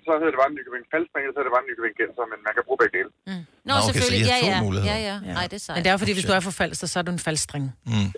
så 0.06 0.12
hedder 0.20 0.32
det 0.34 0.40
bare 0.44 0.52
Nykøbing 0.56 0.84
Falster, 0.92 1.16
eller 1.20 1.32
så 1.34 1.38
hedder 1.38 1.48
det 1.50 1.56
bare 1.58 1.66
Nykøbing 1.68 1.94
Genser, 2.00 2.24
men 2.32 2.38
man 2.46 2.52
kan 2.56 2.62
bruge 2.68 2.78
begge 2.82 2.94
dele. 2.98 3.10
Nå, 3.10 3.22
Nå, 3.68 3.72
okay, 3.74 3.82
så 3.82 3.88
selvfølgelig. 3.88 4.20
I 4.22 4.30
har 4.32 4.38
Ja, 4.38 4.46
to 4.46 4.50
ja. 4.54 4.60
muligheder. 4.66 4.98
Ja, 5.06 5.10
ja. 5.10 5.16
Nej, 5.38 5.46
det 5.50 5.56
er 5.60 5.64
sejt. 5.66 5.76
Men 5.76 5.82
det 5.84 5.90
er 5.92 5.96
fordi, 6.02 6.12
hvis 6.18 6.26
du 6.30 6.34
er 6.38 6.42
fra 6.48 6.54
Falster, 6.60 6.86
så 6.92 6.96
er 7.00 7.04
du 7.08 7.12
en 7.18 7.22
falstring. 7.28 7.64
Mm. 7.90 8.08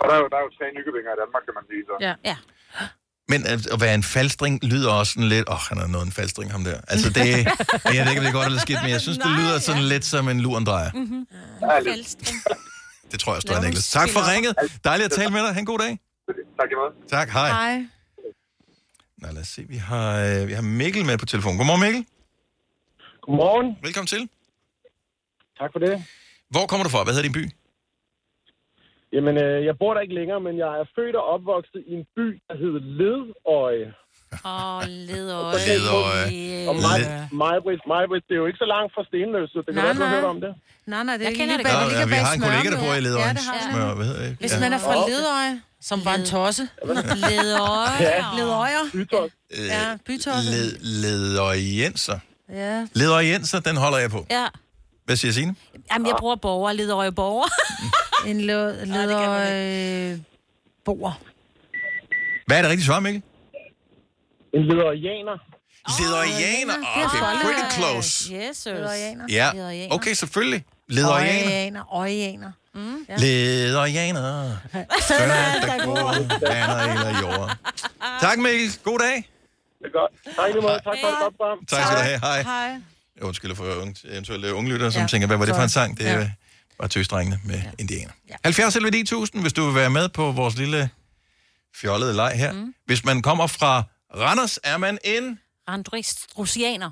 Og 0.00 0.04
der 0.08 0.14
er, 0.16 0.20
jo, 0.22 0.26
der 0.32 0.38
er 0.40 0.44
jo 0.46 0.50
tre 0.58 0.66
Nyköpinger 0.76 1.10
i 1.16 1.18
Danmark, 1.22 1.42
kan 1.48 1.54
man 1.58 1.64
sige. 1.70 1.82
Så. 1.88 1.94
Ja. 2.08 2.14
ja. 2.30 2.36
Men 3.32 3.40
at, 3.52 3.80
være 3.84 3.94
en 4.02 4.06
falstring 4.16 4.54
lyder 4.72 4.90
også 5.00 5.12
sådan 5.12 5.28
lidt... 5.34 5.44
Åh, 5.48 5.54
oh, 5.54 5.60
han 5.68 5.76
er 5.78 5.86
noget 5.94 6.06
en 6.10 6.14
falstring, 6.20 6.48
ham 6.56 6.62
der. 6.68 6.78
Altså, 6.92 7.08
det... 7.16 7.26
jeg 7.96 8.00
ved 8.04 8.10
ikke, 8.12 8.20
om 8.22 8.24
det 8.26 8.32
er 8.34 8.38
godt 8.40 8.46
eller 8.50 8.60
skidt, 8.66 8.80
men 8.84 8.90
jeg 8.96 9.00
synes, 9.06 9.18
det 9.18 9.30
lyder 9.40 9.58
sådan 9.68 9.82
lidt 9.92 10.04
som 10.04 10.28
en 10.28 10.40
lurendrejer. 10.40 10.90
Mm-hmm. 10.94 11.26
Det 13.12 13.20
tror 13.20 13.32
jeg 13.32 13.36
også, 13.36 13.48
du 13.48 13.52
er, 13.52 13.60
Niklas. 13.60 13.90
Tak 13.90 14.08
for 14.16 14.20
ringet. 14.32 14.52
Dejligt 14.84 15.06
at 15.10 15.12
tale 15.12 15.30
med 15.30 15.40
dig. 15.44 15.52
Ha' 15.54 15.60
en 15.60 15.66
god 15.66 15.78
dag. 15.78 15.98
Tak 16.60 16.68
i 16.72 16.74
måde. 16.80 16.92
Tak, 17.10 17.28
hej. 17.28 17.48
Hej. 17.48 17.86
Nå, 19.22 19.28
lad 19.28 19.40
os 19.40 19.48
se. 19.48 19.62
Vi 19.68 19.76
har, 19.90 20.08
øh, 20.26 20.48
vi 20.48 20.52
har 20.58 20.62
Mikkel 20.80 21.04
med 21.10 21.18
på 21.18 21.26
telefon. 21.26 21.56
Godmorgen, 21.58 21.82
Mikkel. 21.86 22.02
Godmorgen. 23.24 23.68
Velkommen 23.86 24.06
til. 24.14 24.22
Tak 25.60 25.70
for 25.72 25.80
det. 25.86 25.94
Hvor 26.54 26.64
kommer 26.70 26.84
du 26.84 26.90
fra? 26.94 27.04
Hvad 27.04 27.14
hedder 27.14 27.28
din 27.28 27.38
by? 27.40 27.44
Jamen, 29.14 29.34
øh, 29.44 29.64
jeg 29.68 29.74
bor 29.78 29.94
der 29.94 30.00
ikke 30.00 30.14
længere, 30.20 30.40
men 30.46 30.54
jeg 30.62 30.70
er 30.80 30.84
født 30.96 31.16
og 31.16 31.24
opvokset 31.34 31.84
i 31.86 31.92
en 31.98 32.04
by, 32.16 32.26
der 32.48 32.56
hedder 32.62 32.80
Ledøje. 33.00 33.88
Åh, 34.44 34.76
oh, 34.78 34.82
ledøje. 35.10 35.58
Ledøje. 35.68 36.68
Og 36.68 36.74
Majbrit, 37.42 37.82
Majbrit, 37.92 38.24
det 38.28 38.34
er 38.36 38.40
jo 38.42 38.46
ikke 38.50 38.60
så 38.64 38.68
langt 38.74 38.90
fra 38.94 39.02
Stenløs, 39.08 39.48
så 39.54 39.58
det 39.66 39.66
kan 39.66 39.74
Nej, 39.74 39.84
være, 39.84 39.94
du 39.94 40.00
har 40.00 40.10
nej. 40.10 40.14
hørt 40.20 40.24
om 40.34 40.40
det. 40.44 40.52
Nej, 40.86 41.02
nej, 41.04 41.16
det 41.16 41.26
er 41.26 41.30
Jeg 41.30 41.40
ikke 41.40 41.46
lige 41.46 41.64
bag, 41.64 41.72
ja, 42.00 42.06
vi 42.06 42.18
har 42.26 42.32
en 42.32 42.40
kollega, 42.40 42.68
der 42.74 42.80
bor 42.84 42.94
i 42.94 43.00
Ledøje. 43.00 43.26
Ja, 43.26 43.32
det 43.32 43.44
har. 43.48 43.70
Smør, 43.72 43.94
hvad 43.94 44.06
hedder 44.06 44.22
det? 44.22 44.36
Hvis 44.40 44.54
man 44.60 44.72
er 44.72 44.78
fra 44.78 44.94
Ledøje, 45.08 45.60
som 45.80 46.04
var 46.04 46.14
en 46.14 46.24
tosse. 46.24 46.68
Ledøje. 47.30 48.14
Ledøjer. 48.38 48.82
Bytos. 48.92 49.30
Ja, 49.74 49.96
bytosse. 50.06 50.50
Led, 50.50 50.78
ledøjenser. 51.02 52.18
Ja. 52.52 52.86
Ledøjenser, 52.92 53.60
den 53.60 53.76
holder 53.76 53.98
jeg 53.98 54.10
på. 54.10 54.26
Ja. 54.30 54.46
Hvad 55.04 55.16
siger 55.16 55.32
Signe? 55.32 55.54
Jamen, 55.92 56.06
jeg 56.06 56.16
bruger 56.18 56.36
borger, 56.36 56.72
ledøje 56.72 57.12
borger. 57.12 57.48
En 58.30 58.40
ledøje 58.40 60.20
bor. 60.84 61.18
Hvad 62.46 62.58
er 62.58 62.62
det 62.62 62.70
rigtige 62.70 62.86
svar, 62.86 63.00
Mikkel? 63.00 63.22
En 64.54 64.62
ledøjaner. 64.62 65.38
Ledøjaner. 66.00 66.74
det 66.76 66.86
er 66.96 67.04
Okay, 67.06 67.44
pretty 67.44 67.74
close. 67.76 68.34
Yes, 68.34 68.56
sir. 68.56 68.74
Ledøjaner. 68.74 69.24
Ja, 69.28 69.50
okay, 69.94 70.12
selvfølgelig. 70.12 70.64
Ledøjaner. 70.88 71.46
Øjaner. 71.50 71.94
Øjaner. 71.94 72.52
Mm. 72.74 73.06
Ja. 73.08 73.16
Ledøjaner. 73.16 74.56
Sønder, 75.08 75.60
der 75.66 75.84
går 75.84 76.12
vander 76.48 76.78
eller 76.92 77.20
jord. 77.20 77.56
Tak, 78.20 78.38
Mikkel. 78.38 78.78
God 78.84 78.98
dag. 78.98 79.16
Det 79.78 79.86
er 79.86 79.90
godt. 79.98 80.36
Tak 80.36 80.48
lige 80.52 80.62
måde. 80.62 80.74
Tak 80.74 80.84
for 80.84 81.08
et 81.28 81.38
godt. 81.38 81.68
Tak 81.68 81.84
skal 81.86 81.96
du 81.96 82.02
have. 82.02 82.18
Hej. 82.20 82.42
Hej. 82.42 82.80
Jeg 83.16 83.24
undskylder 83.24 83.54
for 83.54 83.64
unge- 83.64 84.12
eventuelle 84.12 84.54
unglyttere, 84.54 84.92
som 84.92 85.00
Ja, 85.02 85.06
tænker, 85.06 85.26
hvad 85.26 85.36
var 85.36 85.44
det 85.44 85.54
for 85.54 85.62
en 85.62 85.68
sang? 85.68 85.98
Det 85.98 86.08
er 86.08 86.18
Ja. 86.18 86.30
bare 86.78 86.88
tøsdrengene 86.88 87.40
med 87.44 87.62
indianer. 87.78 88.12
70 88.44 88.76
eller 88.76 88.90
9000, 88.90 89.42
hvis 89.42 89.52
du 89.52 89.66
vil 89.66 89.74
være 89.74 89.90
med 89.90 90.08
på 90.08 90.32
vores 90.32 90.56
lille 90.56 90.90
fjollede 91.76 92.14
leg 92.16 92.32
her. 92.34 92.52
Mm. 92.52 92.74
Hvis 92.86 93.04
man 93.04 93.22
kommer 93.22 93.46
fra 93.46 93.82
Randers, 94.16 94.58
er 94.64 94.76
man 94.76 94.98
en 95.04 95.40
Randrusianer. 95.68 96.90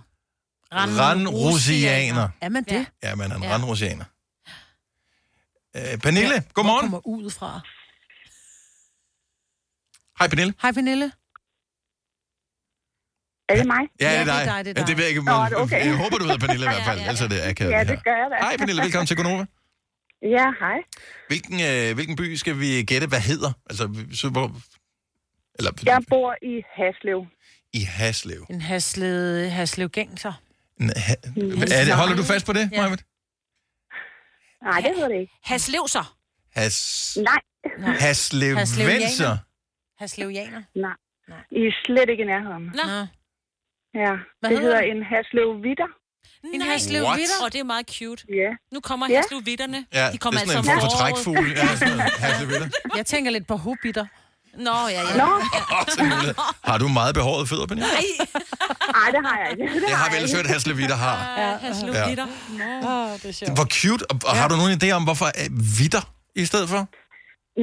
randrusianer. 0.72 2.28
Er 2.40 2.48
man 2.48 2.64
det? 2.64 2.86
Ja, 3.02 3.14
man 3.14 3.30
er 3.32 3.36
en 3.36 3.42
Ja. 3.42 3.52
randrusianer. 3.54 4.04
Øh, 5.76 5.98
Pernille, 5.98 6.44
godmorgen. 6.54 6.88
Hvor 6.88 7.00
kommer 7.00 7.18
ud 7.18 7.30
fra? 7.30 7.60
Hej, 10.18 10.28
Pernille. 10.28 10.54
Hej, 10.62 10.72
Pernille. 10.72 11.12
Er 13.48 13.56
det 13.56 13.66
mig? 13.66 13.82
Ja, 14.00 14.10
det 14.12 14.20
er 14.20 14.24
dig. 14.24 14.34
det 14.44 14.48
er 14.48 14.54
dig, 14.56 14.64
det 14.64 14.78
er 14.78 14.82
Ja, 14.82 14.86
det 14.86 14.96
ved 14.96 15.04
jeg 15.04 15.08
ikke, 15.10 15.22
Nå, 15.24 15.32
men 15.32 15.40
er 15.44 15.48
det 15.48 15.58
okay? 15.58 15.86
jeg 15.86 15.96
håber, 15.96 16.18
du 16.18 16.24
hedder 16.24 16.38
Pernille 16.38 16.64
i 16.66 16.68
hvert 16.68 16.84
fald. 16.84 17.00
Ellers 17.06 17.20
er 17.20 17.28
det 17.28 17.40
akavet. 17.42 17.70
Ja, 17.72 17.84
det 17.84 18.04
gør 18.04 18.16
jeg 18.22 18.28
da. 18.30 18.36
Hej, 18.46 18.56
Pernille. 18.56 18.82
Velkommen 18.82 19.06
til 19.06 19.16
Gonova. 19.16 19.46
Ja, 20.22 20.46
hej. 20.60 20.78
Hvilken, 21.28 21.60
øh, 21.60 21.94
hvilken 21.94 22.16
by 22.16 22.34
skal 22.34 22.58
vi 22.60 22.82
gætte, 22.82 23.06
hvad 23.06 23.20
hedder? 23.20 23.52
Altså, 23.70 23.84
så, 24.14 24.28
hvor, 24.28 24.46
eller, 25.58 25.72
Jeg 25.84 26.00
bor 26.08 26.36
i 26.42 26.62
Haslev. 26.76 27.26
i 27.72 27.80
Haslev. 27.84 28.46
En 28.50 28.60
haslev, 28.60 29.50
haslev 29.50 29.88
gængser. 29.88 30.32
En 30.80 30.90
ha- 30.96 31.14
er 31.80 31.84
det, 31.84 31.94
holder 31.94 32.16
du 32.16 32.22
fast 32.22 32.46
på 32.46 32.52
det, 32.52 32.68
Ja. 32.72 32.82
ja. 32.82 32.88
Nej, 34.62 34.80
det 34.80 34.90
hedder 34.94 35.08
det 35.08 35.20
ikke. 35.20 35.32
Haslevser. 35.44 36.16
Has, 36.54 37.18
Nej. 37.24 37.40
Haslevvenser. 38.00 39.36
Haslevjaner. 39.98 40.62
Nej. 40.74 40.96
I 41.50 41.60
er 41.66 41.72
slet 41.84 42.08
ikke 42.10 42.22
i 42.22 42.26
nærheden. 42.26 42.62
Nå. 42.64 42.82
Nå. 42.86 43.06
Ja, 44.00 44.12
Hvad 44.40 44.50
det 44.50 44.58
hedder 44.60 44.76
hedder 44.80 44.80
en 44.96 45.02
Haslev 45.02 45.62
Vitter. 45.62 45.90
En 46.54 46.60
Nej. 46.60 46.68
haslev 46.68 47.02
What? 47.02 47.18
vitter. 47.18 47.34
Og 47.44 47.52
det 47.52 47.58
er 47.60 47.64
meget 47.64 47.86
cute. 47.98 48.24
Ja. 48.28 48.50
Nu 48.72 48.80
kommer 48.80 49.06
Ja. 49.10 49.16
haslevitterne. 49.16 49.86
Ja, 49.92 50.10
De 50.12 50.18
kommer 50.18 50.40
det 50.40 50.46
er 50.48 50.52
sådan 50.52 50.58
altså 50.58 50.72
en 50.72 50.80
form 50.80 50.90
for 50.90 50.96
trækfugl. 50.98 51.50
Ja. 51.56 51.64
Haslevitter. 52.26 52.68
Jeg 52.96 53.06
tænker 53.06 53.30
lidt 53.30 53.46
på 53.46 53.56
hobitter. 53.56 54.06
Nå, 54.66 54.76
ja, 54.96 55.00
ja. 55.08 55.16
Nå. 55.22 55.30
Har 56.70 56.78
du 56.82 56.86
meget 57.00 57.12
behåret 57.20 57.48
fødder, 57.50 57.66
Pernille? 57.70 57.88
Nej, 57.88 58.04
nej, 58.98 59.08
det 59.14 59.20
har 59.28 59.36
jeg 59.42 59.48
ikke. 59.52 59.74
Det, 59.74 59.82
Det 59.90 59.96
har 60.00 60.06
vi 60.10 60.16
ellers 60.18 60.32
hørt, 60.36 60.46
Haslevitter 60.54 60.96
har. 61.06 61.16
haslevitter. 61.66 62.26
Nå. 62.60 62.70
Åh, 62.90 63.12
det 63.22 63.28
er 63.32 63.36
sjovt. 63.40 63.54
Hvor 63.58 63.68
cute. 63.80 64.02
Og, 64.10 64.14
og 64.28 64.34
har 64.40 64.46
du 64.50 64.54
nogen 64.60 64.72
idé 64.82 64.88
om, 64.98 65.02
hvorfor 65.08 65.28
er 65.42 65.48
vitter 65.80 66.04
i 66.42 66.44
stedet 66.50 66.68
for? 66.74 66.82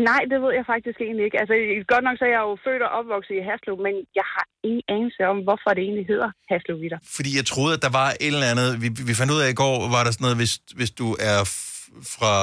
Nej, 0.10 0.22
det 0.32 0.38
ved 0.44 0.52
jeg 0.60 0.66
faktisk 0.74 0.98
egentlig 1.08 1.26
ikke. 1.28 1.38
Altså, 1.42 1.54
godt 1.94 2.04
nok 2.08 2.16
så 2.20 2.24
er 2.30 2.34
jeg 2.38 2.44
jo 2.50 2.54
født 2.66 2.82
og 2.88 2.92
opvokset 3.00 3.34
i 3.40 3.44
Haslev, 3.50 3.76
men 3.88 3.94
jeg 4.20 4.28
har 4.36 4.46
ingen 4.68 4.84
anelse 4.96 5.22
om, 5.32 5.38
hvorfor 5.48 5.70
det 5.76 5.82
egentlig 5.88 6.06
hedder 6.14 6.30
Haslev 6.52 6.76
Vitter. 6.84 7.00
Fordi 7.18 7.30
jeg 7.40 7.46
troede, 7.54 7.74
at 7.78 7.82
der 7.86 7.92
var 8.02 8.10
et 8.26 8.32
eller 8.34 8.48
andet... 8.54 8.68
Vi, 8.84 8.88
vi 9.10 9.14
fandt 9.20 9.32
ud 9.36 9.42
af 9.46 9.50
i 9.56 9.58
går, 9.64 9.74
var 9.96 10.02
der 10.06 10.12
sådan 10.16 10.26
noget, 10.28 10.38
hvis, 10.42 10.54
hvis 10.80 10.92
du 11.02 11.08
er 11.32 11.38
f- 11.54 11.90
fra... 12.16 12.34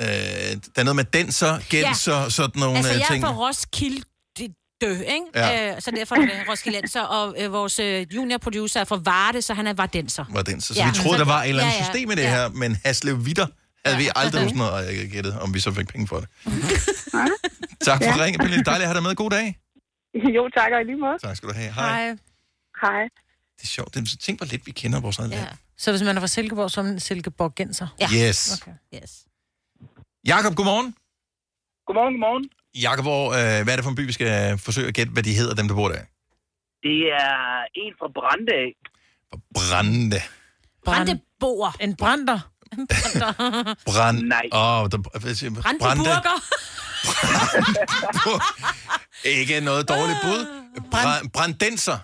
Øh, 0.00 0.06
der 0.06 0.56
er 0.76 0.82
noget 0.82 0.96
med 0.96 1.04
denser, 1.04 1.58
genser, 1.70 2.16
ja. 2.22 2.28
sådan 2.30 2.60
nogle 2.60 2.76
Altså, 2.76 2.92
øh, 2.92 2.98
jeg 2.98 3.04
er 3.08 3.12
ting. 3.12 3.24
fra 3.24 3.32
Roskilde 3.32 4.02
dø, 4.80 4.90
ikke? 4.92 5.26
Ja. 5.34 5.74
Øh, 5.74 5.80
så 5.82 5.90
derfor 5.90 6.14
er 6.16 6.20
det 6.20 6.30
Roskildenser, 6.50 7.02
og 7.02 7.34
øh, 7.38 7.52
vores 7.52 7.78
øh, 7.78 8.06
juniorproducer 8.14 8.80
er 8.80 8.84
fra 8.84 8.96
Varde, 9.04 9.42
så 9.42 9.54
han 9.54 9.66
er 9.66 9.72
vardenser. 9.72 10.24
Var 10.30 10.42
denser. 10.42 10.74
Så 10.74 10.80
Ja. 10.80 10.90
vi 10.90 10.94
troede, 10.96 11.18
der 11.18 11.24
var 11.24 11.42
et 11.42 11.48
eller 11.48 11.62
andet 11.62 11.74
Ja, 11.74 11.78
ja. 11.78 11.84
system 11.92 12.10
i 12.10 12.14
det 12.14 12.22
Ja. 12.22 12.30
her, 12.30 12.48
men 12.48 12.76
Haslev 12.84 13.26
Vitter 13.26 13.46
havde 13.86 13.98
vi 13.98 14.08
aldrig 14.16 14.40
nogensinde 14.42 14.64
noget 14.64 15.10
gættet, 15.12 15.38
om 15.40 15.54
vi 15.54 15.60
så 15.60 15.72
fik 15.72 15.88
penge 15.88 16.06
for 16.08 16.20
det. 16.20 16.28
tak 17.80 17.98
for 18.02 18.04
Ja. 18.18 18.24
ringen, 18.24 18.38
Pernille. 18.40 18.64
Dejligt 18.64 18.82
at 18.82 18.88
have 18.88 18.94
dig 18.94 19.02
med. 19.02 19.14
God 19.14 19.30
dag. 19.30 19.58
Jo, 20.36 20.48
tak 20.56 20.68
og 20.74 20.80
i 20.80 20.84
lige 20.84 20.96
måde. 20.96 21.18
Tak 21.22 21.36
skal 21.36 21.48
du 21.48 21.54
have. 21.54 21.72
Hej. 21.72 21.90
Hej. 22.04 22.16
Hej. 22.82 23.02
Det 23.56 23.62
er 23.62 23.66
sjovt. 23.66 23.94
Det 23.94 24.00
er, 24.12 24.16
tænk, 24.20 24.38
hvor 24.38 24.46
lidt 24.46 24.66
vi 24.66 24.70
kender 24.72 25.00
vores 25.00 25.18
eget 25.18 25.30
Ja. 25.30 25.36
land. 25.36 25.48
Så 25.78 25.90
hvis 25.90 26.02
man 26.02 26.16
er 26.16 26.20
fra 26.20 26.26
Silkeborg, 26.26 26.70
så 26.70 26.80
er 26.80 26.84
man 26.84 26.92
en 26.92 27.00
Silkeborgenser. 27.00 27.86
Ja. 28.00 28.08
Yes. 28.28 28.60
Okay. 28.62 28.72
Yes. 29.02 29.12
Jakob, 30.26 30.54
godmorgen. 30.56 30.94
Godmorgen, 31.86 32.14
godmorgen. 32.14 32.44
Jakob, 32.74 33.04
hvor, 33.04 33.24
øh, 33.28 33.62
hvad 33.64 33.72
er 33.72 33.76
det 33.76 33.84
for 33.84 33.90
en 33.90 33.96
by, 33.96 34.06
vi 34.06 34.12
skal 34.12 34.58
forsøge 34.58 34.88
at 34.88 34.94
gætte, 34.94 35.12
hvad 35.12 35.22
de 35.22 35.32
hedder, 35.34 35.54
dem 35.54 35.68
der 35.68 35.74
bor 35.74 35.88
der? 35.88 36.02
Det 36.82 36.98
er 37.24 37.64
en 37.74 37.92
fra 37.98 38.08
Brande 38.18 38.52
af. 38.52 38.70
Brande. 39.54 40.20
Brandeboer. 40.84 41.76
En 41.80 41.96
brander. 41.96 42.40
Brand. 43.88 44.22
Nej. 44.22 44.48
Åh, 44.52 44.82
oh, 44.82 44.88
der? 44.90 44.98
Brandenburger. 45.80 46.40
Ikke 49.38 49.60
noget 49.60 49.88
dårligt 49.88 50.18
bud. 50.22 50.46
Brand, 50.90 51.30
brandenser. 51.30 51.98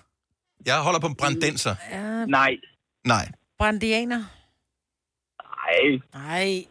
Jeg 0.65 0.79
holder 0.79 0.99
på 0.99 1.09
brandenser. 1.17 1.75
Ja, 1.91 2.25
Nej. 2.25 2.51
Nej. 3.03 3.31
brandianer. 3.57 4.23
Nej. 5.43 6.01
Nej, 6.13 6.65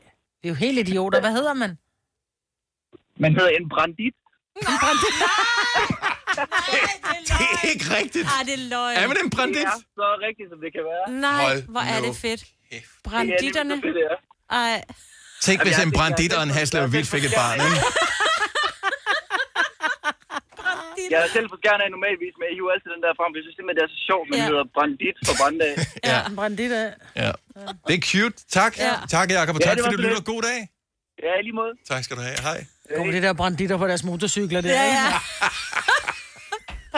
det 0.45 0.51
er 0.51 0.55
jo 0.55 0.61
helt 0.67 0.79
idioter. 0.79 1.21
Hvad 1.21 1.33
hedder 1.33 1.55
man? 1.55 1.71
Man 3.25 3.33
hedder 3.33 3.49
en 3.61 3.69
brandit. 3.69 4.15
En 4.57 4.77
brandit. 4.83 5.15
Det 7.39 7.47
er 7.55 7.69
ikke 7.73 7.87
rigtigt. 7.99 8.27
Ej, 8.37 8.43
det 8.49 8.55
er 8.61 8.65
løgn. 8.75 8.97
Er 8.97 9.07
man 9.09 9.17
en 9.25 9.31
brandit? 9.31 9.57
Det 9.57 9.65
er 9.65 9.81
så 10.03 10.09
rigtigt, 10.27 10.49
som 10.53 10.59
det 10.65 10.71
kan 10.77 10.83
være. 10.93 11.05
Nej, 11.21 11.45
Hold 11.45 11.63
hvor 11.75 11.81
er 11.81 12.01
nu 12.01 12.07
det 12.09 12.17
fedt. 12.17 12.41
Det 12.71 12.77
er 12.77 12.83
Branditterne. 13.09 13.75
fedt, 13.75 13.95
det 13.99 14.05
er. 14.13 14.17
Ej. 14.63 14.85
Tænk, 15.47 15.63
hvis 15.67 15.79
en 15.87 15.93
brandit 15.99 16.33
og 16.37 16.43
en 16.43 16.51
jeg 16.79 16.93
vildt 16.97 17.09
fik 17.15 17.25
et 17.25 17.35
barn, 17.43 17.59
jeg- 21.05 21.09
ikke? 21.09 21.15
Jeg 21.17 21.21
er 21.27 21.31
selv 21.37 21.47
for 21.53 21.59
af 21.85 21.89
normalvis, 21.97 22.35
men 22.39 22.45
jeg 22.49 22.55
hiver 22.59 22.71
altid 22.77 22.91
den 22.97 23.03
der 23.07 23.13
frem, 23.21 23.29
for 23.33 23.37
jeg 23.39 23.45
synes 23.47 23.57
simpelthen, 23.59 23.79
det 23.81 23.85
er 23.89 23.93
så 23.97 24.01
sjovt, 24.11 24.25
man 24.31 24.39
Ja. 24.41 24.47
hedder 24.51 24.65
brandit 24.77 25.17
for 25.29 25.35
Brande 25.41 25.63
af. 25.71 25.75
Ja. 26.11 26.19
En 26.31 26.35
brandit 26.41 26.73
er... 26.83 26.89
Ja. 27.25 27.31
Det 27.89 27.95
er 27.99 28.03
cute. 28.13 28.37
Tak. 28.59 28.73
Ja. 28.87 28.93
Tak, 29.17 29.27
Jacob. 29.39 29.55
Og 29.57 29.61
Ja, 29.63 29.67
tak, 29.69 29.75
det 29.77 29.83
var 29.85 29.89
fordi 29.91 29.97
du 30.03 30.07
lytter. 30.09 30.23
God 30.33 30.43
dag. 30.51 30.61
Ja, 31.27 31.33
lige 31.47 31.57
måde. 31.61 31.73
Tak 31.93 32.01
skal 32.07 32.15
du 32.19 32.23
have. 32.29 32.39
Hej. 32.49 32.59
Kommer 32.97 33.13
det 33.17 33.23
der 33.27 33.33
branditter 33.43 33.77
på 33.83 33.87
deres 33.91 34.05
motorcykler 34.09 34.61
der, 34.65 34.71
Ja, 34.81 34.85
ja. 34.99 35.07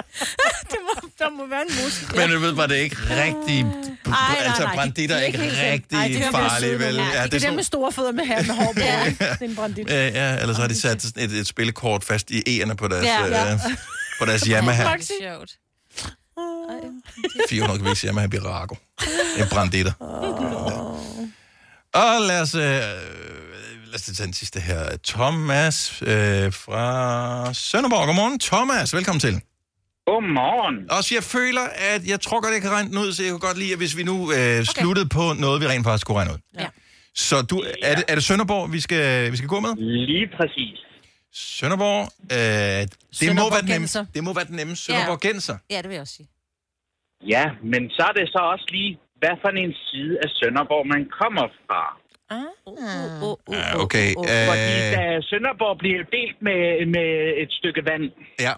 det 0.70 0.78
må, 0.82 1.09
der 1.18 1.30
må 1.30 1.47
være 1.47 1.62
en 1.68 1.74
mus. 1.84 2.05
Men 2.16 2.30
du 2.30 2.38
ved 2.38 2.55
bare, 2.55 2.68
det 2.68 2.76
er 2.78 2.82
ikke 2.82 2.97
rigtig... 3.11 3.64
nej, 4.07 4.36
altså, 4.40 4.62
nej, 4.62 4.74
branditter 4.74 5.16
de- 5.16 5.22
er 5.22 5.26
ikke 5.26 5.38
rigtig 5.40 5.97
Ej, 5.99 6.26
er 6.26 6.30
farlige, 6.30 6.61
søde 6.61 6.78
vel? 6.78 6.97
nogle. 6.97 7.12
Ja, 7.12 7.26
det 7.26 7.34
er 7.34 7.47
dem 7.47 7.55
med 7.55 7.62
store 7.64 7.92
fødder 7.92 8.12
med 8.12 8.24
her 8.26 8.42
med 8.42 8.55
hår 8.55 8.72
på. 8.72 8.80
ja. 8.90 9.05
Det 9.05 9.20
er 9.20 9.36
en 9.40 9.55
brandit. 9.57 9.90
Ja, 9.90 10.09
ja, 10.09 10.40
ellers 10.40 10.57
har 10.57 10.66
de 10.66 10.80
sat 10.80 11.03
sådan 11.03 11.22
et, 11.24 11.32
et 11.32 11.47
spillekort 11.47 12.05
fast 12.05 12.30
i 12.30 12.62
E'erne 12.62 12.74
på 12.74 12.88
deres, 12.88 13.05
Ja. 13.05 13.24
ja, 13.26 13.44
Ja. 13.44 13.53
øh, 13.53 13.61
på 14.18 14.24
deres 14.24 14.42
Yamaha. 14.42 14.82
Det 14.97 15.11
er 15.22 15.34
sjovt. 15.36 15.51
400 17.49 17.78
kubik 17.80 18.05
Yamaha 18.05 18.26
Birago. 18.26 18.74
En 19.38 19.49
branditter. 19.51 19.92
Og 21.94 22.20
lad 22.26 22.40
os, 22.40 22.55
øh, 22.55 22.61
lad 22.61 23.94
os 23.94 24.03
tage 24.03 24.26
den 24.26 24.32
sidste 24.32 24.61
her. 24.61 24.97
Thomas 25.07 26.03
øh, 26.03 26.53
fra 26.53 27.55
Sønderborg. 27.55 28.07
Godmorgen, 28.07 28.38
Thomas. 28.38 28.94
Velkommen 28.94 29.20
til. 29.20 29.40
Godmorgen. 30.09 30.77
Også 30.99 31.11
jeg 31.19 31.25
føler, 31.37 31.65
at 31.95 32.03
jeg 32.13 32.19
tror 32.21 32.39
godt, 32.43 32.53
jeg 32.59 32.63
kan 32.67 32.71
regne 32.77 32.89
den 32.91 32.99
ud, 33.05 33.13
så 33.13 33.21
jeg 33.23 33.31
kunne 33.33 33.47
godt 33.51 33.59
lide, 33.63 33.73
at 33.73 33.81
hvis 33.83 33.95
vi 33.99 34.03
nu 34.13 34.17
øh, 34.37 34.57
sluttede 34.75 35.09
på 35.19 35.25
noget, 35.45 35.57
vi 35.63 35.67
rent 35.73 35.85
faktisk 35.89 36.07
kunne 36.07 36.19
regne 36.21 36.33
ud. 36.37 36.41
Ja. 36.63 36.69
Så 37.15 37.37
du, 37.51 37.57
er, 37.89 37.95
det, 37.99 38.05
er 38.11 38.15
det 38.19 38.25
Sønderborg, 38.25 38.73
vi 38.77 38.81
skal, 38.87 39.33
vi 39.33 39.37
skal 39.37 39.49
gå 39.55 39.61
med? 39.67 39.73
Lige 40.13 40.29
præcis. 40.37 40.79
Sønderborg, 41.59 42.03
øh, 42.37 42.83
det, 43.21 43.35
må 43.41 43.45
være 43.55 43.65
den 43.67 43.71
nemme, 43.75 43.89
det 44.15 44.21
må 44.27 44.31
være 44.39 44.45
den 44.51 44.57
nemme 44.61 44.77
Sønderborg 44.77 45.21
Genser. 45.21 45.57
Ja, 45.71 45.77
det 45.83 45.89
vil 45.89 45.95
jeg 45.99 46.01
også 46.07 46.15
sige. 46.15 46.29
Ja, 47.35 47.45
men 47.73 47.83
så 47.97 48.03
er 48.11 48.13
det 48.19 48.27
så 48.37 48.41
også 48.53 48.67
lige, 48.77 48.93
hvad 49.21 49.35
for 49.43 49.49
en 49.49 49.75
side 49.89 50.15
af 50.25 50.29
Sønderborg 50.39 50.85
man 50.95 51.03
kommer 51.21 51.47
fra. 51.67 51.83
Ah. 52.31 52.37
Uh, 52.67 52.73
uh, 53.23 53.39
uh, 53.47 53.55
Ja, 53.55 53.67
okay. 53.85 54.09
Fordi 54.51 54.73
Øh, 54.87 54.93
da 54.97 55.03
Sønderborg 55.29 55.79
bliver 55.83 56.03
delt 56.17 56.39
med, 56.49 56.63
med 56.97 57.09
et 57.43 57.51
stykke 57.59 57.83
vand, 57.91 58.05
ja. 58.47 58.53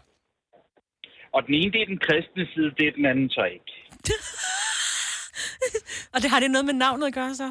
Og 1.38 1.42
den 1.46 1.54
ene 1.60 1.70
det 1.74 1.80
er 1.82 1.88
den 1.94 2.02
kristne 2.06 2.44
side, 2.52 2.70
det 2.78 2.84
er 2.88 2.94
den 2.98 3.06
anden 3.12 3.28
så 3.36 3.44
ikke. 3.54 3.70
Og 6.14 6.18
det 6.22 6.28
har 6.32 6.40
det 6.40 6.50
noget 6.50 6.66
med 6.70 6.76
navnet 6.86 7.06
at 7.10 7.14
gøre, 7.20 7.34
så? 7.42 7.48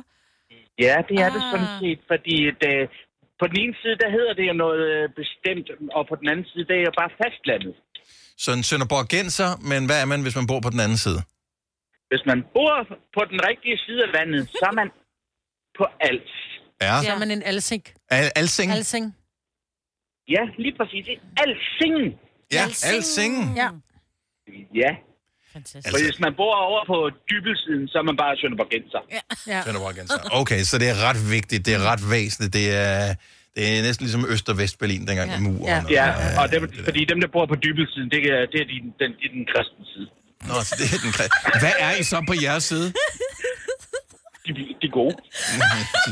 Ja, 0.85 0.95
det 1.09 1.15
er 1.23 1.27
ah. 1.29 1.33
det 1.35 1.41
sådan 1.53 1.71
set, 1.81 1.99
fordi 2.11 2.35
det, 2.61 2.73
på 3.39 3.45
den 3.49 3.57
ene 3.63 3.75
side, 3.81 3.95
der 4.03 4.09
hedder 4.17 4.33
det 4.39 4.45
jo 4.51 4.55
noget 4.65 4.81
øh, 4.93 5.03
bestemt, 5.21 5.67
og 5.97 6.03
på 6.09 6.15
den 6.21 6.27
anden 6.31 6.45
side, 6.51 6.65
det 6.69 6.75
er 6.79 6.85
jo 6.89 6.93
bare 7.01 7.11
fastlandet. 7.21 7.75
Så 8.43 8.49
en 8.57 8.63
Sønderborg 8.69 9.05
Genser, 9.13 9.51
men 9.71 9.81
hvad 9.87 9.97
er 10.03 10.07
man, 10.11 10.21
hvis 10.25 10.35
man 10.39 10.47
bor 10.51 10.59
på 10.65 10.71
den 10.75 10.81
anden 10.85 10.99
side? 11.05 11.19
Hvis 12.11 12.23
man 12.31 12.39
bor 12.55 12.73
på 13.17 13.21
den 13.31 13.39
rigtige 13.49 13.77
side 13.85 14.01
af 14.07 14.11
vandet, 14.19 14.43
så 14.59 14.63
er 14.71 14.75
man 14.81 14.89
på 15.77 15.85
Als. 16.09 16.31
Ja. 16.85 16.93
Så 17.03 17.11
er 17.15 17.19
man 17.23 17.31
en 17.31 17.43
alsing. 17.51 17.83
Al- 18.17 18.33
Alsing? 18.41 18.69
Alsing. 18.71 19.05
Ja, 20.35 20.43
lige 20.63 20.75
præcis. 20.79 21.05
Alsing. 21.43 21.97
Ja, 22.53 22.63
Alsing. 22.91 23.33
Ja. 23.61 23.69
Ja. 24.83 24.91
Fantastisk. 25.53 25.89
For 25.93 25.97
hvis 26.05 26.19
man 26.25 26.33
bor 26.41 26.55
over 26.69 26.81
på 26.93 26.97
dybelsiden, 27.31 27.83
så 27.91 27.95
er 28.01 28.05
man 28.09 28.17
bare 28.23 28.33
Sønderborgenser. 28.41 29.01
Ja. 29.15 29.21
ja. 29.53 29.59
Sønderborg 29.65 29.95
Genser. 29.95 30.19
Okay, 30.41 30.61
så 30.69 30.77
det 30.81 30.87
er 30.93 30.97
ret 31.09 31.19
vigtigt, 31.31 31.65
det 31.65 31.73
er 31.73 31.81
ret 31.91 32.03
væsentligt, 32.11 32.53
det 32.53 32.65
er, 32.85 33.15
det 33.55 33.63
er 33.77 33.81
næsten 33.87 34.03
ligesom 34.05 34.25
Øst- 34.33 34.49
og 34.51 34.57
Vest-Berlin 34.61 35.07
dengang 35.07 35.29
ja. 35.31 35.39
med 35.39 35.43
muren. 35.51 35.67
Ja, 35.67 35.83
og- 35.85 35.91
ja 35.91 36.41
og 36.41 36.51
dem, 36.51 36.61
fordi 36.83 37.05
dem, 37.11 37.17
der 37.21 37.27
bor 37.35 37.45
på 37.45 37.55
dybelsiden, 37.65 38.07
det 38.13 38.21
er, 38.35 38.39
det 38.51 38.59
er 38.63 38.67
de, 38.71 38.77
den, 39.01 39.11
de, 39.19 39.25
den 39.37 39.43
kristne 39.51 39.83
side. 39.93 40.07
Nå, 40.49 40.55
så 40.67 40.73
det 40.79 40.85
er 40.95 40.99
den 41.05 41.11
kla- 41.17 41.59
Hvad 41.63 41.71
er 41.79 41.91
I 41.95 42.03
så 42.03 42.17
på 42.27 42.33
jeres 42.41 42.63
side? 42.63 42.93
De, 44.47 44.53
de 44.53 44.87
er 44.87 44.91
gode. 44.91 45.15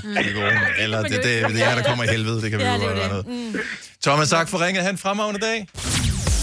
de 0.03 0.29
er 0.29 0.33
gode. 0.33 0.51
Eller 0.83 1.01
det, 1.03 1.11
det, 1.11 1.23
det 1.23 1.33
er 1.61 1.69
jer, 1.69 1.75
der 1.75 1.83
kommer 1.83 2.03
i 2.03 2.07
helvede, 2.07 2.41
det 2.41 2.49
kan 2.51 2.59
vi 2.59 2.63
Ja, 2.65 2.73
jo 2.75 2.79
det 2.79 2.87
gøre 2.87 3.17
det. 3.17 3.25
noget. 3.27 3.61
Thomas, 4.03 4.29
tak 4.29 4.49
for 4.49 4.65
ringet. 4.65 4.83
Ha' 4.83 4.89
en 4.89 4.97
fremragende 4.97 5.39
dag. 5.39 5.67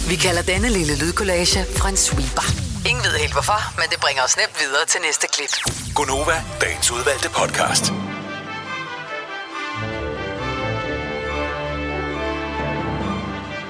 Vi 0.09 0.17
kalder 0.17 0.43
denne 0.43 0.69
lille 0.69 0.95
lydkollage 0.99 1.61
en 1.89 1.97
sweeper. 1.97 2.47
Ingen 2.89 3.05
ved 3.05 3.15
helt 3.19 3.33
hvorfor, 3.33 3.61
men 3.81 3.87
det 3.91 3.99
bringer 4.01 4.23
os 4.23 4.37
nemt 4.37 4.57
videre 4.63 4.85
til 4.89 5.01
næste 5.07 5.27
klip. 5.35 5.53
Gunova, 5.95 6.37
dagens 6.61 6.91
udvalgte 6.91 7.29
podcast. 7.31 7.85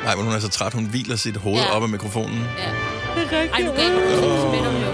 Nej, 0.04 0.14
men 0.16 0.24
hun 0.24 0.34
er 0.34 0.40
så 0.40 0.48
træt, 0.48 0.72
hun 0.72 0.84
hviler 0.84 1.16
sit 1.16 1.36
hoved 1.36 1.60
Ja. 1.62 1.70
op 1.76 1.82
af 1.82 1.88
mikrofonen. 1.88 2.40
Ja. 2.58 2.70
Det 3.20 3.32
er 3.32 3.40
rigtigt. 3.40 3.52
Ej, 3.54 3.60
nu 3.62 3.70
gav 3.72 3.88
du 3.88 4.00
det 4.00 4.50
med 4.54 4.70
dem 4.70 4.76
jo. 4.84 4.90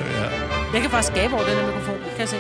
Jeg 0.73 0.81
kan 0.83 0.91
faktisk 0.91 1.13
skabe 1.15 1.35
over 1.35 1.45
den 1.45 1.57
her 1.59 1.67
mikrofon, 1.67 1.99
kan 2.11 2.21
jeg 2.21 2.29
se. 2.29 2.37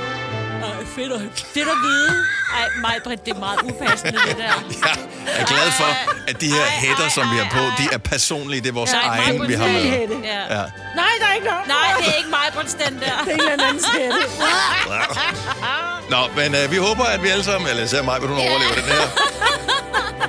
Ej, 0.62 0.84
fedt 0.96 1.12
at, 1.12 1.20
fedt 1.54 1.68
at 1.74 1.78
vide. 1.86 2.10
Ej, 2.58 2.66
mig, 2.80 2.94
Britt, 3.04 3.24
det 3.26 3.34
er 3.34 3.38
meget 3.38 3.58
upassende, 3.62 4.12
det 4.28 4.36
der. 4.38 4.44
Jeg 5.36 5.42
er 5.42 5.46
glad 5.46 5.70
for, 5.80 5.90
at 6.28 6.40
de 6.40 6.46
her 6.56 6.64
hætter, 6.82 7.08
som 7.08 7.24
vi 7.32 7.36
har 7.42 7.48
på, 7.50 7.62
de 7.82 7.88
er 7.92 7.98
personlige. 7.98 8.60
Det 8.60 8.68
er 8.68 8.72
vores 8.72 8.92
Nej, 8.92 9.18
egen, 9.18 9.48
vi 9.48 9.54
har 9.54 9.66
med. 9.66 9.80
hætte. 9.82 10.14
Ja. 10.24 10.40
Ja. 10.56 10.62
Nej, 11.00 11.12
der 11.20 11.26
er 11.30 11.34
ikke 11.34 11.46
noget. 11.46 11.66
Nej, 11.66 11.88
det 11.98 12.08
er 12.08 12.16
ikke 12.22 12.30
mig, 12.30 12.46
Britt, 12.54 12.76
den 12.86 12.94
der. 13.00 13.24
Det 13.24 13.32
er 13.32 13.44
en 13.46 13.50
eller 13.52 13.66
anden 13.68 13.82
skætte. 13.82 14.18
Nå, 16.10 16.16
men 16.36 16.54
øh, 16.54 16.70
vi 16.72 16.76
håber, 16.76 17.04
at 17.04 17.22
vi 17.22 17.28
alle 17.28 17.44
sammen, 17.44 17.70
eller 17.70 17.84
især 17.84 18.02
mig, 18.02 18.14
at 18.16 18.20
hun 18.22 18.30
overlever 18.38 18.74
den 18.74 18.84
her. 18.84 19.06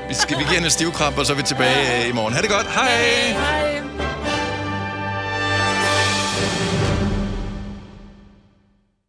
Vi 0.07 0.13
skal 0.13 0.37
vi 0.37 0.43
giver 0.43 0.53
hende 0.53 0.65
en 0.65 0.71
stivkramp, 0.71 1.17
og 1.17 1.25
så 1.25 1.33
er 1.33 1.37
vi 1.37 1.43
tilbage 1.43 2.01
øh, 2.03 2.09
i 2.09 2.11
morgen. 2.11 2.33
Ha' 2.33 2.41
det 2.41 2.49
godt. 2.49 2.67
Hej. 2.67 3.01
Hej. 3.31 3.81